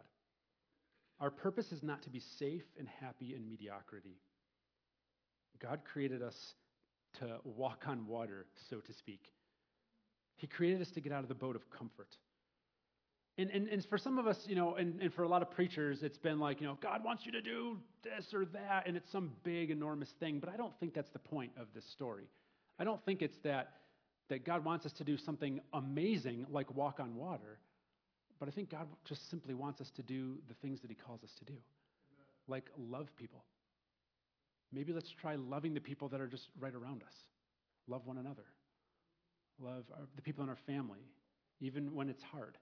Our 1.20 1.30
purpose 1.30 1.72
is 1.72 1.82
not 1.82 2.02
to 2.02 2.10
be 2.10 2.20
safe 2.38 2.64
and 2.78 2.88
happy 3.00 3.34
in 3.34 3.48
mediocrity. 3.48 4.16
God 5.60 5.80
created 5.84 6.22
us 6.22 6.54
to 7.18 7.38
walk 7.44 7.84
on 7.86 8.06
water, 8.06 8.46
so 8.70 8.78
to 8.78 8.92
speak. 8.92 9.32
He 10.36 10.46
created 10.46 10.80
us 10.80 10.90
to 10.92 11.00
get 11.00 11.12
out 11.12 11.22
of 11.22 11.28
the 11.28 11.34
boat 11.34 11.56
of 11.56 11.68
comfort. 11.70 12.16
And, 13.36 13.50
and, 13.50 13.68
and 13.68 13.84
for 13.86 13.98
some 13.98 14.18
of 14.18 14.26
us, 14.26 14.38
you 14.46 14.54
know, 14.54 14.74
and, 14.76 15.00
and 15.00 15.12
for 15.12 15.22
a 15.22 15.28
lot 15.28 15.42
of 15.42 15.50
preachers, 15.50 16.02
it's 16.02 16.18
been 16.18 16.38
like, 16.38 16.60
you 16.60 16.66
know, 16.66 16.78
God 16.82 17.04
wants 17.04 17.26
you 17.26 17.32
to 17.32 17.42
do 17.42 17.78
this 18.02 18.32
or 18.32 18.44
that, 18.46 18.84
and 18.86 18.96
it's 18.96 19.10
some 19.10 19.32
big, 19.44 19.70
enormous 19.70 20.10
thing. 20.20 20.40
But 20.40 20.48
I 20.48 20.56
don't 20.56 20.72
think 20.80 20.94
that's 20.94 21.10
the 21.10 21.18
point 21.18 21.52
of 21.58 21.66
this 21.74 21.84
story. 21.84 22.24
I 22.80 22.84
don't 22.84 23.04
think 23.04 23.20
it's 23.20 23.36
that, 23.44 23.74
that 24.30 24.44
God 24.44 24.64
wants 24.64 24.86
us 24.86 24.92
to 24.94 25.04
do 25.04 25.18
something 25.18 25.60
amazing 25.74 26.46
like 26.50 26.74
walk 26.74 26.98
on 26.98 27.14
water, 27.14 27.58
but 28.38 28.48
I 28.48 28.52
think 28.52 28.70
God 28.70 28.88
just 29.04 29.28
simply 29.30 29.52
wants 29.52 29.82
us 29.82 29.90
to 29.96 30.02
do 30.02 30.38
the 30.48 30.54
things 30.54 30.80
that 30.80 30.90
He 30.90 30.96
calls 30.96 31.22
us 31.22 31.30
to 31.40 31.44
do, 31.44 31.58
like 32.48 32.64
love 32.78 33.14
people. 33.16 33.44
Maybe 34.72 34.92
let's 34.94 35.10
try 35.10 35.34
loving 35.34 35.74
the 35.74 35.80
people 35.80 36.08
that 36.08 36.20
are 36.20 36.26
just 36.26 36.48
right 36.58 36.74
around 36.74 37.02
us. 37.02 37.12
Love 37.86 38.06
one 38.06 38.16
another. 38.16 38.46
love 39.60 39.84
our, 39.92 40.06
the 40.16 40.22
people 40.22 40.42
in 40.42 40.48
our 40.48 40.58
family, 40.66 41.00
even 41.60 41.94
when 41.94 42.08
it's 42.08 42.22
hard. 42.22 42.56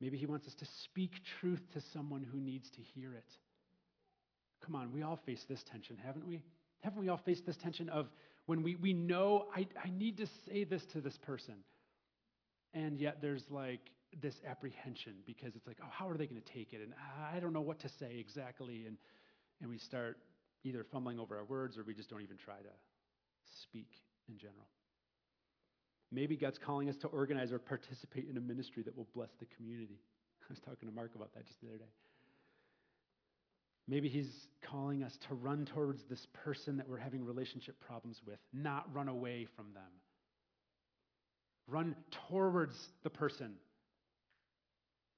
Maybe 0.00 0.16
He 0.18 0.26
wants 0.26 0.48
us 0.48 0.54
to 0.56 0.66
speak 0.82 1.12
truth 1.40 1.62
to 1.74 1.80
someone 1.92 2.22
who 2.24 2.40
needs 2.40 2.68
to 2.70 2.80
hear 2.80 3.14
it. 3.14 3.30
Come 4.64 4.74
on, 4.74 4.92
we 4.92 5.02
all 5.02 5.20
face 5.24 5.44
this 5.48 5.62
tension, 5.62 5.96
haven't 6.04 6.26
we? 6.26 6.42
Haven't 6.80 7.00
we 7.00 7.08
all 7.08 7.16
faced 7.16 7.46
this 7.46 7.56
tension 7.56 7.88
of 7.88 8.08
when 8.46 8.62
we, 8.62 8.76
we 8.76 8.92
know 8.92 9.46
I, 9.54 9.66
I 9.82 9.90
need 9.90 10.16
to 10.18 10.26
say 10.46 10.64
this 10.64 10.84
to 10.86 11.00
this 11.00 11.18
person, 11.18 11.54
and 12.74 12.98
yet 12.98 13.20
there's 13.20 13.44
like 13.50 13.90
this 14.20 14.40
apprehension 14.46 15.14
because 15.26 15.56
it's 15.56 15.66
like, 15.66 15.78
oh, 15.82 15.88
how 15.90 16.08
are 16.08 16.16
they 16.16 16.26
going 16.26 16.40
to 16.40 16.52
take 16.52 16.72
it? 16.72 16.80
And 16.80 16.92
I 17.32 17.40
don't 17.40 17.52
know 17.52 17.60
what 17.60 17.80
to 17.80 17.88
say 17.88 18.16
exactly. 18.18 18.84
And, 18.86 18.96
and 19.60 19.70
we 19.70 19.78
start 19.78 20.18
either 20.64 20.84
fumbling 20.84 21.18
over 21.18 21.36
our 21.36 21.44
words 21.44 21.76
or 21.76 21.84
we 21.84 21.94
just 21.94 22.10
don't 22.10 22.22
even 22.22 22.36
try 22.36 22.56
to 22.56 22.70
speak 23.62 24.00
in 24.28 24.38
general. 24.38 24.66
Maybe 26.12 26.36
God's 26.36 26.58
calling 26.58 26.88
us 26.88 26.96
to 26.98 27.08
organize 27.08 27.52
or 27.52 27.58
participate 27.58 28.28
in 28.30 28.36
a 28.36 28.40
ministry 28.40 28.82
that 28.84 28.96
will 28.96 29.08
bless 29.14 29.30
the 29.38 29.46
community. 29.56 30.00
I 30.42 30.46
was 30.48 30.60
talking 30.60 30.88
to 30.88 30.94
Mark 30.94 31.14
about 31.14 31.34
that 31.34 31.46
just 31.46 31.60
the 31.60 31.68
other 31.68 31.78
day. 31.78 31.90
Maybe 33.88 34.08
He's 34.08 34.30
calling 34.62 35.02
us 35.02 35.16
to 35.28 35.34
run 35.34 35.66
towards 35.66 36.02
this 36.10 36.26
person 36.44 36.76
that 36.78 36.88
we're 36.88 36.98
having 36.98 37.24
relationship 37.24 37.76
problems 37.86 38.20
with, 38.26 38.38
not 38.52 38.92
run 38.92 39.08
away 39.08 39.46
from 39.56 39.66
them. 39.74 39.82
Run 41.68 41.96
towards 42.28 42.76
the 43.02 43.10
person. 43.10 43.54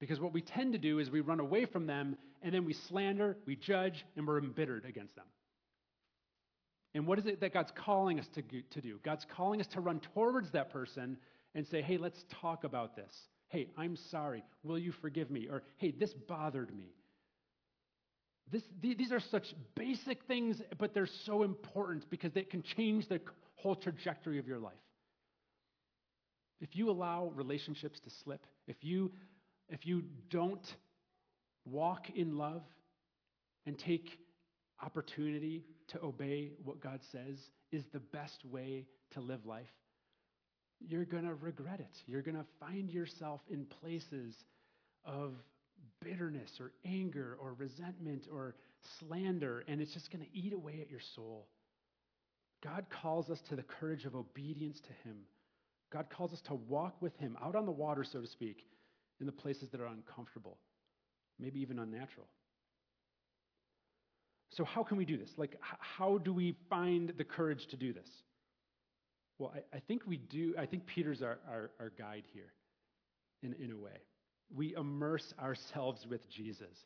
Because 0.00 0.20
what 0.20 0.32
we 0.32 0.42
tend 0.42 0.72
to 0.72 0.78
do 0.78 0.98
is 0.98 1.10
we 1.10 1.20
run 1.20 1.40
away 1.40 1.64
from 1.64 1.86
them 1.86 2.16
and 2.42 2.54
then 2.54 2.64
we 2.64 2.74
slander, 2.88 3.36
we 3.46 3.56
judge, 3.56 4.04
and 4.16 4.26
we're 4.26 4.38
embittered 4.38 4.84
against 4.84 5.16
them. 5.16 5.26
And 6.94 7.06
what 7.06 7.18
is 7.18 7.26
it 7.26 7.40
that 7.40 7.52
God's 7.52 7.72
calling 7.74 8.18
us 8.18 8.26
to, 8.34 8.42
to 8.42 8.80
do? 8.80 8.98
God's 9.04 9.26
calling 9.36 9.60
us 9.60 9.66
to 9.68 9.80
run 9.80 10.00
towards 10.14 10.50
that 10.52 10.70
person 10.70 11.18
and 11.54 11.66
say, 11.66 11.82
hey, 11.82 11.98
let's 11.98 12.24
talk 12.40 12.64
about 12.64 12.96
this. 12.96 13.12
Hey, 13.48 13.68
I'm 13.76 13.96
sorry. 14.10 14.44
Will 14.62 14.78
you 14.78 14.92
forgive 14.92 15.30
me? 15.30 15.48
Or, 15.50 15.62
hey, 15.78 15.90
this 15.90 16.12
bothered 16.12 16.74
me. 16.74 16.94
This, 18.51 18.62
these 18.80 19.12
are 19.12 19.20
such 19.20 19.55
basic 19.74 20.24
things, 20.24 20.62
but 20.78 20.94
they're 20.94 21.09
so 21.26 21.42
important 21.42 22.09
because 22.09 22.32
they 22.32 22.42
can 22.42 22.62
change 22.62 23.09
the 23.09 23.20
whole 23.57 23.74
trajectory 23.74 24.38
of 24.38 24.46
your 24.46 24.59
life. 24.59 24.72
If 26.61 26.74
you 26.74 26.90
allow 26.90 27.30
relationships 27.34 28.01
to 28.01 28.11
slip, 28.24 28.44
if 28.66 28.76
you, 28.82 29.12
if 29.68 29.86
you 29.86 30.05
don't 30.30 30.66
walk 31.64 32.11
in 32.14 32.36
love 32.36 32.62
and 33.66 33.78
take 33.78 34.18
opportunity 34.82 35.64
to 35.88 36.03
obey 36.03 36.53
what 36.64 36.80
God 36.80 37.01
says 37.12 37.38
is 37.70 37.84
the 37.92 38.01
best 38.01 38.44
way 38.44 38.86
to 39.12 39.20
live 39.20 39.44
life, 39.44 39.66
you're 40.80 41.05
going 41.05 41.24
to 41.24 41.34
regret 41.34 41.80
it. 41.80 42.03
You're 42.07 42.22
going 42.22 42.36
to 42.36 42.46
find 42.61 42.90
yourself 42.90 43.40
in 43.51 43.66
places 43.66 44.34
of 45.05 45.34
bitterness 46.01 46.51
or 46.61 46.72
anger 46.85 47.37
or 47.41 47.55
resentment 47.55 48.26
or 48.33 48.55
slander, 48.99 49.64
and 49.68 49.81
it's 49.81 49.93
just 49.93 50.11
going 50.12 50.24
to 50.24 50.37
eat 50.37 50.53
away 50.53 50.79
at 50.81 50.91
your 50.91 51.01
soul. 51.14 51.49
God 52.62 52.87
calls 53.03 53.31
us 53.31 53.41
to 53.49 53.57
the 53.57 53.62
courage 53.62 54.05
of 54.05 54.14
obedience 54.14 54.81
to 54.81 55.09
Him. 55.09 55.18
God 55.93 56.07
calls 56.11 56.33
us 56.33 56.41
to 56.47 56.55
walk 56.55 57.01
with 57.01 57.16
Him 57.18 57.37
out 57.43 57.57
on 57.57 57.66
the 57.66 57.72
water, 57.72 58.05
so 58.05 58.20
to 58.20 58.26
speak, 58.26 58.66
in 59.20 59.26
the 59.26 59.33
places 59.33 59.68
that 59.70 59.81
are 59.81 59.87
uncomfortable, 59.87 60.59
maybe 61.39 61.61
even 61.61 61.79
unnatural. 61.79 62.26
So, 64.51 64.64
how 64.64 64.83
can 64.83 64.97
we 64.97 65.05
do 65.05 65.16
this? 65.16 65.31
Like, 65.37 65.57
how 65.61 66.18
do 66.18 66.33
we 66.33 66.57
find 66.70 67.12
the 67.16 67.24
courage 67.24 67.66
to 67.68 67.76
do 67.76 67.93
this? 67.93 68.09
Well, 69.39 69.53
I, 69.55 69.76
I 69.76 69.81
think 69.81 70.03
we 70.07 70.16
do. 70.16 70.55
I 70.59 70.66
think 70.66 70.87
Peter's 70.87 71.22
our, 71.22 71.39
our, 71.49 71.70
our 71.79 71.93
guide 71.97 72.24
here 72.33 72.53
in, 73.43 73.55
in 73.62 73.72
a 73.72 73.76
way. 73.76 74.01
We 74.55 74.74
immerse 74.74 75.34
ourselves 75.40 76.07
with 76.09 76.28
Jesus. 76.30 76.76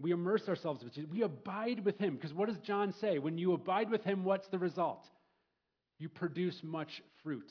We 0.00 0.10
immerse 0.10 0.48
ourselves 0.48 0.82
with 0.84 0.94
Jesus. 0.94 1.10
We 1.10 1.22
abide 1.22 1.84
with 1.84 1.98
him. 1.98 2.16
Because 2.16 2.34
what 2.34 2.48
does 2.48 2.58
John 2.58 2.92
say? 2.92 3.18
When 3.18 3.38
you 3.38 3.52
abide 3.52 3.90
with 3.90 4.04
him, 4.04 4.24
what's 4.24 4.48
the 4.48 4.58
result? 4.58 5.06
You 5.98 6.08
produce 6.08 6.60
much 6.62 7.02
fruit. 7.22 7.50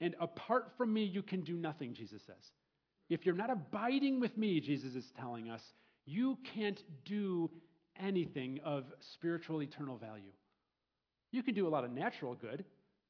And 0.00 0.14
apart 0.20 0.72
from 0.76 0.92
me, 0.92 1.04
you 1.04 1.22
can 1.22 1.40
do 1.40 1.56
nothing, 1.56 1.94
Jesus 1.94 2.22
says. 2.26 2.52
If 3.08 3.24
you're 3.24 3.34
not 3.34 3.50
abiding 3.50 4.20
with 4.20 4.36
me, 4.36 4.60
Jesus 4.60 4.94
is 4.94 5.10
telling 5.18 5.48
us, 5.50 5.62
you 6.04 6.38
can't 6.54 6.80
do 7.04 7.50
anything 7.98 8.60
of 8.64 8.84
spiritual 9.14 9.62
eternal 9.62 9.96
value. 9.96 10.32
You 11.32 11.42
can 11.42 11.54
do 11.54 11.66
a 11.66 11.70
lot 11.70 11.84
of 11.84 11.90
natural 11.90 12.34
good, 12.34 12.64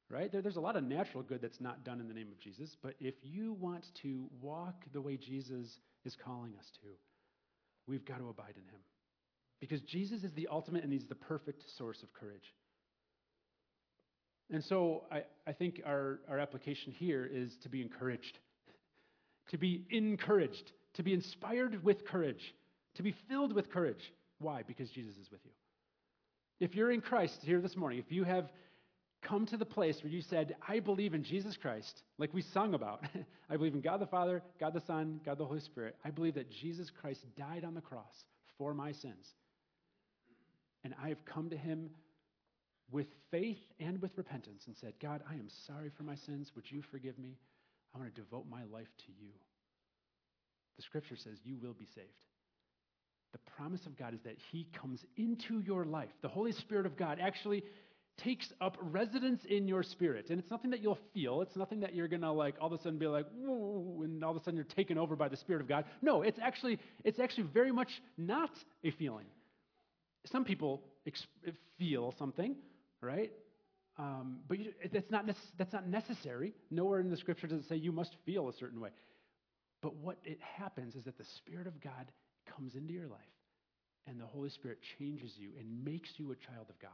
right? 0.09 0.31
There, 0.31 0.41
there's 0.41 0.55
a 0.55 0.61
lot 0.61 0.75
of 0.75 0.83
natural 0.83 1.23
good 1.23 1.41
that's 1.41 1.61
not 1.61 1.83
done 1.83 1.99
in 1.99 2.07
the 2.07 2.13
name 2.13 2.29
of 2.31 2.39
Jesus, 2.39 2.75
but 2.81 2.95
if 2.99 3.15
you 3.21 3.53
want 3.53 3.85
to 4.01 4.27
walk 4.41 4.83
the 4.93 5.01
way 5.01 5.17
Jesus 5.17 5.79
is 6.05 6.15
calling 6.15 6.53
us 6.57 6.65
to, 6.81 6.87
we've 7.87 8.05
got 8.05 8.19
to 8.19 8.29
abide 8.29 8.55
in 8.55 8.63
him. 8.63 8.81
Because 9.59 9.81
Jesus 9.81 10.23
is 10.23 10.31
the 10.33 10.47
ultimate 10.49 10.83
and 10.83 10.91
he's 10.91 11.05
the 11.05 11.15
perfect 11.15 11.63
source 11.77 12.01
of 12.01 12.13
courage. 12.13 12.53
And 14.51 14.63
so 14.63 15.03
I, 15.11 15.23
I 15.45 15.53
think 15.53 15.81
our, 15.85 16.21
our 16.29 16.39
application 16.39 16.91
here 16.91 17.29
is 17.31 17.55
to 17.63 17.69
be 17.69 17.81
encouraged, 17.81 18.39
to 19.49 19.57
be 19.57 19.85
encouraged, 19.91 20.71
to 20.95 21.03
be 21.03 21.13
inspired 21.13 21.83
with 21.83 22.05
courage, 22.05 22.55
to 22.95 23.03
be 23.03 23.13
filled 23.27 23.53
with 23.53 23.69
courage. 23.69 24.13
Why? 24.39 24.63
Because 24.65 24.89
Jesus 24.89 25.17
is 25.17 25.29
with 25.29 25.41
you. 25.43 25.51
If 26.59 26.75
you're 26.75 26.91
in 26.91 27.01
Christ 27.01 27.39
here 27.43 27.61
this 27.61 27.75
morning, 27.77 27.99
if 27.99 28.11
you 28.11 28.23
have 28.23 28.49
come 29.21 29.45
to 29.47 29.57
the 29.57 29.65
place 29.65 29.97
where 30.01 30.11
you 30.11 30.21
said, 30.21 30.55
I 30.67 30.79
believe 30.79 31.13
in 31.13 31.23
Jesus 31.23 31.57
Christ, 31.57 32.03
like 32.17 32.33
we 32.33 32.41
sung 32.41 32.73
about, 32.73 33.03
I 33.49 33.57
believe 33.57 33.73
in 33.73 33.81
God 33.81 33.99
the 33.99 34.07
Father, 34.07 34.41
God 34.59 34.73
the 34.73 34.81
Son, 34.81 35.19
God 35.25 35.37
the 35.37 35.45
Holy 35.45 35.59
Spirit, 35.59 35.95
I 36.05 36.09
believe 36.09 36.35
that 36.35 36.51
Jesus 36.51 36.89
Christ 37.01 37.25
died 37.37 37.63
on 37.63 37.73
the 37.73 37.81
cross 37.81 38.23
for 38.57 38.73
my 38.73 38.91
sins. 38.91 39.27
And 40.83 40.93
I 41.03 41.09
have 41.09 41.25
come 41.25 41.49
to 41.49 41.57
him 41.57 41.89
with 42.91 43.07
faith 43.31 43.59
and 43.79 44.01
with 44.01 44.17
repentance 44.17 44.63
and 44.67 44.75
said, 44.77 44.93
God, 45.01 45.21
I 45.29 45.33
am 45.33 45.49
sorry 45.67 45.91
for 45.95 46.03
my 46.03 46.15
sins. 46.15 46.51
Would 46.55 46.71
you 46.71 46.81
forgive 46.89 47.19
me? 47.19 47.37
I 47.93 47.99
want 47.99 48.13
to 48.13 48.21
devote 48.21 48.45
my 48.49 48.63
life 48.71 48.87
to 49.05 49.11
you. 49.19 49.31
The 50.77 50.83
scripture 50.83 51.17
says 51.17 51.37
you 51.43 51.57
will 51.61 51.73
be 51.73 51.87
saved. 51.93 52.07
The 53.31 53.51
promise 53.57 53.85
of 53.85 53.97
God 53.97 54.13
is 54.13 54.21
that 54.21 54.37
He 54.51 54.67
comes 54.73 55.05
into 55.17 55.59
your 55.59 55.85
life. 55.85 56.09
The 56.21 56.27
Holy 56.27 56.51
Spirit 56.51 56.85
of 56.85 56.97
God 56.97 57.19
actually 57.21 57.63
takes 58.23 58.51
up 58.61 58.77
residence 58.79 59.41
in 59.45 59.67
your 59.67 59.83
spirit. 59.83 60.29
And 60.29 60.39
it's 60.39 60.51
nothing 60.51 60.71
that 60.71 60.81
you'll 60.81 60.99
feel. 61.13 61.41
It's 61.41 61.55
nothing 61.55 61.79
that 61.81 61.95
you're 61.95 62.07
going 62.07 62.21
to 62.21 62.31
like 62.31 62.55
all 62.59 62.67
of 62.67 62.73
a 62.73 62.81
sudden 62.81 62.99
be 62.99 63.07
like, 63.07 63.25
whoa, 63.35 64.01
and 64.03 64.23
all 64.23 64.31
of 64.31 64.37
a 64.37 64.39
sudden 64.43 64.55
you're 64.55 64.63
taken 64.63 64.97
over 64.97 65.15
by 65.15 65.27
the 65.27 65.37
Spirit 65.37 65.61
of 65.61 65.67
God. 65.67 65.85
No, 66.01 66.21
it's 66.21 66.39
actually, 66.41 66.79
it's 67.03 67.19
actually 67.19 67.47
very 67.53 67.71
much 67.71 67.89
not 68.17 68.51
a 68.83 68.91
feeling. 68.91 69.25
Some 70.25 70.43
people 70.43 70.83
feel 71.77 72.13
something, 72.19 72.55
right? 73.01 73.31
Um, 73.97 74.39
but 74.47 74.59
you, 74.59 74.71
that's, 74.91 75.09
not 75.09 75.25
nece- 75.25 75.51
that's 75.57 75.73
not 75.73 75.87
necessary. 75.87 76.53
Nowhere 76.71 76.99
in 76.99 77.09
the 77.09 77.17
scripture 77.17 77.47
does 77.47 77.61
it 77.61 77.69
say 77.69 77.75
you 77.75 77.91
must 77.91 78.15
feel 78.25 78.49
a 78.49 78.53
certain 78.53 78.79
way. 78.79 78.89
But 79.81 79.95
what 79.95 80.17
it 80.25 80.39
happens 80.41 80.95
is 80.95 81.03
that 81.05 81.17
the 81.17 81.25
Spirit 81.37 81.67
of 81.67 81.81
God 81.81 82.11
comes 82.55 82.75
into 82.75 82.93
your 82.93 83.07
life 83.07 83.19
and 84.07 84.19
the 84.19 84.25
Holy 84.25 84.49
Spirit 84.49 84.79
changes 84.97 85.33
you 85.37 85.51
and 85.59 85.83
makes 85.83 86.09
you 86.17 86.31
a 86.31 86.35
child 86.35 86.67
of 86.69 86.79
God. 86.79 86.91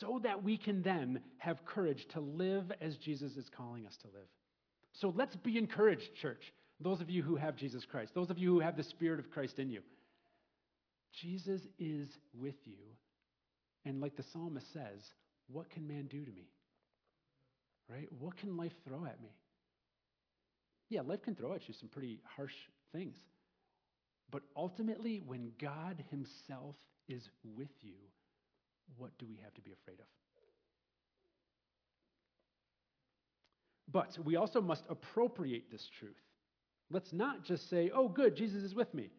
So 0.00 0.20
that 0.22 0.42
we 0.42 0.56
can 0.56 0.82
then 0.82 1.20
have 1.38 1.64
courage 1.64 2.06
to 2.12 2.20
live 2.20 2.72
as 2.80 2.96
Jesus 2.96 3.36
is 3.36 3.48
calling 3.54 3.86
us 3.86 3.96
to 3.98 4.06
live. 4.08 4.28
So 4.92 5.12
let's 5.14 5.36
be 5.36 5.58
encouraged, 5.58 6.14
church. 6.20 6.52
Those 6.80 7.00
of 7.00 7.10
you 7.10 7.22
who 7.22 7.36
have 7.36 7.56
Jesus 7.56 7.84
Christ, 7.84 8.14
those 8.14 8.30
of 8.30 8.38
you 8.38 8.52
who 8.52 8.60
have 8.60 8.76
the 8.76 8.82
Spirit 8.82 9.20
of 9.20 9.30
Christ 9.30 9.58
in 9.58 9.70
you. 9.70 9.82
Jesus 11.22 11.60
is 11.78 12.08
with 12.38 12.56
you. 12.64 12.78
And 13.84 14.00
like 14.00 14.16
the 14.16 14.24
psalmist 14.32 14.72
says, 14.72 15.00
what 15.48 15.70
can 15.70 15.86
man 15.86 16.06
do 16.06 16.24
to 16.24 16.30
me? 16.30 16.48
Right? 17.88 18.08
What 18.18 18.36
can 18.36 18.56
life 18.56 18.72
throw 18.86 19.04
at 19.04 19.20
me? 19.22 19.30
Yeah, 20.88 21.02
life 21.02 21.22
can 21.22 21.34
throw 21.34 21.52
at 21.54 21.68
you 21.68 21.74
some 21.74 21.88
pretty 21.88 22.20
harsh 22.36 22.54
things. 22.92 23.16
But 24.30 24.42
ultimately, 24.56 25.22
when 25.24 25.52
God 25.60 26.02
Himself 26.10 26.74
is 27.08 27.28
with 27.56 27.70
you, 27.82 27.94
what 28.96 29.16
do 29.18 29.26
we 29.28 29.36
have 29.42 29.54
to 29.54 29.60
be 29.60 29.72
afraid 29.72 29.98
of? 30.00 30.06
But 33.92 34.18
we 34.24 34.36
also 34.36 34.60
must 34.60 34.84
appropriate 34.88 35.70
this 35.70 35.88
truth. 35.98 36.16
Let's 36.90 37.12
not 37.12 37.44
just 37.44 37.68
say, 37.70 37.90
oh, 37.94 38.08
good, 38.08 38.36
Jesus 38.36 38.62
is 38.62 38.74
with 38.74 38.92
me. 38.94 39.10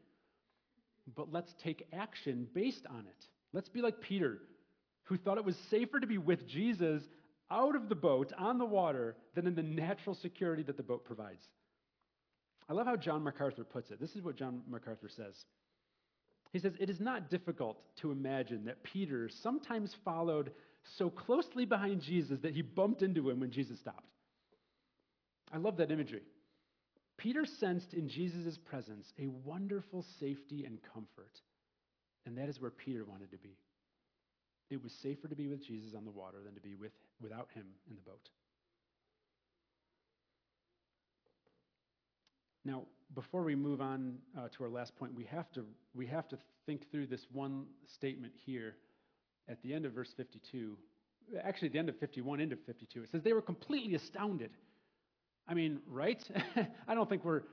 But 1.15 1.32
let's 1.32 1.53
take 1.63 1.88
action 1.93 2.47
based 2.53 2.86
on 2.89 2.99
it. 2.99 3.26
Let's 3.53 3.70
be 3.70 3.82
like 3.82 4.01
Peter, 4.01 4.39
who 5.03 5.18
thought 5.18 5.38
it 5.38 5.45
was 5.45 5.55
safer 5.70 5.99
to 5.99 6.07
be 6.07 6.18
with 6.18 6.47
Jesus 6.47 7.01
out 7.49 7.76
of 7.76 7.88
the 7.88 7.95
boat 7.95 8.34
on 8.38 8.57
the 8.57 8.65
water 8.65 9.15
than 9.36 9.47
in 9.47 9.55
the 9.55 9.63
natural 9.63 10.15
security 10.15 10.63
that 10.63 10.78
the 10.78 10.84
boat 10.84 11.05
provides. 11.05 11.41
I 12.70 12.74
love 12.74 12.88
how 12.88 12.97
John 12.97 13.24
MacArthur 13.24 13.63
puts 13.63 13.91
it. 13.91 14.01
This 14.01 14.15
is 14.15 14.22
what 14.22 14.36
John 14.36 14.61
MacArthur 14.70 15.07
says 15.09 15.45
He 16.53 16.59
says, 16.59 16.73
It 16.79 16.89
is 16.89 16.99
not 16.99 17.29
difficult 17.29 17.79
to 17.97 18.11
imagine 18.11 18.65
that 18.65 18.83
Peter 18.83 19.29
sometimes 19.29 19.95
followed 20.05 20.51
so 20.97 21.09
closely 21.09 21.65
behind 21.65 22.01
Jesus 22.01 22.39
that 22.41 22.53
he 22.53 22.61
bumped 22.61 23.01
into 23.01 23.29
him 23.29 23.39
when 23.39 23.51
Jesus 23.51 23.79
stopped. 23.79 24.07
I 25.51 25.57
love 25.57 25.77
that 25.77 25.91
imagery. 25.91 26.23
Peter 27.17 27.45
sensed 27.45 27.93
in 27.93 28.07
Jesus' 28.07 28.57
presence 28.57 29.11
a 29.19 29.27
wonderful 29.27 30.05
safety 30.19 30.65
and 30.65 30.77
comfort, 30.93 31.41
and 32.25 32.37
that 32.37 32.49
is 32.49 32.61
where 32.61 32.71
Peter 32.71 33.03
wanted 33.05 33.31
to 33.31 33.37
be. 33.37 33.57
It 34.69 34.83
was 34.83 34.91
safer 35.01 35.27
to 35.27 35.35
be 35.35 35.47
with 35.47 35.65
Jesus 35.65 35.93
on 35.95 36.05
the 36.05 36.11
water 36.11 36.37
than 36.43 36.53
to 36.53 36.61
be 36.61 36.75
with, 36.75 36.91
without 37.21 37.47
him 37.53 37.65
in 37.89 37.95
the 37.95 38.01
boat. 38.01 38.29
Now, 42.65 42.83
before 43.14 43.43
we 43.43 43.55
move 43.55 43.82
on 43.82 44.18
uh, 44.38 44.47
to 44.58 44.64
our 44.64 44.70
last 44.70 44.95
point, 44.97 45.14
we 45.16 45.26
have, 45.26 45.51
to, 45.53 45.66
we 45.95 46.05
have 46.08 46.28
to 46.30 46.38
think 46.66 46.89
through 46.91 47.08
this 47.08 47.26
one 47.32 47.66
statement 47.88 48.34
here 48.45 48.76
at 49.49 49.62
the 49.64 49.74
end 49.74 49.86
of 49.86 49.93
verse 49.93 50.14
52. 50.18 50.78
Actually, 51.43 51.70
the 51.70 51.80
end 51.80 51.89
of 51.89 51.97
51 51.99 52.39
into 52.39 52.55
52. 52.55 53.03
It 53.03 53.10
says, 53.12 53.22
They 53.24 53.34
were 53.34 53.41
completely 53.41 53.95
astounded. 53.95 54.51
I 55.47 55.53
mean, 55.53 55.80
right? 55.88 56.22
I 56.88 56.93
don't 56.93 57.10
think 57.10 57.24
we're 57.24 57.43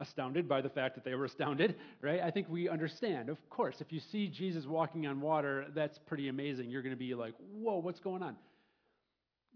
astounded 0.00 0.48
by 0.48 0.60
the 0.60 0.68
fact 0.68 0.96
that 0.96 1.04
they 1.04 1.14
were 1.14 1.24
astounded, 1.24 1.76
right? 2.02 2.20
I 2.20 2.30
think 2.30 2.48
we 2.48 2.68
understand. 2.68 3.28
Of 3.28 3.38
course, 3.48 3.76
if 3.80 3.92
you 3.92 4.00
see 4.00 4.28
Jesus 4.28 4.66
walking 4.66 5.06
on 5.06 5.20
water, 5.20 5.66
that's 5.74 5.98
pretty 6.06 6.28
amazing. 6.28 6.70
You're 6.70 6.82
going 6.82 6.94
to 6.94 6.98
be 6.98 7.14
like, 7.14 7.34
whoa, 7.52 7.78
what's 7.78 8.00
going 8.00 8.22
on? 8.22 8.36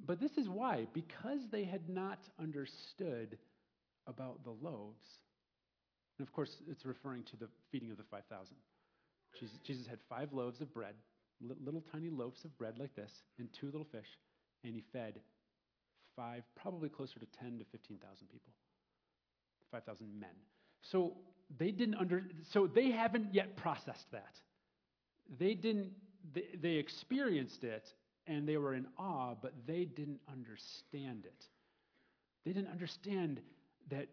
But 0.06 0.20
this 0.20 0.32
is 0.36 0.48
why. 0.48 0.86
Because 0.92 1.40
they 1.50 1.64
had 1.64 1.88
not 1.88 2.20
understood 2.40 3.36
about 4.06 4.44
the 4.44 4.54
loaves. 4.62 5.04
And 6.18 6.26
of 6.26 6.32
course, 6.32 6.56
it's 6.68 6.84
referring 6.84 7.22
to 7.24 7.36
the 7.36 7.48
feeding 7.70 7.90
of 7.90 7.96
the 7.96 8.04
5,000. 8.04 8.56
Jesus, 9.38 9.58
Jesus 9.64 9.86
had 9.86 9.98
five 10.08 10.32
loaves 10.32 10.60
of 10.60 10.72
bread, 10.72 10.94
little 11.40 11.82
tiny 11.92 12.10
loaves 12.10 12.44
of 12.44 12.56
bread 12.58 12.78
like 12.78 12.94
this, 12.96 13.12
and 13.38 13.48
two 13.52 13.66
little 13.66 13.86
fish, 13.92 14.08
and 14.64 14.74
he 14.74 14.82
fed 14.92 15.20
five, 16.16 16.42
probably 16.60 16.88
closer 16.88 17.20
to 17.20 17.26
10 17.40 17.58
to 17.58 17.64
15,000 17.70 18.26
people, 18.28 18.52
5,000 19.70 20.08
men. 20.18 20.30
So 20.82 21.12
they 21.56 21.70
didn't 21.70 21.94
under, 21.94 22.24
so 22.50 22.66
they 22.66 22.90
haven't 22.90 23.32
yet 23.32 23.56
processed 23.56 24.10
that. 24.12 24.40
They 25.38 25.54
didn't, 25.54 25.92
they, 26.34 26.46
they 26.60 26.72
experienced 26.72 27.62
it 27.62 27.92
and 28.26 28.48
they 28.48 28.56
were 28.56 28.74
in 28.74 28.86
awe, 28.98 29.34
but 29.40 29.52
they 29.66 29.84
didn't 29.84 30.20
understand 30.30 31.24
it. 31.24 31.44
They 32.44 32.52
didn't 32.52 32.70
understand 32.70 33.40
that 33.90 34.08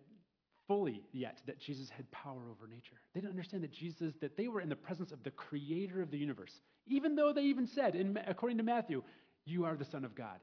fully 0.68 1.04
yet 1.12 1.42
that 1.48 1.60
Jesus 1.60 1.90
had 1.90 2.10
power 2.12 2.42
over 2.50 2.68
nature. 2.68 2.96
They 3.14 3.22
didn't 3.22 3.32
understand 3.32 3.64
that 3.64 3.72
Jesus, 3.72 4.14
that 4.22 4.38
they 4.38 4.48
were 4.48 4.62
in 4.62 4.70
the 4.70 4.76
presence 4.76 5.12
of 5.12 5.24
the 5.24 5.32
creator 5.32 6.02
of 6.02 6.12
the 6.12 6.18
universe, 6.18 6.52
even 6.88 7.16
though 7.16 7.34
they 7.34 7.44
even 7.44 7.68
said, 7.68 7.96
in, 7.96 8.18
according 8.28 8.58
to 8.58 8.64
Matthew, 8.64 9.04
you 9.46 9.66
are 9.66 9.76
the 9.76 9.86
Son 9.86 10.06
of 10.06 10.16
God 10.16 10.40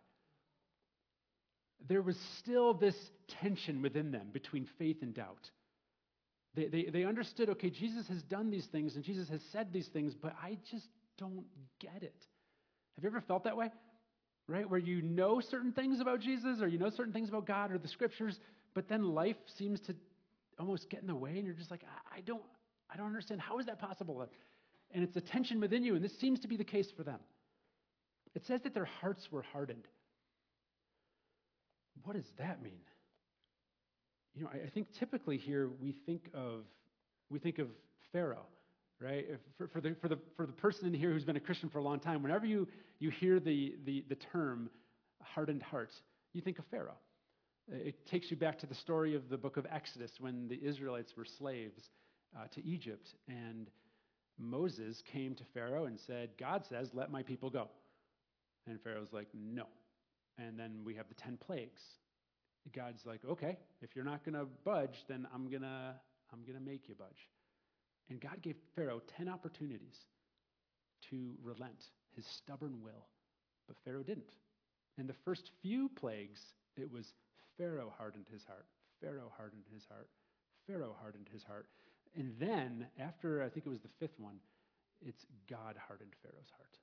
there 1.88 2.02
was 2.02 2.16
still 2.38 2.74
this 2.74 2.94
tension 3.40 3.82
within 3.82 4.10
them 4.10 4.28
between 4.32 4.68
faith 4.78 4.98
and 5.02 5.14
doubt. 5.14 5.50
They, 6.54 6.66
they, 6.66 6.84
they 6.84 7.04
understood, 7.04 7.48
okay, 7.50 7.70
Jesus 7.70 8.06
has 8.08 8.22
done 8.22 8.50
these 8.50 8.66
things 8.66 8.94
and 8.94 9.04
Jesus 9.04 9.28
has 9.30 9.40
said 9.52 9.72
these 9.72 9.88
things, 9.88 10.14
but 10.14 10.34
I 10.42 10.58
just 10.70 10.86
don't 11.18 11.44
get 11.80 12.02
it. 12.02 12.14
Have 12.96 13.04
you 13.04 13.08
ever 13.08 13.22
felt 13.22 13.44
that 13.44 13.56
way? 13.56 13.70
Right? 14.48 14.68
Where 14.68 14.80
you 14.80 15.00
know 15.02 15.40
certain 15.40 15.72
things 15.72 16.00
about 16.00 16.20
Jesus 16.20 16.60
or 16.60 16.68
you 16.68 16.78
know 16.78 16.90
certain 16.90 17.12
things 17.12 17.28
about 17.28 17.46
God 17.46 17.72
or 17.72 17.78
the 17.78 17.88
scriptures, 17.88 18.38
but 18.74 18.88
then 18.88 19.14
life 19.14 19.36
seems 19.56 19.80
to 19.82 19.94
almost 20.62 20.88
get 20.88 21.00
in 21.00 21.08
the 21.08 21.14
way 21.14 21.32
and 21.36 21.44
you're 21.44 21.54
just 21.54 21.70
like, 21.70 21.82
I, 21.84 22.18
I 22.18 22.20
don't, 22.20 22.42
I 22.88 22.96
don't 22.96 23.06
understand. 23.06 23.40
How 23.40 23.58
is 23.58 23.66
that 23.66 23.80
possible? 23.80 24.26
And 24.92 25.02
it's 25.02 25.16
a 25.16 25.20
tension 25.20 25.60
within 25.60 25.82
you, 25.82 25.96
and 25.96 26.04
this 26.04 26.16
seems 26.18 26.38
to 26.40 26.48
be 26.48 26.56
the 26.56 26.64
case 26.64 26.90
for 26.96 27.02
them. 27.02 27.18
It 28.34 28.46
says 28.46 28.62
that 28.62 28.72
their 28.72 28.84
hearts 28.84 29.30
were 29.32 29.42
hardened. 29.42 29.88
What 32.04 32.16
does 32.16 32.30
that 32.38 32.62
mean? 32.62 32.80
You 34.34 34.44
know, 34.44 34.50
I, 34.52 34.66
I 34.66 34.70
think 34.70 34.92
typically 34.98 35.36
here 35.36 35.70
we 35.80 35.92
think 36.06 36.30
of 36.32 36.64
we 37.28 37.38
think 37.38 37.58
of 37.58 37.68
Pharaoh, 38.12 38.46
right? 39.00 39.26
For, 39.56 39.66
for, 39.68 39.80
the, 39.80 39.96
for, 40.00 40.08
the, 40.08 40.18
for 40.36 40.46
the 40.46 40.52
person 40.52 40.86
in 40.86 40.94
here 40.94 41.10
who's 41.10 41.24
been 41.24 41.36
a 41.36 41.40
Christian 41.40 41.70
for 41.70 41.78
a 41.78 41.82
long 41.82 41.98
time, 41.98 42.22
whenever 42.22 42.44
you, 42.44 42.68
you 42.98 43.10
hear 43.10 43.40
the, 43.40 43.74
the, 43.86 44.04
the 44.10 44.16
term 44.16 44.68
hardened 45.22 45.62
heart, 45.62 45.92
you 46.34 46.42
think 46.42 46.58
of 46.58 46.66
Pharaoh. 46.66 46.98
It 47.70 48.06
takes 48.06 48.30
you 48.30 48.36
back 48.36 48.58
to 48.60 48.66
the 48.66 48.74
story 48.74 49.14
of 49.14 49.28
the 49.28 49.38
book 49.38 49.56
of 49.56 49.66
Exodus 49.70 50.12
when 50.18 50.48
the 50.48 50.60
Israelites 50.62 51.16
were 51.16 51.24
slaves 51.24 51.90
uh, 52.36 52.46
to 52.54 52.64
Egypt. 52.66 53.14
And 53.28 53.70
Moses 54.38 55.02
came 55.12 55.34
to 55.36 55.44
Pharaoh 55.54 55.84
and 55.84 55.98
said, 55.98 56.30
God 56.38 56.64
says, 56.68 56.90
let 56.92 57.10
my 57.10 57.22
people 57.22 57.50
go. 57.50 57.68
And 58.66 58.80
Pharaoh's 58.80 59.12
like, 59.12 59.28
no, 59.34 59.64
and 60.38 60.58
then 60.58 60.82
we 60.84 60.94
have 60.94 61.08
the 61.08 61.14
10 61.14 61.36
plagues. 61.36 61.82
God's 62.74 63.04
like, 63.04 63.20
okay, 63.28 63.58
if 63.80 63.96
you're 63.96 64.04
not 64.04 64.24
going 64.24 64.34
to 64.34 64.46
budge, 64.64 65.04
then 65.08 65.26
I'm 65.34 65.50
going 65.50 65.62
to 65.62 65.94
I'm 66.32 66.42
going 66.46 66.58
to 66.58 66.64
make 66.64 66.88
you 66.88 66.94
budge. 66.94 67.28
And 68.08 68.20
God 68.20 68.40
gave 68.40 68.56
Pharaoh 68.74 69.02
10 69.18 69.28
opportunities 69.28 69.98
to 71.10 71.34
relent 71.42 71.90
his 72.14 72.24
stubborn 72.26 72.80
will, 72.82 73.06
but 73.66 73.76
Pharaoh 73.84 74.02
didn't. 74.02 74.32
In 74.98 75.06
the 75.06 75.14
first 75.24 75.50
few 75.60 75.90
plagues, 75.90 76.40
it 76.76 76.90
was 76.90 77.12
Pharaoh 77.58 77.92
hardened 77.96 78.26
his 78.32 78.44
heart. 78.44 78.66
Pharaoh 79.00 79.32
hardened 79.36 79.64
his 79.72 79.84
heart. 79.86 80.08
Pharaoh 80.66 80.96
hardened 81.00 81.28
his 81.32 81.42
heart. 81.42 81.66
And 82.16 82.34
then, 82.38 82.86
after 82.98 83.42
I 83.42 83.48
think 83.48 83.66
it 83.66 83.70
was 83.70 83.80
the 83.80 83.88
fifth 83.98 84.18
one, 84.18 84.36
it's 85.00 85.24
God 85.48 85.76
hardened 85.86 86.12
Pharaoh's 86.22 86.50
heart. 86.56 86.76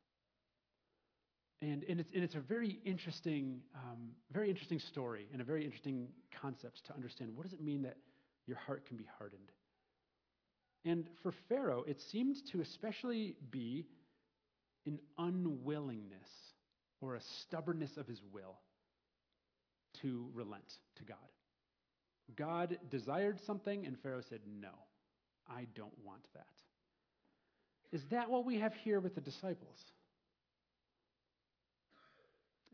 And, 1.62 1.84
and, 1.90 2.00
it's, 2.00 2.12
and 2.14 2.24
it's 2.24 2.36
a 2.36 2.40
very 2.40 2.80
interesting, 2.86 3.62
um, 3.76 4.10
very 4.32 4.50
interesting 4.50 4.80
story 4.80 5.28
and 5.32 5.42
a 5.42 5.46
very 5.46 5.66
interesting 5.66 6.08
concept 6.42 6.86
to 6.86 6.94
understand. 6.94 7.36
What 7.36 7.44
does 7.44 7.54
it 7.54 7.62
mean 7.62 7.82
that 7.84 7.98
your 8.48 8.58
heart 8.58 8.86
can 8.86 8.98
be 8.98 9.08
hardened? 9.18 9.52
And 10.86 11.10
for 11.22 11.34
Pharaoh, 11.50 11.84
it 11.86 12.00
seemed 12.00 12.38
to 12.52 12.62
especially 12.62 13.36
be 13.52 13.86
an 14.86 15.00
unwillingness 15.18 16.30
or 17.02 17.16
a 17.16 17.22
stubbornness 17.22 17.98
of 17.98 18.08
his 18.08 18.22
will 18.32 18.56
to 20.02 20.30
relent 20.34 20.78
to 20.98 21.04
God. 21.04 21.18
God 22.36 22.78
desired 22.90 23.40
something, 23.46 23.86
and 23.86 23.98
Pharaoh 24.00 24.22
said, 24.28 24.40
No, 24.46 24.70
I 25.50 25.66
don't 25.76 25.98
want 26.04 26.22
that. 26.34 26.46
Is 27.92 28.02
that 28.12 28.30
what 28.30 28.46
we 28.46 28.60
have 28.60 28.74
here 28.74 29.00
with 29.00 29.16
the 29.16 29.22
disciples? 29.22 29.78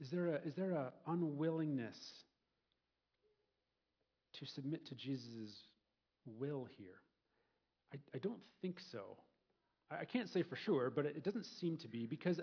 Is 0.01 0.09
there 0.11 0.27
a, 0.27 0.35
is 0.45 0.55
there 0.55 0.71
a 0.71 0.91
unwillingness 1.07 1.97
to 4.33 4.45
submit 4.45 4.85
to 4.87 4.95
Jesus' 4.95 5.55
will 6.25 6.67
here? 6.77 6.99
I, 7.93 7.97
I 8.13 8.17
don't 8.17 8.41
think 8.61 8.79
so. 8.91 9.17
I, 9.89 9.99
I 10.01 10.05
can't 10.05 10.29
say 10.29 10.43
for 10.43 10.57
sure, 10.57 10.91
but 10.93 11.05
it, 11.05 11.15
it 11.17 11.23
doesn't 11.23 11.45
seem 11.45 11.77
to 11.77 11.87
be 11.87 12.05
because 12.05 12.41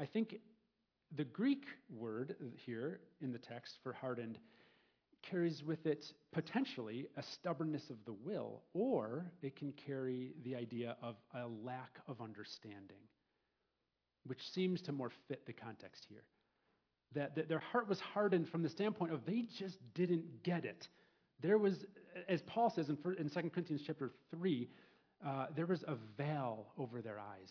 I 0.00 0.06
think 0.06 0.36
the 1.16 1.24
Greek 1.24 1.64
word 1.90 2.36
here 2.54 3.00
in 3.20 3.32
the 3.32 3.38
text 3.38 3.78
for 3.82 3.92
hardened 3.92 4.38
carries 5.22 5.62
with 5.62 5.86
it 5.86 6.04
potentially 6.32 7.06
a 7.16 7.22
stubbornness 7.22 7.88
of 7.88 7.96
the 8.04 8.12
will, 8.12 8.62
or 8.74 9.30
it 9.42 9.56
can 9.56 9.72
carry 9.72 10.32
the 10.44 10.54
idea 10.54 10.96
of 11.02 11.16
a 11.34 11.46
lack 11.46 11.98
of 12.08 12.20
understanding, 12.20 13.00
which 14.26 14.40
seems 14.52 14.82
to 14.82 14.92
more 14.92 15.10
fit 15.28 15.46
the 15.46 15.52
context 15.52 16.04
here 16.08 16.24
that, 17.14 17.34
that 17.36 17.48
their 17.48 17.58
heart 17.58 17.88
was 17.88 18.00
hardened 18.00 18.48
from 18.48 18.62
the 18.62 18.68
standpoint 18.68 19.12
of 19.12 19.24
they 19.24 19.44
just 19.58 19.78
didn't 19.94 20.42
get 20.42 20.64
it. 20.64 20.88
There 21.40 21.58
was, 21.58 21.84
as 22.28 22.42
Paul 22.42 22.70
says 22.70 22.88
in, 22.88 22.98
in 23.18 23.30
2 23.30 23.50
Corinthians 23.50 23.82
chapter 23.86 24.10
3, 24.30 24.68
uh, 25.24 25.46
there 25.56 25.66
was 25.66 25.82
a 25.86 25.96
veil 26.16 26.66
over 26.78 27.00
their 27.00 27.18
eyes 27.18 27.50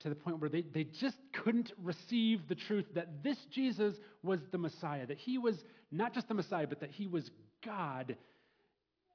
to 0.00 0.08
the 0.08 0.14
point 0.14 0.40
where 0.40 0.50
they, 0.50 0.62
they 0.62 0.84
just 0.84 1.16
couldn't 1.32 1.72
receive 1.82 2.48
the 2.48 2.54
truth 2.54 2.86
that 2.94 3.22
this 3.22 3.38
Jesus 3.50 3.94
was 4.22 4.40
the 4.52 4.58
Messiah, 4.58 5.06
that 5.06 5.18
he 5.18 5.38
was 5.38 5.64
not 5.90 6.12
just 6.12 6.28
the 6.28 6.34
Messiah, 6.34 6.66
but 6.66 6.80
that 6.80 6.90
he 6.90 7.06
was 7.06 7.30
God 7.64 8.16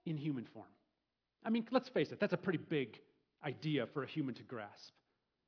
in 0.06 0.18
human 0.18 0.46
form. 0.54 0.66
I 1.46 1.50
mean, 1.50 1.66
let's 1.72 1.90
face 1.90 2.12
it, 2.12 2.20
that's 2.20 2.34
a 2.34 2.38
pretty 2.38 2.60
big 2.60 3.00
idea 3.44 3.88
for 3.94 4.04
a 4.04 4.08
human 4.08 4.36
to 4.36 4.44
grasp. 4.44 4.94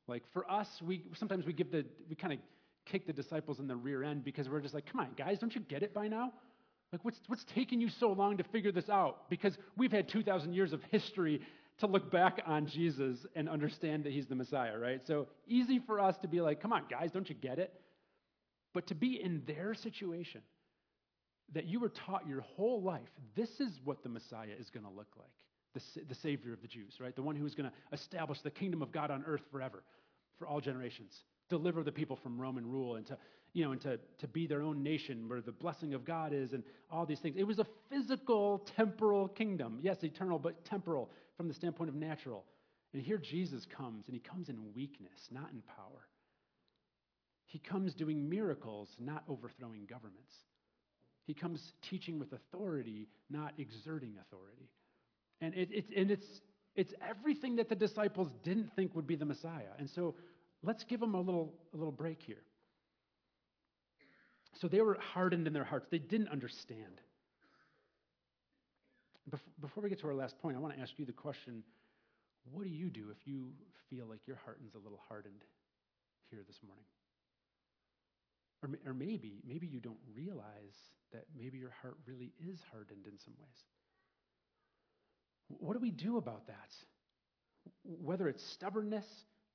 Like 0.07 0.23
for 0.33 0.49
us, 0.49 0.67
we 0.85 1.03
sometimes 1.15 1.45
we 1.45 1.53
give 1.53 1.71
the 1.71 1.85
we 2.09 2.15
kind 2.15 2.33
of 2.33 2.39
kick 2.85 3.07
the 3.07 3.13
disciples 3.13 3.59
in 3.59 3.67
the 3.67 3.75
rear 3.75 4.03
end 4.03 4.23
because 4.23 4.49
we're 4.49 4.59
just 4.59 4.73
like, 4.73 4.85
come 4.91 4.99
on, 5.01 5.09
guys, 5.17 5.39
don't 5.39 5.55
you 5.55 5.61
get 5.61 5.83
it 5.83 5.93
by 5.93 6.07
now? 6.07 6.31
Like, 6.91 7.03
what's, 7.03 7.19
what's 7.27 7.43
taking 7.55 7.81
you 7.81 7.89
so 7.89 8.11
long 8.11 8.37
to 8.37 8.43
figure 8.43 8.71
this 8.71 8.89
out? 8.89 9.29
Because 9.29 9.57
we've 9.77 9.91
had 9.91 10.07
2,000 10.09 10.53
years 10.53 10.73
of 10.73 10.81
history 10.91 11.41
to 11.79 11.87
look 11.87 12.11
back 12.11 12.41
on 12.45 12.67
Jesus 12.67 13.25
and 13.35 13.49
understand 13.49 14.03
that 14.03 14.13
he's 14.13 14.27
the 14.27 14.35
Messiah, 14.35 14.77
right? 14.77 15.01
So 15.05 15.27
easy 15.47 15.79
for 15.79 15.99
us 15.99 16.15
to 16.21 16.27
be 16.27 16.41
like, 16.41 16.61
come 16.61 16.73
on, 16.73 16.83
guys, 16.89 17.11
don't 17.11 17.27
you 17.27 17.35
get 17.35 17.59
it? 17.59 17.73
But 18.73 18.87
to 18.87 18.95
be 18.95 19.21
in 19.21 19.43
their 19.45 19.73
situation, 19.73 20.41
that 21.53 21.65
you 21.65 21.79
were 21.79 21.89
taught 21.89 22.27
your 22.27 22.41
whole 22.41 22.81
life, 22.81 23.09
this 23.35 23.49
is 23.59 23.79
what 23.83 24.03
the 24.03 24.09
Messiah 24.09 24.55
is 24.59 24.69
going 24.69 24.85
to 24.85 24.91
look 24.91 25.07
like. 25.17 25.29
the, 25.73 25.81
the 26.07 26.15
Savior 26.15 26.53
of 26.53 26.61
the 26.61 26.67
Jews, 26.67 26.95
right? 26.99 27.15
The 27.15 27.21
one 27.21 27.35
who 27.35 27.45
is 27.45 27.55
going 27.55 27.69
to 27.69 27.75
establish 27.91 28.39
the 28.41 28.51
kingdom 28.51 28.81
of 28.81 28.91
God 28.91 29.11
on 29.11 29.23
earth 29.25 29.41
forever, 29.51 29.83
for 30.37 30.47
all 30.47 30.61
generations, 30.61 31.13
deliver 31.49 31.83
the 31.83 31.91
people 31.91 32.15
from 32.15 32.39
Roman 32.39 32.65
rule, 32.65 32.95
and 32.95 33.05
to, 33.07 33.17
you 33.53 33.63
know, 33.63 33.71
and 33.71 33.81
to, 33.81 33.99
to 34.19 34.27
be 34.27 34.47
their 34.47 34.61
own 34.61 34.81
nation 34.83 35.27
where 35.27 35.41
the 35.41 35.51
blessing 35.51 35.93
of 35.93 36.05
God 36.05 36.33
is, 36.33 36.53
and 36.53 36.63
all 36.89 37.05
these 37.05 37.19
things. 37.19 37.35
It 37.37 37.43
was 37.43 37.59
a 37.59 37.67
physical, 37.89 38.67
temporal 38.75 39.27
kingdom. 39.27 39.79
Yes, 39.81 39.97
eternal, 40.03 40.39
but 40.39 40.63
temporal 40.65 41.09
from 41.37 41.47
the 41.47 41.53
standpoint 41.53 41.89
of 41.89 41.95
natural. 41.95 42.45
And 42.93 43.01
here 43.01 43.17
Jesus 43.17 43.65
comes, 43.65 44.05
and 44.07 44.13
he 44.13 44.19
comes 44.19 44.49
in 44.49 44.73
weakness, 44.75 45.29
not 45.31 45.49
in 45.51 45.61
power. 45.61 46.07
He 47.45 47.59
comes 47.59 47.93
doing 47.93 48.29
miracles, 48.29 48.89
not 48.99 49.23
overthrowing 49.27 49.85
governments. 49.89 50.33
He 51.25 51.33
comes 51.33 51.73
teaching 51.81 52.19
with 52.19 52.33
authority, 52.33 53.07
not 53.29 53.53
exerting 53.57 54.15
authority. 54.21 54.69
And, 55.41 55.53
it, 55.53 55.69
it, 55.71 55.85
and 55.95 56.11
it's, 56.11 56.41
it's 56.75 56.93
everything 57.07 57.55
that 57.57 57.69
the 57.69 57.75
disciples 57.75 58.29
didn't 58.43 58.71
think 58.75 58.95
would 58.95 59.07
be 59.07 59.15
the 59.15 59.25
Messiah. 59.25 59.73
And 59.79 59.89
so 59.89 60.15
let's 60.63 60.83
give 60.83 60.99
them 60.99 61.15
a 61.15 61.21
little, 61.21 61.53
a 61.73 61.77
little 61.77 61.91
break 61.91 62.21
here. 62.21 62.43
So 64.59 64.67
they 64.67 64.81
were 64.81 64.97
hardened 65.13 65.47
in 65.47 65.53
their 65.53 65.63
hearts, 65.63 65.87
they 65.89 65.99
didn't 65.99 66.29
understand. 66.29 67.01
Before 69.61 69.83
we 69.83 69.89
get 69.89 69.99
to 70.01 70.07
our 70.07 70.13
last 70.13 70.37
point, 70.39 70.57
I 70.57 70.59
want 70.59 70.75
to 70.75 70.81
ask 70.81 70.93
you 70.97 71.05
the 71.05 71.13
question 71.13 71.63
what 72.51 72.63
do 72.63 72.69
you 72.69 72.89
do 72.89 73.07
if 73.11 73.25
you 73.25 73.51
feel 73.89 74.05
like 74.05 74.19
your 74.27 74.35
heart 74.43 74.59
is 74.65 74.73
a 74.75 74.77
little 74.77 74.99
hardened 75.07 75.45
here 76.29 76.41
this 76.45 76.59
morning? 76.65 76.85
Or, 78.61 78.91
or 78.91 78.93
maybe, 78.93 79.41
maybe 79.47 79.67
you 79.67 79.79
don't 79.79 79.99
realize 80.15 80.75
that 81.13 81.25
maybe 81.37 81.57
your 81.57 81.73
heart 81.81 81.95
really 82.05 82.33
is 82.39 82.59
hardened 82.71 83.05
in 83.05 83.17
some 83.19 83.33
ways. 83.39 83.59
What 85.47 85.73
do 85.73 85.79
we 85.79 85.91
do 85.91 86.17
about 86.17 86.47
that? 86.47 86.71
Whether 87.83 88.27
it's 88.27 88.43
stubbornness 88.51 89.05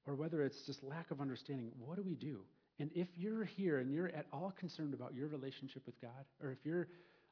or 0.07 0.15
whether 0.15 0.43
it's 0.43 0.63
just 0.65 0.83
lack 0.83 1.11
of 1.11 1.21
understanding, 1.21 1.71
what 1.79 1.97
do 1.97 2.03
we 2.03 2.15
do? 2.15 2.41
And 2.79 2.91
if 2.95 3.09
you're 3.17 3.45
here 3.45 3.79
and 3.79 3.91
you're 3.91 4.09
at 4.09 4.27
all 4.33 4.55
concerned 4.59 4.95
about 4.95 5.15
your 5.15 5.29
relationship 5.29 5.83
with 5.85 6.01
God, 6.01 6.25
or 6.43 6.53
if 6.53 6.59
you're 6.65 6.89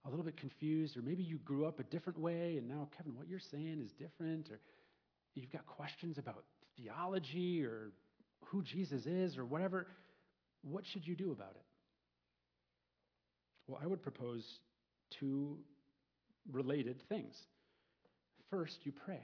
a 0.07 0.11
little 0.11 0.25
bit 0.25 0.37
confused, 0.37 0.97
or 0.97 1.03
maybe 1.03 1.23
you 1.23 1.39
grew 1.39 1.67
up 1.67 1.81
a 1.81 1.83
different 1.85 2.19
way 2.19 2.57
and 2.57 2.69
now, 2.69 2.89
Kevin, 2.97 3.17
what 3.17 3.29
you're 3.29 3.41
saying 3.41 3.83
is 3.85 3.93
different, 3.93 4.49
or 4.51 4.61
you've 5.35 5.51
got 5.51 5.67
questions 5.67 6.19
about 6.19 6.45
theology 6.77 7.65
or 7.65 7.91
who 8.47 8.63
Jesus 8.63 9.07
is 9.07 9.37
or 9.37 9.45
whatever, 9.45 9.87
what 10.63 10.85
should 10.87 11.07
you 11.07 11.17
do 11.17 11.33
about 11.33 11.53
it? 11.57 11.65
Well, 13.67 13.81
I 13.83 13.87
would 13.87 14.03
propose 14.03 14.45
two 15.19 15.59
related 16.53 17.03
things. 17.09 17.35
First, 18.51 18.77
you 18.85 18.93
pray. 18.93 19.21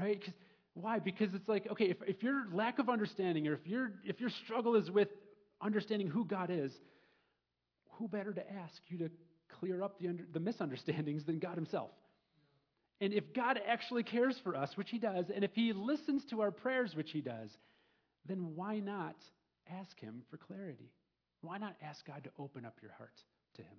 Right? 0.00 0.18
Because 0.18 0.34
Why? 0.74 0.98
Because 0.98 1.34
it's 1.34 1.48
like, 1.48 1.68
okay, 1.70 1.86
if, 1.86 1.96
if 2.06 2.22
your 2.22 2.46
lack 2.52 2.78
of 2.78 2.88
understanding 2.88 3.46
or 3.46 3.54
if, 3.54 3.66
your 3.66 3.92
if 4.04 4.20
your 4.20 4.30
struggle 4.44 4.74
is 4.76 4.90
with 4.90 5.08
understanding 5.62 6.08
who 6.08 6.24
God 6.24 6.50
is, 6.50 6.72
who 8.00 8.08
better 8.08 8.32
to 8.32 8.52
ask 8.52 8.80
you 8.88 8.98
to 8.98 9.10
clear 9.60 9.82
up 9.82 10.00
the, 10.00 10.08
under, 10.08 10.24
the 10.32 10.40
misunderstandings 10.40 11.24
than 11.24 11.38
God 11.38 11.54
Himself? 11.54 11.90
And 13.00 13.12
if 13.12 13.32
God 13.32 13.60
actually 13.66 14.02
cares 14.02 14.36
for 14.42 14.56
us, 14.56 14.76
which 14.76 14.90
He 14.90 14.98
does, 14.98 15.26
and 15.32 15.44
if 15.44 15.54
He 15.54 15.72
listens 15.72 16.24
to 16.30 16.40
our 16.40 16.50
prayers, 16.50 16.94
which 16.96 17.12
He 17.12 17.20
does, 17.20 17.50
then 18.26 18.56
why 18.56 18.80
not 18.80 19.16
ask 19.70 20.00
Him 20.00 20.22
for 20.30 20.38
clarity? 20.38 20.90
Why 21.42 21.58
not 21.58 21.76
ask 21.82 22.04
God 22.06 22.24
to 22.24 22.30
open 22.38 22.64
up 22.64 22.78
your 22.82 22.92
heart 22.98 23.14
to 23.56 23.62
Him? 23.62 23.76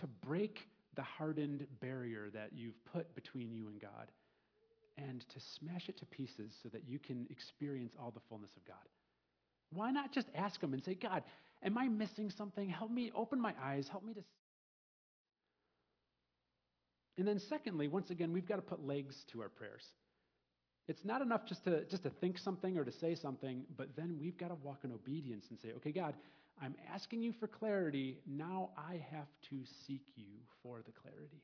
To 0.00 0.06
break 0.26 0.58
the 0.94 1.02
hardened 1.02 1.66
barrier 1.80 2.30
that 2.34 2.50
you've 2.52 2.84
put 2.84 3.14
between 3.14 3.52
you 3.52 3.68
and 3.68 3.80
God, 3.80 4.10
and 4.98 5.20
to 5.28 5.40
smash 5.58 5.88
it 5.88 5.98
to 5.98 6.06
pieces 6.06 6.52
so 6.62 6.68
that 6.70 6.88
you 6.88 6.98
can 6.98 7.26
experience 7.30 7.94
all 8.00 8.10
the 8.10 8.20
fullness 8.28 8.50
of 8.56 8.64
God. 8.64 8.76
Why 9.72 9.90
not 9.90 10.12
just 10.12 10.28
ask 10.34 10.62
Him 10.62 10.72
and 10.72 10.82
say, 10.82 10.94
God, 10.94 11.22
am 11.66 11.76
I 11.76 11.88
missing 11.88 12.30
something? 12.30 12.68
Help 12.70 12.90
me 12.90 13.12
open 13.14 13.40
my 13.40 13.52
eyes, 13.62 13.88
help 13.88 14.04
me 14.04 14.14
to. 14.14 14.22
And 17.18 17.26
then, 17.26 17.38
secondly, 17.38 17.88
once 17.88 18.10
again, 18.10 18.32
we've 18.32 18.46
got 18.46 18.56
to 18.56 18.62
put 18.62 18.86
legs 18.86 19.24
to 19.32 19.42
our 19.42 19.48
prayers. 19.48 19.84
It's 20.88 21.04
not 21.04 21.20
enough 21.20 21.46
just 21.46 21.64
to, 21.64 21.84
just 21.86 22.04
to 22.04 22.10
think 22.10 22.38
something 22.38 22.78
or 22.78 22.84
to 22.84 22.92
say 22.92 23.14
something, 23.14 23.64
but 23.76 23.88
then 23.96 24.18
we've 24.20 24.38
got 24.38 24.48
to 24.48 24.54
walk 24.62 24.80
in 24.84 24.92
obedience 24.92 25.46
and 25.50 25.58
say, 25.58 25.72
okay, 25.76 25.90
God, 25.90 26.14
I'm 26.62 26.76
asking 26.94 27.22
you 27.22 27.32
for 27.32 27.48
clarity. 27.48 28.18
Now 28.26 28.70
I 28.78 29.02
have 29.10 29.28
to 29.50 29.56
seek 29.86 30.02
you 30.14 30.26
for 30.62 30.82
the 30.86 30.92
clarity. 30.92 31.42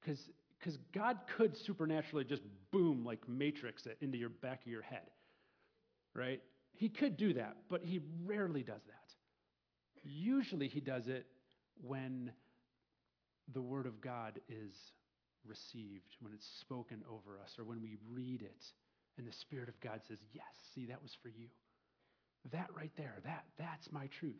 Because 0.00 0.30
because 0.58 0.78
God 0.92 1.16
could 1.36 1.56
supernaturally 1.56 2.24
just 2.24 2.42
boom, 2.70 3.02
like 3.02 3.26
matrix 3.26 3.86
it 3.86 3.96
into 4.02 4.18
your 4.18 4.28
back 4.28 4.60
of 4.60 4.66
your 4.66 4.82
head, 4.82 5.10
right? 6.14 6.42
He 6.80 6.88
could 6.88 7.18
do 7.18 7.34
that, 7.34 7.58
but 7.68 7.84
he 7.84 8.00
rarely 8.24 8.62
does 8.62 8.80
that. 8.86 9.12
Usually 10.02 10.66
he 10.66 10.80
does 10.80 11.08
it 11.08 11.26
when 11.86 12.32
the 13.52 13.60
Word 13.60 13.84
of 13.84 14.00
God 14.00 14.40
is 14.48 14.72
received, 15.46 16.16
when 16.22 16.32
it's 16.32 16.48
spoken 16.58 17.02
over 17.06 17.38
us, 17.38 17.50
or 17.58 17.64
when 17.64 17.82
we 17.82 17.98
read 18.10 18.40
it 18.40 18.64
and 19.18 19.28
the 19.28 19.32
Spirit 19.42 19.68
of 19.68 19.78
God 19.82 20.00
says, 20.08 20.16
Yes, 20.32 20.46
see, 20.74 20.86
that 20.86 21.02
was 21.02 21.14
for 21.22 21.28
you. 21.28 21.48
That 22.50 22.70
right 22.74 22.92
there, 22.96 23.16
that, 23.24 23.44
that's 23.58 23.92
my 23.92 24.08
truth. 24.18 24.32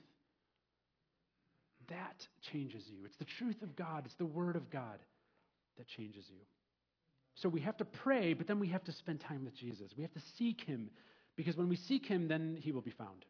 That 1.90 2.26
changes 2.50 2.84
you. 2.88 3.04
It's 3.04 3.18
the 3.18 3.26
truth 3.26 3.60
of 3.60 3.76
God, 3.76 4.06
it's 4.06 4.14
the 4.14 4.24
Word 4.24 4.56
of 4.56 4.70
God 4.70 5.00
that 5.76 5.88
changes 5.88 6.24
you. 6.30 6.40
So 7.34 7.50
we 7.50 7.60
have 7.60 7.76
to 7.76 7.84
pray, 7.84 8.32
but 8.32 8.46
then 8.46 8.58
we 8.58 8.68
have 8.68 8.84
to 8.84 8.92
spend 8.92 9.20
time 9.20 9.44
with 9.44 9.54
Jesus. 9.54 9.92
We 9.94 10.04
have 10.04 10.14
to 10.14 10.22
seek 10.38 10.62
Him, 10.62 10.88
because 11.36 11.56
when 11.56 11.68
we 11.68 11.76
seek 11.76 12.06
Him, 12.06 12.28
then 12.28 12.56
He 12.60 12.72
will 12.72 12.80
be 12.80 12.90
found. 12.90 13.24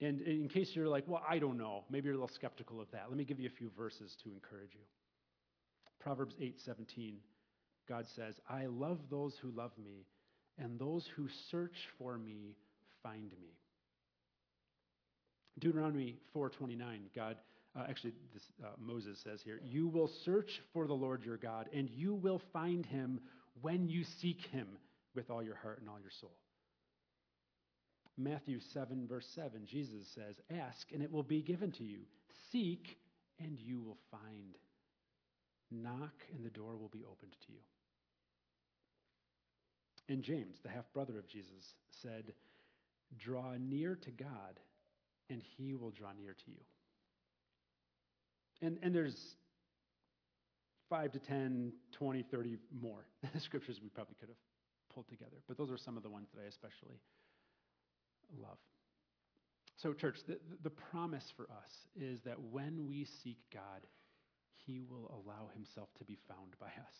And 0.00 0.20
in 0.22 0.48
case 0.48 0.70
you're 0.74 0.88
like, 0.88 1.04
well, 1.06 1.22
I 1.28 1.38
don't 1.38 1.56
know, 1.56 1.84
maybe 1.88 2.06
you're 2.06 2.14
a 2.14 2.18
little 2.18 2.34
skeptical 2.34 2.80
of 2.80 2.90
that, 2.90 3.04
let 3.08 3.16
me 3.16 3.24
give 3.24 3.38
you 3.38 3.48
a 3.48 3.56
few 3.56 3.70
verses 3.76 4.16
to 4.24 4.30
encourage 4.32 4.74
you. 4.74 4.80
Proverbs 6.00 6.34
8 6.40 6.60
17, 6.64 7.16
God 7.88 8.06
says, 8.16 8.34
I 8.48 8.66
love 8.66 8.98
those 9.10 9.36
who 9.40 9.50
love 9.50 9.72
me, 9.82 10.06
and 10.58 10.78
those 10.78 11.08
who 11.16 11.28
search 11.50 11.76
for 11.98 12.18
me 12.18 12.56
find 13.02 13.30
me. 13.40 13.54
Deuteronomy 15.58 16.16
4:29, 16.34 17.10
God 17.14 17.36
uh, 17.74 17.84
actually 17.88 18.12
this, 18.34 18.42
uh, 18.62 18.68
Moses 18.78 19.18
says 19.20 19.40
here, 19.42 19.60
"You 19.64 19.88
will 19.88 20.08
search 20.24 20.60
for 20.72 20.86
the 20.86 20.94
Lord 20.94 21.24
your 21.24 21.38
God, 21.38 21.68
and 21.72 21.88
you 21.90 22.14
will 22.14 22.40
find 22.52 22.84
him 22.84 23.20
when 23.60 23.88
you 23.88 24.04
seek 24.04 24.40
him 24.46 24.66
with 25.14 25.30
all 25.30 25.42
your 25.42 25.56
heart 25.56 25.80
and 25.80 25.88
all 25.88 26.00
your 26.00 26.10
soul." 26.10 26.36
Matthew 28.18 28.60
7 28.60 29.06
verse 29.08 29.26
7, 29.34 29.66
Jesus 29.66 30.06
says, 30.14 30.40
"Ask 30.50 30.92
and 30.92 31.02
it 31.02 31.10
will 31.10 31.22
be 31.22 31.42
given 31.42 31.72
to 31.72 31.84
you. 31.84 32.00
Seek 32.50 32.98
and 33.38 33.58
you 33.58 33.80
will 33.80 33.98
find. 34.10 34.58
Knock 35.70 36.26
and 36.34 36.44
the 36.44 36.50
door 36.50 36.76
will 36.76 36.90
be 36.90 37.04
opened 37.04 37.36
to 37.46 37.52
you." 37.52 37.60
And 40.08 40.22
James, 40.22 40.58
the 40.62 40.68
half 40.68 40.92
brother 40.92 41.18
of 41.18 41.26
Jesus, 41.26 41.74
said, 42.02 42.34
Draw 43.18 43.56
near 43.58 43.96
to 43.96 44.10
God, 44.10 44.58
and 45.30 45.42
he 45.56 45.74
will 45.74 45.90
draw 45.90 46.12
near 46.12 46.34
to 46.34 46.50
you. 46.50 46.60
And, 48.60 48.78
and 48.82 48.94
there's 48.94 49.36
5 50.90 51.12
to 51.12 51.18
10, 51.18 51.72
20, 51.92 52.22
30 52.22 52.58
more 52.80 53.06
scriptures 53.38 53.80
we 53.82 53.88
probably 53.88 54.14
could 54.20 54.28
have 54.28 54.38
pulled 54.92 55.08
together. 55.08 55.36
But 55.48 55.56
those 55.56 55.70
are 55.70 55.78
some 55.78 55.96
of 55.96 56.02
the 56.02 56.10
ones 56.10 56.28
that 56.34 56.42
I 56.42 56.46
especially 56.46 57.00
love. 58.40 58.58
So, 59.76 59.92
church, 59.92 60.16
the, 60.28 60.38
the 60.62 60.70
promise 60.70 61.32
for 61.36 61.44
us 61.44 61.72
is 62.00 62.20
that 62.24 62.36
when 62.50 62.86
we 62.86 63.06
seek 63.22 63.38
God, 63.52 63.86
he 64.66 64.80
will 64.80 65.10
allow 65.24 65.48
himself 65.54 65.88
to 65.98 66.04
be 66.04 66.18
found 66.28 66.54
by 66.60 66.66
us. 66.66 66.94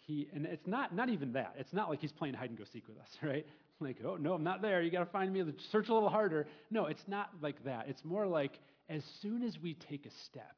He, 0.00 0.28
and 0.34 0.46
it's 0.46 0.66
not, 0.66 0.94
not 0.94 1.08
even 1.08 1.32
that. 1.32 1.54
It's 1.58 1.72
not 1.72 1.88
like 1.88 2.00
he's 2.00 2.12
playing 2.12 2.34
hide 2.34 2.50
and 2.50 2.58
go 2.58 2.64
seek 2.64 2.88
with 2.88 2.98
us, 2.98 3.08
right? 3.22 3.46
like, 3.80 3.98
oh, 4.04 4.16
no, 4.16 4.32
I'm 4.32 4.42
not 4.42 4.60
there. 4.60 4.82
You 4.82 4.90
got 4.90 5.04
to 5.04 5.10
find 5.10 5.32
me. 5.32 5.44
Search 5.70 5.88
a 5.88 5.94
little 5.94 6.08
harder. 6.08 6.46
No, 6.70 6.86
it's 6.86 7.06
not 7.06 7.30
like 7.40 7.62
that. 7.64 7.86
It's 7.88 8.04
more 8.04 8.26
like 8.26 8.58
as 8.88 9.02
soon 9.22 9.42
as 9.42 9.58
we 9.62 9.74
take 9.74 10.06
a 10.06 10.10
step, 10.24 10.56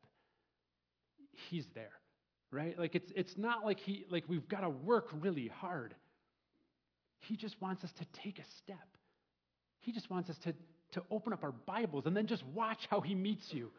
he's 1.51 1.67
there, 1.75 1.93
right? 2.51 2.79
Like 2.79 2.95
it's, 2.95 3.13
it's 3.15 3.37
not 3.37 3.65
like, 3.65 3.79
he, 3.81 4.07
like 4.11 4.25
we've 4.29 4.49
got 4.49 4.61
to 4.61 4.71
work 4.71 5.09
really 5.21 5.49
hard. 5.49 5.95
He 7.19 7.37
just 7.37 7.61
wants 7.61 7.85
us 7.85 7.93
to 7.99 8.07
take 8.23 8.39
a 8.39 8.45
step. 8.59 8.79
He 9.81 9.93
just 9.93 10.11
wants 10.11 10.31
us 10.31 10.37
to, 10.45 10.55
to 10.93 11.03
open 11.11 11.33
up 11.33 11.43
our 11.43 11.53
Bibles 11.53 12.07
and 12.07 12.17
then 12.17 12.27
just 12.27 12.45
watch 12.55 12.87
how 12.91 13.01
he 13.01 13.15
meets 13.15 13.53
you. 13.53 13.71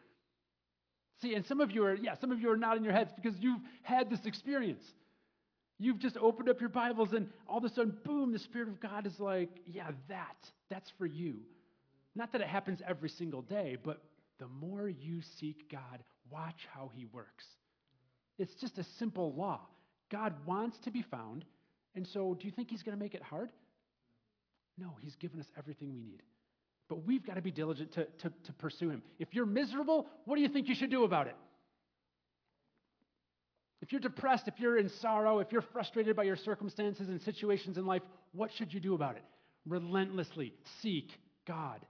See, 1.20 1.34
and 1.34 1.46
some 1.46 1.60
of 1.60 1.70
you 1.70 1.84
are, 1.84 1.94
yeah, 1.94 2.14
some 2.20 2.32
of 2.32 2.40
you 2.40 2.50
are 2.50 2.56
nodding 2.56 2.84
your 2.84 2.92
heads 2.92 3.12
because 3.14 3.38
you've 3.38 3.60
had 3.82 4.10
this 4.10 4.24
experience. 4.24 4.82
You've 5.78 5.98
just 5.98 6.16
opened 6.16 6.48
up 6.48 6.60
your 6.60 6.68
Bibles, 6.68 7.12
and 7.12 7.28
all 7.48 7.58
of 7.58 7.64
a 7.64 7.68
sudden, 7.68 7.96
boom, 8.04 8.32
the 8.32 8.38
Spirit 8.38 8.68
of 8.68 8.80
God 8.80 9.06
is 9.06 9.18
like, 9.18 9.50
yeah, 9.66 9.90
that, 10.08 10.36
that's 10.70 10.90
for 10.98 11.06
you. 11.06 11.38
Not 12.14 12.32
that 12.32 12.40
it 12.40 12.46
happens 12.46 12.80
every 12.86 13.08
single 13.08 13.42
day, 13.42 13.76
but 13.82 14.02
the 14.38 14.46
more 14.46 14.88
you 14.88 15.20
seek 15.40 15.70
God, 15.70 16.02
watch 16.30 16.68
how 16.72 16.90
He 16.94 17.06
works. 17.06 17.44
It's 18.38 18.54
just 18.54 18.78
a 18.78 18.84
simple 18.98 19.32
law. 19.34 19.60
God 20.10 20.34
wants 20.46 20.78
to 20.84 20.90
be 20.90 21.02
found, 21.02 21.44
and 21.94 22.06
so 22.06 22.36
do 22.38 22.46
you 22.46 22.52
think 22.52 22.70
He's 22.70 22.82
going 22.82 22.96
to 22.96 23.02
make 23.02 23.14
it 23.14 23.22
hard? 23.22 23.50
No, 24.78 24.96
He's 25.02 25.16
given 25.16 25.40
us 25.40 25.46
everything 25.58 25.92
we 25.92 26.00
need. 26.00 26.22
But 26.88 27.06
we've 27.06 27.24
got 27.24 27.34
to 27.34 27.42
be 27.42 27.50
diligent 27.50 27.92
to, 27.92 28.04
to, 28.04 28.32
to 28.44 28.52
pursue 28.58 28.90
Him. 28.90 29.02
If 29.18 29.28
you're 29.32 29.46
miserable, 29.46 30.08
what 30.24 30.36
do 30.36 30.42
you 30.42 30.48
think 30.48 30.68
you 30.68 30.74
should 30.74 30.90
do 30.90 31.04
about 31.04 31.26
it? 31.26 31.36
If 33.80 33.90
you're 33.90 34.00
depressed, 34.00 34.46
if 34.46 34.54
you're 34.58 34.78
in 34.78 34.88
sorrow, 34.88 35.40
if 35.40 35.50
you're 35.50 35.62
frustrated 35.62 36.14
by 36.14 36.22
your 36.22 36.36
circumstances 36.36 37.08
and 37.08 37.20
situations 37.22 37.78
in 37.78 37.84
life, 37.84 38.02
what 38.32 38.50
should 38.52 38.72
you 38.72 38.78
do 38.78 38.94
about 38.94 39.16
it? 39.16 39.24
Relentlessly 39.66 40.54
seek 40.80 41.10
God. 41.46 41.80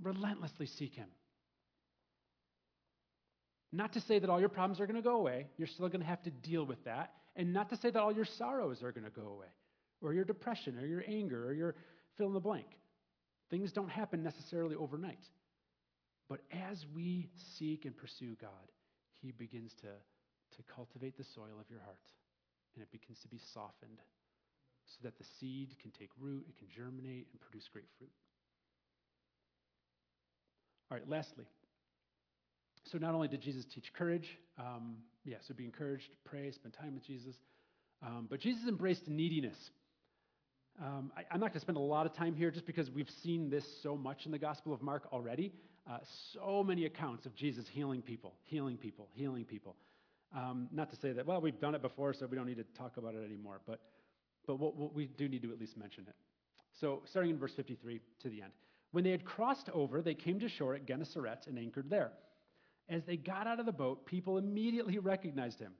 Relentlessly 0.00 0.66
seek 0.66 0.94
Him. 0.94 1.08
Not 3.72 3.92
to 3.94 4.00
say 4.00 4.18
that 4.18 4.30
all 4.30 4.38
your 4.38 4.48
problems 4.48 4.80
are 4.80 4.86
going 4.86 4.96
to 4.96 5.02
go 5.02 5.16
away, 5.16 5.48
you're 5.58 5.66
still 5.66 5.88
going 5.88 6.00
to 6.00 6.06
have 6.06 6.22
to 6.22 6.30
deal 6.30 6.64
with 6.64 6.82
that. 6.84 7.12
And 7.34 7.52
not 7.52 7.68
to 7.70 7.76
say 7.76 7.90
that 7.90 8.00
all 8.00 8.12
your 8.12 8.24
sorrows 8.24 8.82
are 8.82 8.92
going 8.92 9.04
to 9.04 9.10
go 9.10 9.26
away, 9.26 9.46
or 10.02 10.12
your 10.12 10.24
depression, 10.24 10.78
or 10.78 10.86
your 10.86 11.04
anger, 11.06 11.46
or 11.46 11.52
your 11.52 11.74
fill 12.16 12.28
in 12.28 12.34
the 12.34 12.40
blank. 12.40 12.66
Things 13.50 13.72
don't 13.72 13.88
happen 13.88 14.22
necessarily 14.22 14.76
overnight. 14.76 15.24
But 16.28 16.40
as 16.50 16.84
we 16.94 17.28
seek 17.58 17.84
and 17.84 17.96
pursue 17.96 18.36
God, 18.40 18.72
He 19.20 19.32
begins 19.32 19.72
to 19.82 19.88
to 20.56 20.62
cultivate 20.74 21.16
the 21.16 21.24
soil 21.24 21.58
of 21.60 21.68
your 21.68 21.80
heart, 21.80 22.06
and 22.74 22.82
it 22.82 22.90
begins 22.90 23.18
to 23.20 23.28
be 23.28 23.40
softened 23.52 24.00
so 24.86 24.98
that 25.02 25.18
the 25.18 25.24
seed 25.40 25.74
can 25.82 25.90
take 25.90 26.10
root, 26.18 26.46
it 26.48 26.56
can 26.56 26.68
germinate, 26.74 27.26
and 27.32 27.40
produce 27.40 27.68
great 27.72 27.88
fruit. 27.98 28.10
All 30.90 30.96
right, 30.96 31.08
lastly. 31.08 31.44
So, 32.84 32.98
not 32.98 33.14
only 33.14 33.26
did 33.26 33.40
Jesus 33.40 33.64
teach 33.64 33.92
courage, 33.92 34.38
um, 34.58 34.98
yeah, 35.24 35.38
so 35.46 35.54
be 35.54 35.64
encouraged, 35.64 36.08
pray, 36.24 36.52
spend 36.52 36.74
time 36.74 36.94
with 36.94 37.04
Jesus, 37.04 37.34
um, 38.06 38.28
but 38.30 38.40
Jesus 38.40 38.68
embraced 38.68 39.08
neediness. 39.08 39.56
Um, 40.82 41.10
I, 41.16 41.22
am 41.34 41.40
not 41.40 41.46
going 41.46 41.52
to 41.54 41.60
spend 41.60 41.78
a 41.78 41.80
lot 41.80 42.04
of 42.04 42.14
time 42.14 42.34
here 42.34 42.50
just 42.50 42.66
because 42.66 42.90
we've 42.90 43.10
seen 43.22 43.48
this 43.48 43.64
so 43.82 43.96
much 43.96 44.26
in 44.26 44.32
the 44.32 44.38
Gospel 44.38 44.74
of 44.74 44.82
Mark 44.82 45.08
already. 45.12 45.52
Uh, 45.88 45.98
so 46.32 46.62
many 46.62 46.84
accounts 46.84 47.24
of 47.24 47.34
Jesus 47.34 47.66
healing 47.66 48.02
people, 48.02 48.34
healing 48.42 48.76
people, 48.76 49.08
healing 49.14 49.44
people. 49.44 49.76
Um, 50.36 50.68
not 50.72 50.90
to 50.90 50.96
say 50.96 51.12
that, 51.12 51.24
well, 51.24 51.40
we've 51.40 51.58
done 51.58 51.74
it 51.74 51.80
before, 51.80 52.12
so 52.12 52.26
we 52.26 52.36
don't 52.36 52.46
need 52.46 52.58
to 52.58 52.64
talk 52.76 52.98
about 52.98 53.14
it 53.14 53.24
anymore, 53.24 53.60
but, 53.66 53.80
but 54.46 54.58
what, 54.58 54.76
what 54.76 54.94
we 54.94 55.06
do 55.06 55.28
need 55.28 55.42
to 55.42 55.52
at 55.52 55.58
least 55.58 55.76
mention 55.78 56.04
it. 56.08 56.14
So, 56.78 57.02
starting 57.06 57.30
in 57.30 57.38
verse 57.38 57.54
53 57.54 58.00
to 58.20 58.28
the 58.28 58.42
end. 58.42 58.52
When 58.90 59.02
they 59.02 59.12
had 59.12 59.24
crossed 59.24 59.70
over, 59.72 60.02
they 60.02 60.14
came 60.14 60.38
to 60.40 60.48
shore 60.48 60.74
at 60.74 60.86
Gennesaret 60.86 61.46
and 61.46 61.58
anchored 61.58 61.88
there. 61.88 62.12
As 62.88 63.04
they 63.04 63.16
got 63.16 63.46
out 63.46 63.60
of 63.60 63.66
the 63.66 63.72
boat, 63.72 64.04
people 64.04 64.36
immediately 64.36 64.98
recognized 64.98 65.58
him. 65.58 65.72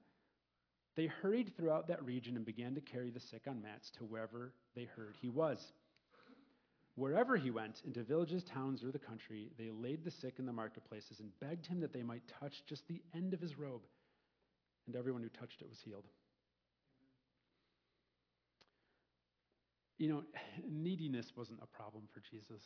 They 0.97 1.05
hurried 1.05 1.53
throughout 1.55 1.87
that 1.87 2.03
region 2.03 2.35
and 2.35 2.43
began 2.43 2.73
to 2.73 2.81
carry 2.81 3.11
the 3.11 3.19
sick 3.19 3.43
on 3.47 3.61
mats 3.61 3.91
to 3.99 4.03
wherever 4.03 4.51
they 4.75 4.85
heard 4.85 5.15
he 5.21 5.29
was. 5.29 5.59
Wherever 6.95 7.37
he 7.37 7.51
went, 7.51 7.83
into 7.85 8.01
villages, 8.01 8.43
towns, 8.43 8.83
or 8.83 8.91
the 8.91 8.97
country, 8.97 9.51
they 9.59 9.69
laid 9.69 10.03
the 10.03 10.09
sick 10.09 10.39
in 10.39 10.47
the 10.47 10.51
marketplaces 10.51 11.19
and 11.19 11.29
begged 11.39 11.67
him 11.67 11.79
that 11.81 11.93
they 11.93 12.01
might 12.01 12.23
touch 12.41 12.63
just 12.67 12.87
the 12.87 12.99
end 13.15 13.35
of 13.35 13.39
his 13.39 13.59
robe 13.59 13.83
and 14.87 14.95
everyone 14.95 15.21
who 15.21 15.29
touched 15.29 15.61
it 15.61 15.69
was 15.69 15.77
healed. 15.85 16.05
You 19.99 20.09
know, 20.09 20.23
neediness 20.67 21.27
wasn't 21.35 21.59
a 21.61 21.67
problem 21.67 22.05
for 22.11 22.21
Jesus. 22.31 22.61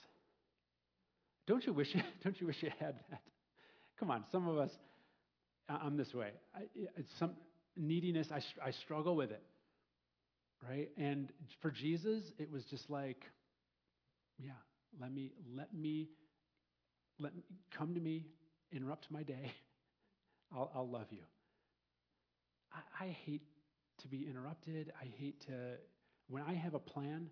Don't 1.48 1.66
you 1.66 1.74
wish, 1.74 1.94
don't 2.24 2.40
you 2.40 2.48
wish 2.48 2.64
you 2.64 2.72
had 2.80 2.96
that? 3.10 3.22
Come 4.00 4.10
on, 4.10 4.24
some 4.32 4.48
of 4.48 4.58
us, 4.58 4.72
I'm 5.68 5.98
this 5.98 6.14
way. 6.14 6.30
I, 6.56 6.62
some 7.20 7.32
neediness, 7.76 8.28
I, 8.32 8.42
I 8.66 8.72
struggle 8.72 9.16
with 9.16 9.32
it, 9.32 9.44
right? 10.68 10.90
And 10.98 11.32
for 11.62 11.72
Jesus, 11.72 12.32
it 12.38 12.52
was 12.52 12.66
just 12.66 12.90
like, 12.90 13.24
yeah, 14.38 14.52
let 15.00 15.12
me, 15.12 15.32
let 15.56 15.74
me, 15.74 16.10
let 17.20 17.36
me, 17.36 17.44
come 17.76 17.94
to 17.94 18.00
me, 18.00 18.26
interrupt 18.72 19.10
my 19.12 19.24
day. 19.24 19.52
I'll, 20.54 20.72
I'll 20.76 20.90
love 20.90 21.08
you. 21.12 21.24
I, 22.74 23.06
I 23.06 23.08
hate 23.26 23.44
to 24.02 24.08
be 24.08 24.28
interrupted. 24.30 24.92
I 25.00 25.06
hate 25.18 25.42
to, 25.48 25.78
when 26.28 26.44
I 26.44 26.54
have 26.54 26.74
a 26.74 26.80
plan, 26.80 27.28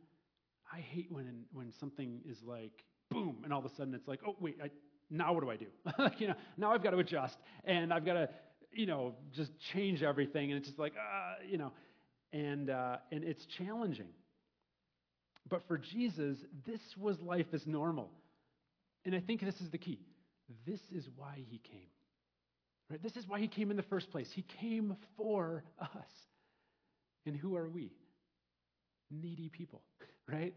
I 0.72 0.80
hate 0.80 1.12
when, 1.12 1.46
when 1.52 1.72
something 1.80 2.22
is 2.26 2.38
like, 2.44 2.84
boom, 3.10 3.38
and 3.44 3.52
all 3.52 3.60
of 3.60 3.66
a 3.66 3.76
sudden 3.76 3.94
it's 3.94 4.08
like, 4.08 4.22
oh, 4.26 4.36
wait, 4.40 4.58
I, 4.64 4.70
now 5.10 5.34
what 5.34 5.44
do 5.44 5.50
I 5.50 5.58
do? 5.58 5.68
like, 5.98 6.20
you 6.22 6.28
know, 6.28 6.36
now 6.58 6.72
I've 6.72 6.84
got 6.84 6.92
to 6.92 7.00
adjust, 7.00 7.38
and 7.66 7.94
I've 7.94 8.06
got 8.06 8.14
to, 8.14 8.30
you 8.72 8.86
know, 8.86 9.16
just 9.34 9.52
change 9.74 10.04
everything, 10.04 10.52
and 10.52 10.60
it's 10.60 10.68
just 10.68 10.80
like, 10.80 10.94
uh, 10.94 11.44
you 11.48 11.58
know, 11.58 11.72
and, 12.32 12.70
uh, 12.70 12.98
and 13.12 13.24
it's 13.24 13.46
challenging. 13.58 14.10
But 15.50 15.68
for 15.68 15.78
Jesus, 15.78 16.38
this 16.66 16.82
was 16.98 17.20
life 17.22 17.48
as 17.54 17.66
normal. 17.66 18.12
And 19.06 19.16
I 19.16 19.20
think 19.20 19.42
this 19.42 19.60
is 19.62 19.72
the 19.72 19.78
key. 19.78 20.00
This 20.66 20.82
is 20.92 21.08
why 21.16 21.44
he 21.50 21.60
came. 21.60 21.88
Right? 22.90 23.02
This 23.02 23.16
is 23.16 23.28
why 23.28 23.40
he 23.40 23.48
came 23.48 23.72
in 23.72 23.78
the 23.78 23.84
first 23.84 24.12
place. 24.12 24.30
He 24.34 24.46
came 24.60 24.96
for 25.18 25.64
us. 25.80 26.12
And 27.26 27.36
who 27.36 27.56
are 27.56 27.70
we? 27.70 27.92
Needy 29.12 29.50
people, 29.50 29.82
right? 30.28 30.54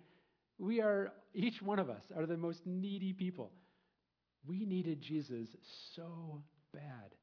We 0.59 0.81
are, 0.81 1.13
each 1.35 1.61
one 1.63 1.79
of 1.79 1.91
us 1.91 2.03
are 2.17 2.27
the 2.27 2.37
most 2.37 2.61
needy 2.67 3.13
people. 3.13 3.51
We 4.47 4.65
needed 4.65 5.01
Jesus 5.01 5.49
so 5.95 6.43
bad. 6.73 7.15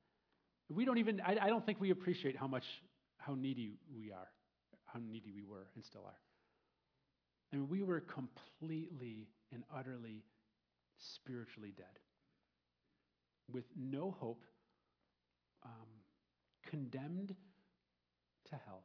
We 0.69 0.85
don't 0.85 0.97
even, 0.99 1.21
I, 1.21 1.37
I 1.41 1.47
don't 1.47 1.65
think 1.65 1.81
we 1.81 1.89
appreciate 1.89 2.35
how 2.37 2.47
much, 2.47 2.65
how 3.17 3.33
needy 3.33 3.73
we 3.95 4.11
are, 4.11 4.27
how 4.85 4.99
needy 4.99 5.31
we 5.31 5.43
were 5.43 5.67
and 5.75 5.83
still 5.83 6.03
are. 6.05 6.19
I 7.51 7.55
mean, 7.55 7.67
we 7.67 7.81
were 7.81 8.01
completely 8.01 9.27
and 9.51 9.63
utterly 9.75 10.23
spiritually 10.97 11.73
dead 11.75 11.99
with 13.51 13.65
no 13.75 14.15
hope 14.19 14.43
um, 15.65 15.89
condemned 16.65 17.35
to 18.49 18.55
hell 18.65 18.83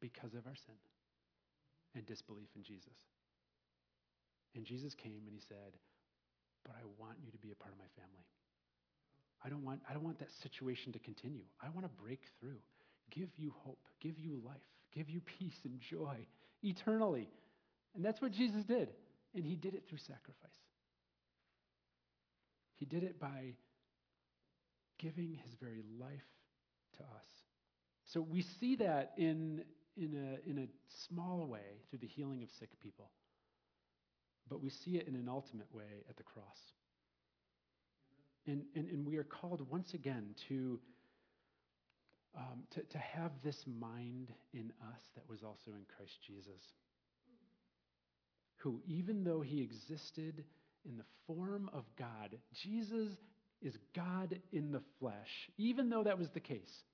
because 0.00 0.34
of 0.34 0.46
our 0.46 0.54
sin 0.54 0.74
and 1.94 2.04
disbelief 2.04 2.48
in 2.56 2.62
Jesus. 2.62 2.92
And 4.54 4.64
Jesus 4.64 4.94
came 4.94 5.22
and 5.26 5.34
he 5.34 5.40
said, 5.40 5.78
But 6.64 6.74
I 6.76 6.84
want 6.98 7.18
you 7.24 7.30
to 7.32 7.38
be 7.38 7.50
a 7.50 7.54
part 7.54 7.72
of 7.72 7.78
my 7.78 7.88
family. 7.96 8.26
I 9.44 9.48
don't 9.48 9.62
want, 9.62 9.80
I 9.88 9.92
don't 9.92 10.04
want 10.04 10.18
that 10.20 10.32
situation 10.42 10.92
to 10.92 10.98
continue. 10.98 11.44
I 11.62 11.68
want 11.70 11.84
to 11.84 12.02
break 12.02 12.20
through, 12.40 12.58
give 13.10 13.28
you 13.36 13.52
hope, 13.64 13.78
give 14.00 14.18
you 14.18 14.40
life, 14.44 14.56
give 14.94 15.10
you 15.10 15.20
peace 15.20 15.58
and 15.64 15.78
joy 15.80 16.26
eternally. 16.62 17.28
And 17.94 18.04
that's 18.04 18.22
what 18.22 18.32
Jesus 18.32 18.64
did. 18.64 18.88
And 19.34 19.44
he 19.44 19.54
did 19.54 19.74
it 19.74 19.84
through 19.88 19.98
sacrifice. 19.98 20.50
He 22.76 22.86
did 22.86 23.02
it 23.02 23.20
by 23.20 23.54
giving 24.98 25.34
his 25.44 25.54
very 25.60 25.82
life 26.00 26.10
to 26.96 27.02
us. 27.02 27.28
So 28.06 28.20
we 28.20 28.42
see 28.60 28.76
that 28.76 29.12
in, 29.16 29.62
in, 29.96 30.14
a, 30.14 30.50
in 30.50 30.58
a 30.58 30.68
small 31.08 31.46
way 31.46 31.82
through 31.90 32.00
the 32.00 32.06
healing 32.06 32.42
of 32.42 32.50
sick 32.58 32.70
people, 32.80 33.10
but 34.48 34.62
we 34.62 34.70
see 34.70 34.96
it 34.96 35.08
in 35.08 35.14
an 35.14 35.28
ultimate 35.28 35.72
way 35.72 36.04
at 36.08 36.16
the 36.16 36.22
cross. 36.22 36.58
And, 38.46 38.62
and, 38.74 38.88
and 38.88 39.06
we 39.06 39.16
are 39.16 39.24
called 39.24 39.66
once 39.70 39.94
again 39.94 40.34
to, 40.48 40.78
um, 42.36 42.64
to, 42.72 42.82
to 42.82 42.98
have 42.98 43.32
this 43.42 43.64
mind 43.66 44.32
in 44.52 44.72
us 44.92 45.00
that 45.14 45.28
was 45.28 45.42
also 45.42 45.70
in 45.70 45.84
Christ 45.96 46.18
Jesus, 46.26 46.62
who, 48.56 48.80
even 48.86 49.24
though 49.24 49.40
he 49.40 49.62
existed 49.62 50.44
in 50.84 50.98
the 50.98 51.04
form 51.26 51.70
of 51.72 51.84
God, 51.98 52.36
Jesus 52.62 53.10
is 53.62 53.74
God 53.96 54.38
in 54.52 54.72
the 54.72 54.82
flesh. 55.00 55.50
Even 55.56 55.88
though 55.88 56.02
that 56.02 56.18
was 56.18 56.28
the 56.34 56.40
case, 56.40 56.84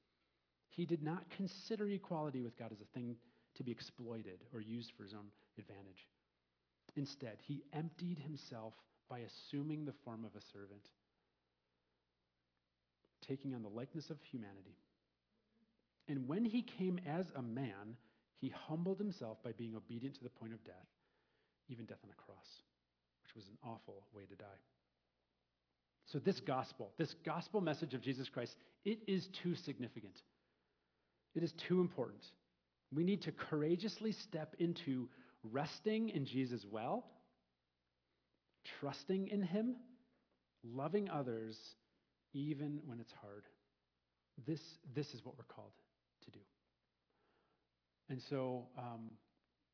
he 0.68 0.86
did 0.86 1.02
not 1.02 1.24
consider 1.36 1.88
equality 1.88 2.40
with 2.40 2.56
God 2.56 2.70
as 2.72 2.80
a 2.80 2.94
thing 2.94 3.16
to 3.56 3.64
be 3.64 3.72
exploited 3.72 4.44
or 4.54 4.60
used 4.60 4.92
for 4.96 5.02
his 5.02 5.14
own 5.14 5.26
advantage. 5.58 6.06
Instead, 6.96 7.38
he 7.42 7.64
emptied 7.72 8.18
himself 8.18 8.74
by 9.08 9.20
assuming 9.20 9.84
the 9.84 9.94
form 10.04 10.24
of 10.24 10.34
a 10.36 10.44
servant, 10.52 10.88
taking 13.30 13.54
on 13.54 13.62
the 13.62 13.68
likeness 13.68 14.10
of 14.10 14.18
humanity. 14.30 14.76
And 16.08 16.26
when 16.26 16.44
he 16.44 16.62
came 16.62 16.98
as 17.06 17.26
a 17.36 17.42
man, 17.42 17.96
he 18.40 18.52
humbled 18.66 18.98
himself 18.98 19.38
by 19.44 19.52
being 19.52 19.76
obedient 19.76 20.16
to 20.16 20.24
the 20.24 20.30
point 20.30 20.52
of 20.52 20.64
death, 20.64 20.88
even 21.68 21.84
death 21.84 22.00
on 22.02 22.10
a 22.10 22.22
cross, 22.22 22.46
which 23.22 23.36
was 23.36 23.46
an 23.46 23.56
awful 23.62 24.02
way 24.12 24.24
to 24.24 24.34
die. 24.34 24.60
So, 26.06 26.18
this 26.18 26.40
gospel, 26.40 26.90
this 26.98 27.14
gospel 27.24 27.60
message 27.60 27.94
of 27.94 28.02
Jesus 28.02 28.28
Christ, 28.28 28.56
it 28.84 28.98
is 29.06 29.28
too 29.44 29.54
significant. 29.54 30.14
It 31.36 31.44
is 31.44 31.52
too 31.68 31.80
important. 31.80 32.24
We 32.92 33.04
need 33.04 33.22
to 33.22 33.32
courageously 33.32 34.12
step 34.12 34.56
into 34.58 35.08
resting 35.44 36.08
in 36.08 36.26
Jesus 36.26 36.66
well, 36.68 37.04
trusting 38.80 39.28
in 39.28 39.42
Him, 39.42 39.76
loving 40.64 41.08
others, 41.08 41.56
even 42.32 42.80
when 42.86 43.00
it's 43.00 43.12
hard. 43.20 43.44
this, 44.46 44.60
this 44.94 45.14
is 45.14 45.24
what 45.24 45.36
we're 45.36 45.44
called 45.44 45.72
to 46.24 46.30
do. 46.30 46.38
And 48.08 48.20
so, 48.28 48.66
um, 48.78 49.10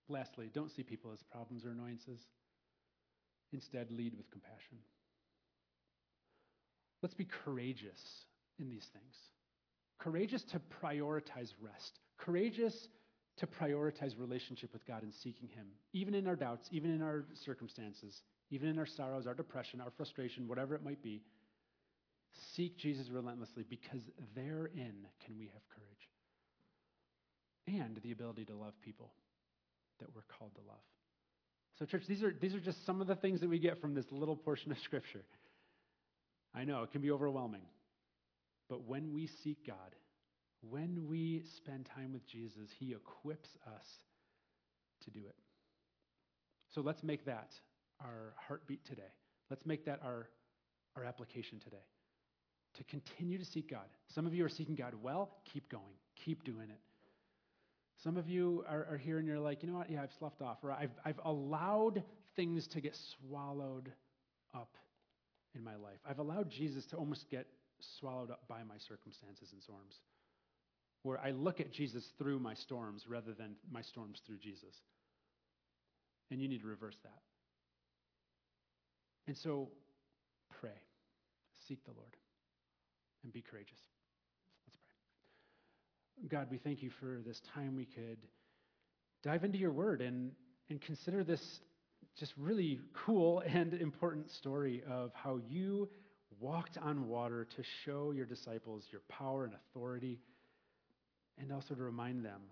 lastly, 0.09 0.51
don't 0.53 0.71
see 0.71 0.83
people 0.83 1.11
as 1.13 1.23
problems 1.23 1.65
or 1.65 1.71
annoyances. 1.71 2.21
Instead, 3.53 3.91
lead 3.91 4.15
with 4.17 4.31
compassion. 4.31 4.79
Let's 7.03 7.15
be 7.15 7.27
courageous 7.45 8.01
in 8.59 8.69
these 8.69 8.87
things. 8.93 9.15
Courageous 9.99 10.43
to 10.45 10.61
prioritize 10.83 11.53
rest. 11.61 12.01
Courageous 12.19 12.89
to 13.39 13.47
prioritize 13.47 14.19
relationship 14.19 14.73
with 14.73 14.87
God 14.87 15.03
and 15.03 15.13
seeking 15.15 15.49
Him, 15.49 15.67
even 15.93 16.15
in 16.15 16.27
our 16.27 16.37
doubts, 16.37 16.69
even 16.73 16.91
in 16.91 17.03
our 17.03 17.25
circumstances, 17.35 18.23
even 18.51 18.69
in 18.69 18.79
our 18.79 18.87
sorrows, 18.87 19.27
our 19.27 19.35
depression, 19.35 19.81
our 19.81 19.93
frustration, 19.97 20.49
whatever 20.49 20.75
it 20.75 20.83
might 20.85 21.03
be. 21.03 21.23
Seek 22.55 22.78
Jesus 22.78 23.09
relentlessly 23.11 23.64
because 23.68 24.01
therein 24.34 25.07
can 25.24 25.39
we 25.39 25.47
have 25.47 25.62
courage 25.74 25.87
and 27.66 27.99
the 28.03 28.12
ability 28.12 28.45
to 28.47 28.55
love 28.55 28.74
people 28.82 29.12
that 30.01 30.09
we're 30.14 30.22
called 30.39 30.55
to 30.55 30.61
love. 30.62 30.76
So, 31.78 31.84
church, 31.84 32.03
these 32.09 32.22
are, 32.22 32.34
these 32.41 32.55
are 32.55 32.61
just 32.61 32.84
some 32.87 33.01
of 33.01 33.07
the 33.07 33.16
things 33.16 33.41
that 33.41 33.51
we 33.51 33.59
get 33.59 33.80
from 33.80 33.95
this 33.95 34.07
little 34.11 34.37
portion 34.37 34.72
of 34.72 34.78
Scripture. 34.84 35.24
I 36.55 36.64
know 36.64 36.82
it 36.82 36.93
can 36.93 37.03
be 37.03 37.11
overwhelming, 37.11 37.66
but 38.68 38.87
when 38.87 39.12
we 39.12 39.28
seek 39.45 39.66
God, 39.66 39.95
when 40.62 41.07
we 41.09 41.43
spend 41.59 41.89
time 41.95 42.12
with 42.12 42.26
Jesus, 42.26 42.68
He 42.78 42.93
equips 42.93 43.51
us 43.66 43.87
to 45.05 45.11
do 45.11 45.20
it. 45.20 45.34
So 46.74 46.80
let's 46.80 47.03
make 47.03 47.26
that 47.26 47.51
our 48.01 48.34
heartbeat 48.49 48.84
today. 48.87 49.03
Let's 49.51 49.66
make 49.66 49.84
that 49.84 50.01
our, 50.03 50.28
our 50.97 51.05
application 51.05 51.61
today. 51.61 51.84
To 52.77 52.85
continue 52.85 53.39
to 53.39 53.45
seek 53.45 53.70
God. 53.70 53.87
Some 54.09 54.27
of 54.27 54.35
you 54.35 54.45
are 54.45 54.49
seeking 54.49 54.74
God 54.74 54.95
well, 55.03 55.31
keep 55.51 55.68
going, 55.70 55.83
keep 56.14 56.45
doing 56.45 56.68
it. 56.68 56.81
Some 58.03 58.16
of 58.16 58.29
you 58.29 58.64
are, 58.68 58.87
are 58.91 58.97
here 58.99 59.18
and 59.18 59.27
you're 59.27 59.41
like, 59.41 59.62
you 59.62 59.70
know 59.70 59.79
what? 59.79 59.91
Yeah, 59.91 60.03
I've 60.03 60.12
sloughed 60.18 60.43
off, 60.43 60.59
or 60.62 60.72
I've, 60.72 60.91
I've 61.05 61.20
allowed 61.24 62.03
things 62.35 62.66
to 62.68 62.81
get 62.81 62.97
swallowed 62.97 63.91
up 64.55 64.77
in 65.55 65.64
my 65.64 65.77
life. 65.77 65.99
I've 66.09 66.18
allowed 66.18 66.51
Jesus 66.51 66.85
to 66.87 66.97
almost 66.97 67.31
get 67.31 67.47
swallowed 67.99 68.31
up 68.31 68.43
by 68.49 68.62
my 68.62 68.77
circumstances 68.79 69.51
and 69.53 69.62
storms 69.62 70.01
where 71.07 71.20
I 71.20 71.31
look 71.31 71.61
at 71.61 71.72
Jesus 71.72 72.05
through 72.18 72.41
my 72.41 72.55
storms 72.55 73.05
rather 73.09 73.33
than 73.33 73.55
my 73.70 73.81
storms 73.81 74.20
through 74.27 74.39
Jesus. 74.39 74.74
And 76.33 76.43
you 76.43 76.49
need 76.49 76.62
to 76.62 76.66
reverse 76.66 76.97
that. 77.05 77.22
And 79.29 79.37
so 79.37 79.68
pray, 80.61 80.83
seek 81.68 81.85
the 81.85 81.93
Lord, 81.93 82.16
and 83.27 83.33
be 83.33 83.43
courageous. 83.43 83.81
Let's 84.68 84.79
pray. 84.87 86.29
God, 86.29 86.47
we 86.49 86.59
thank 86.59 86.81
you 86.81 86.91
for 87.01 87.20
this 87.27 87.41
time 87.53 87.74
we 87.74 87.85
could 87.85 88.18
dive 89.24 89.43
into 89.43 89.59
your 89.59 89.72
word 89.72 90.01
and, 90.01 90.31
and 90.70 90.81
consider 90.81 91.24
this 91.24 91.41
just 92.16 92.33
really 92.39 92.79
cool 93.05 93.43
and 93.47 93.74
important 93.74 94.31
story 94.31 94.85
of 94.89 95.11
how 95.12 95.41
you 95.49 95.89
walked 96.39 96.79
on 96.79 97.09
water 97.09 97.49
to 97.57 97.62
show 97.85 98.12
your 98.12 98.27
disciples 98.27 98.85
your 98.93 99.01
power 99.09 99.45
and 99.45 99.55
authority 99.55 100.20
and 101.37 101.51
also 101.51 101.74
to 101.74 101.83
remind 101.83 102.24
them, 102.24 102.43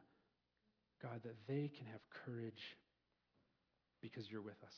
God, 1.00 1.20
that 1.22 1.36
they 1.46 1.70
can 1.76 1.86
have 1.86 2.00
courage 2.24 2.76
because 4.02 4.28
you're 4.28 4.42
with 4.42 4.60
us. 4.66 4.74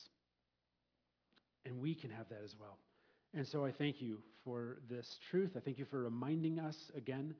And 1.65 1.81
we 1.81 1.95
can 1.95 2.11
have 2.11 2.29
that 2.29 2.41
as 2.45 2.53
well. 2.59 2.77
And 3.33 3.47
so 3.47 3.65
I 3.65 3.71
thank 3.71 4.01
you 4.01 4.19
for 4.43 4.77
this 4.89 5.07
truth. 5.29 5.51
I 5.55 5.59
thank 5.59 5.77
you 5.77 5.85
for 5.85 6.01
reminding 6.03 6.59
us 6.59 6.75
again, 6.95 7.35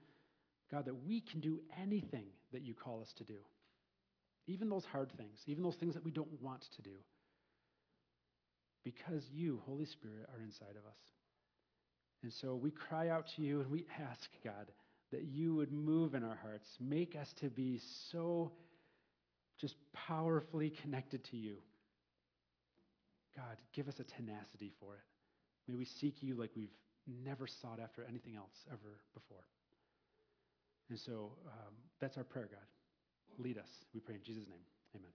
God, 0.72 0.86
that 0.86 1.06
we 1.08 1.22
can 1.22 1.40
do 1.40 1.60
anything 1.82 2.26
that 2.52 2.62
you 2.62 2.74
call 2.74 3.02
us 3.02 3.14
to 3.18 3.24
do. 3.24 3.38
Even 4.48 4.70
those 4.70 4.86
hard 4.86 5.12
things, 5.18 5.40
even 5.48 5.64
those 5.64 5.76
things 5.76 5.94
that 5.94 6.06
we 6.06 6.12
don't 6.12 6.42
want 6.42 6.66
to 6.76 6.82
do. 6.82 6.96
Because 8.84 9.24
you, 9.34 9.62
Holy 9.66 9.86
Spirit, 9.86 10.30
are 10.34 10.42
inside 10.42 10.76
of 10.78 10.86
us. 10.86 11.00
And 12.24 12.32
so 12.42 12.56
we 12.56 12.72
cry 12.72 13.10
out 13.10 13.26
to 13.36 13.42
you 13.42 13.62
and 13.62 13.70
we 13.70 13.86
ask, 14.00 14.30
God, 14.44 14.72
that 15.12 15.24
you 15.24 15.56
would 15.56 15.72
move 15.72 16.16
in 16.16 16.24
our 16.24 16.38
hearts. 16.42 16.68
Make 16.80 17.16
us 17.16 17.34
to 17.42 17.50
be 17.50 17.80
so 18.12 18.52
just 19.60 19.76
powerfully 19.94 20.74
connected 20.82 21.24
to 21.32 21.38
you. 21.38 21.58
God, 23.36 23.58
give 23.74 23.88
us 23.88 24.00
a 24.00 24.04
tenacity 24.04 24.72
for 24.80 24.96
it. 24.96 25.17
May 25.68 25.76
we 25.76 25.86
seek 25.86 26.22
you 26.22 26.36
like 26.36 26.52
we've 26.56 26.74
never 27.24 27.48
sought 27.48 27.80
after 27.80 28.06
anything 28.08 28.36
else 28.36 28.66
ever 28.72 29.00
before. 29.14 29.44
And 30.90 31.00
so 31.00 31.32
um, 31.48 31.74
that's 32.00 32.18
our 32.18 32.24
prayer, 32.24 32.50
God. 32.52 33.44
Lead 33.44 33.58
us, 33.58 33.70
we 33.94 34.00
pray 34.00 34.16
in 34.16 34.24
Jesus' 34.24 34.48
name. 34.48 34.64
Amen. 34.96 35.12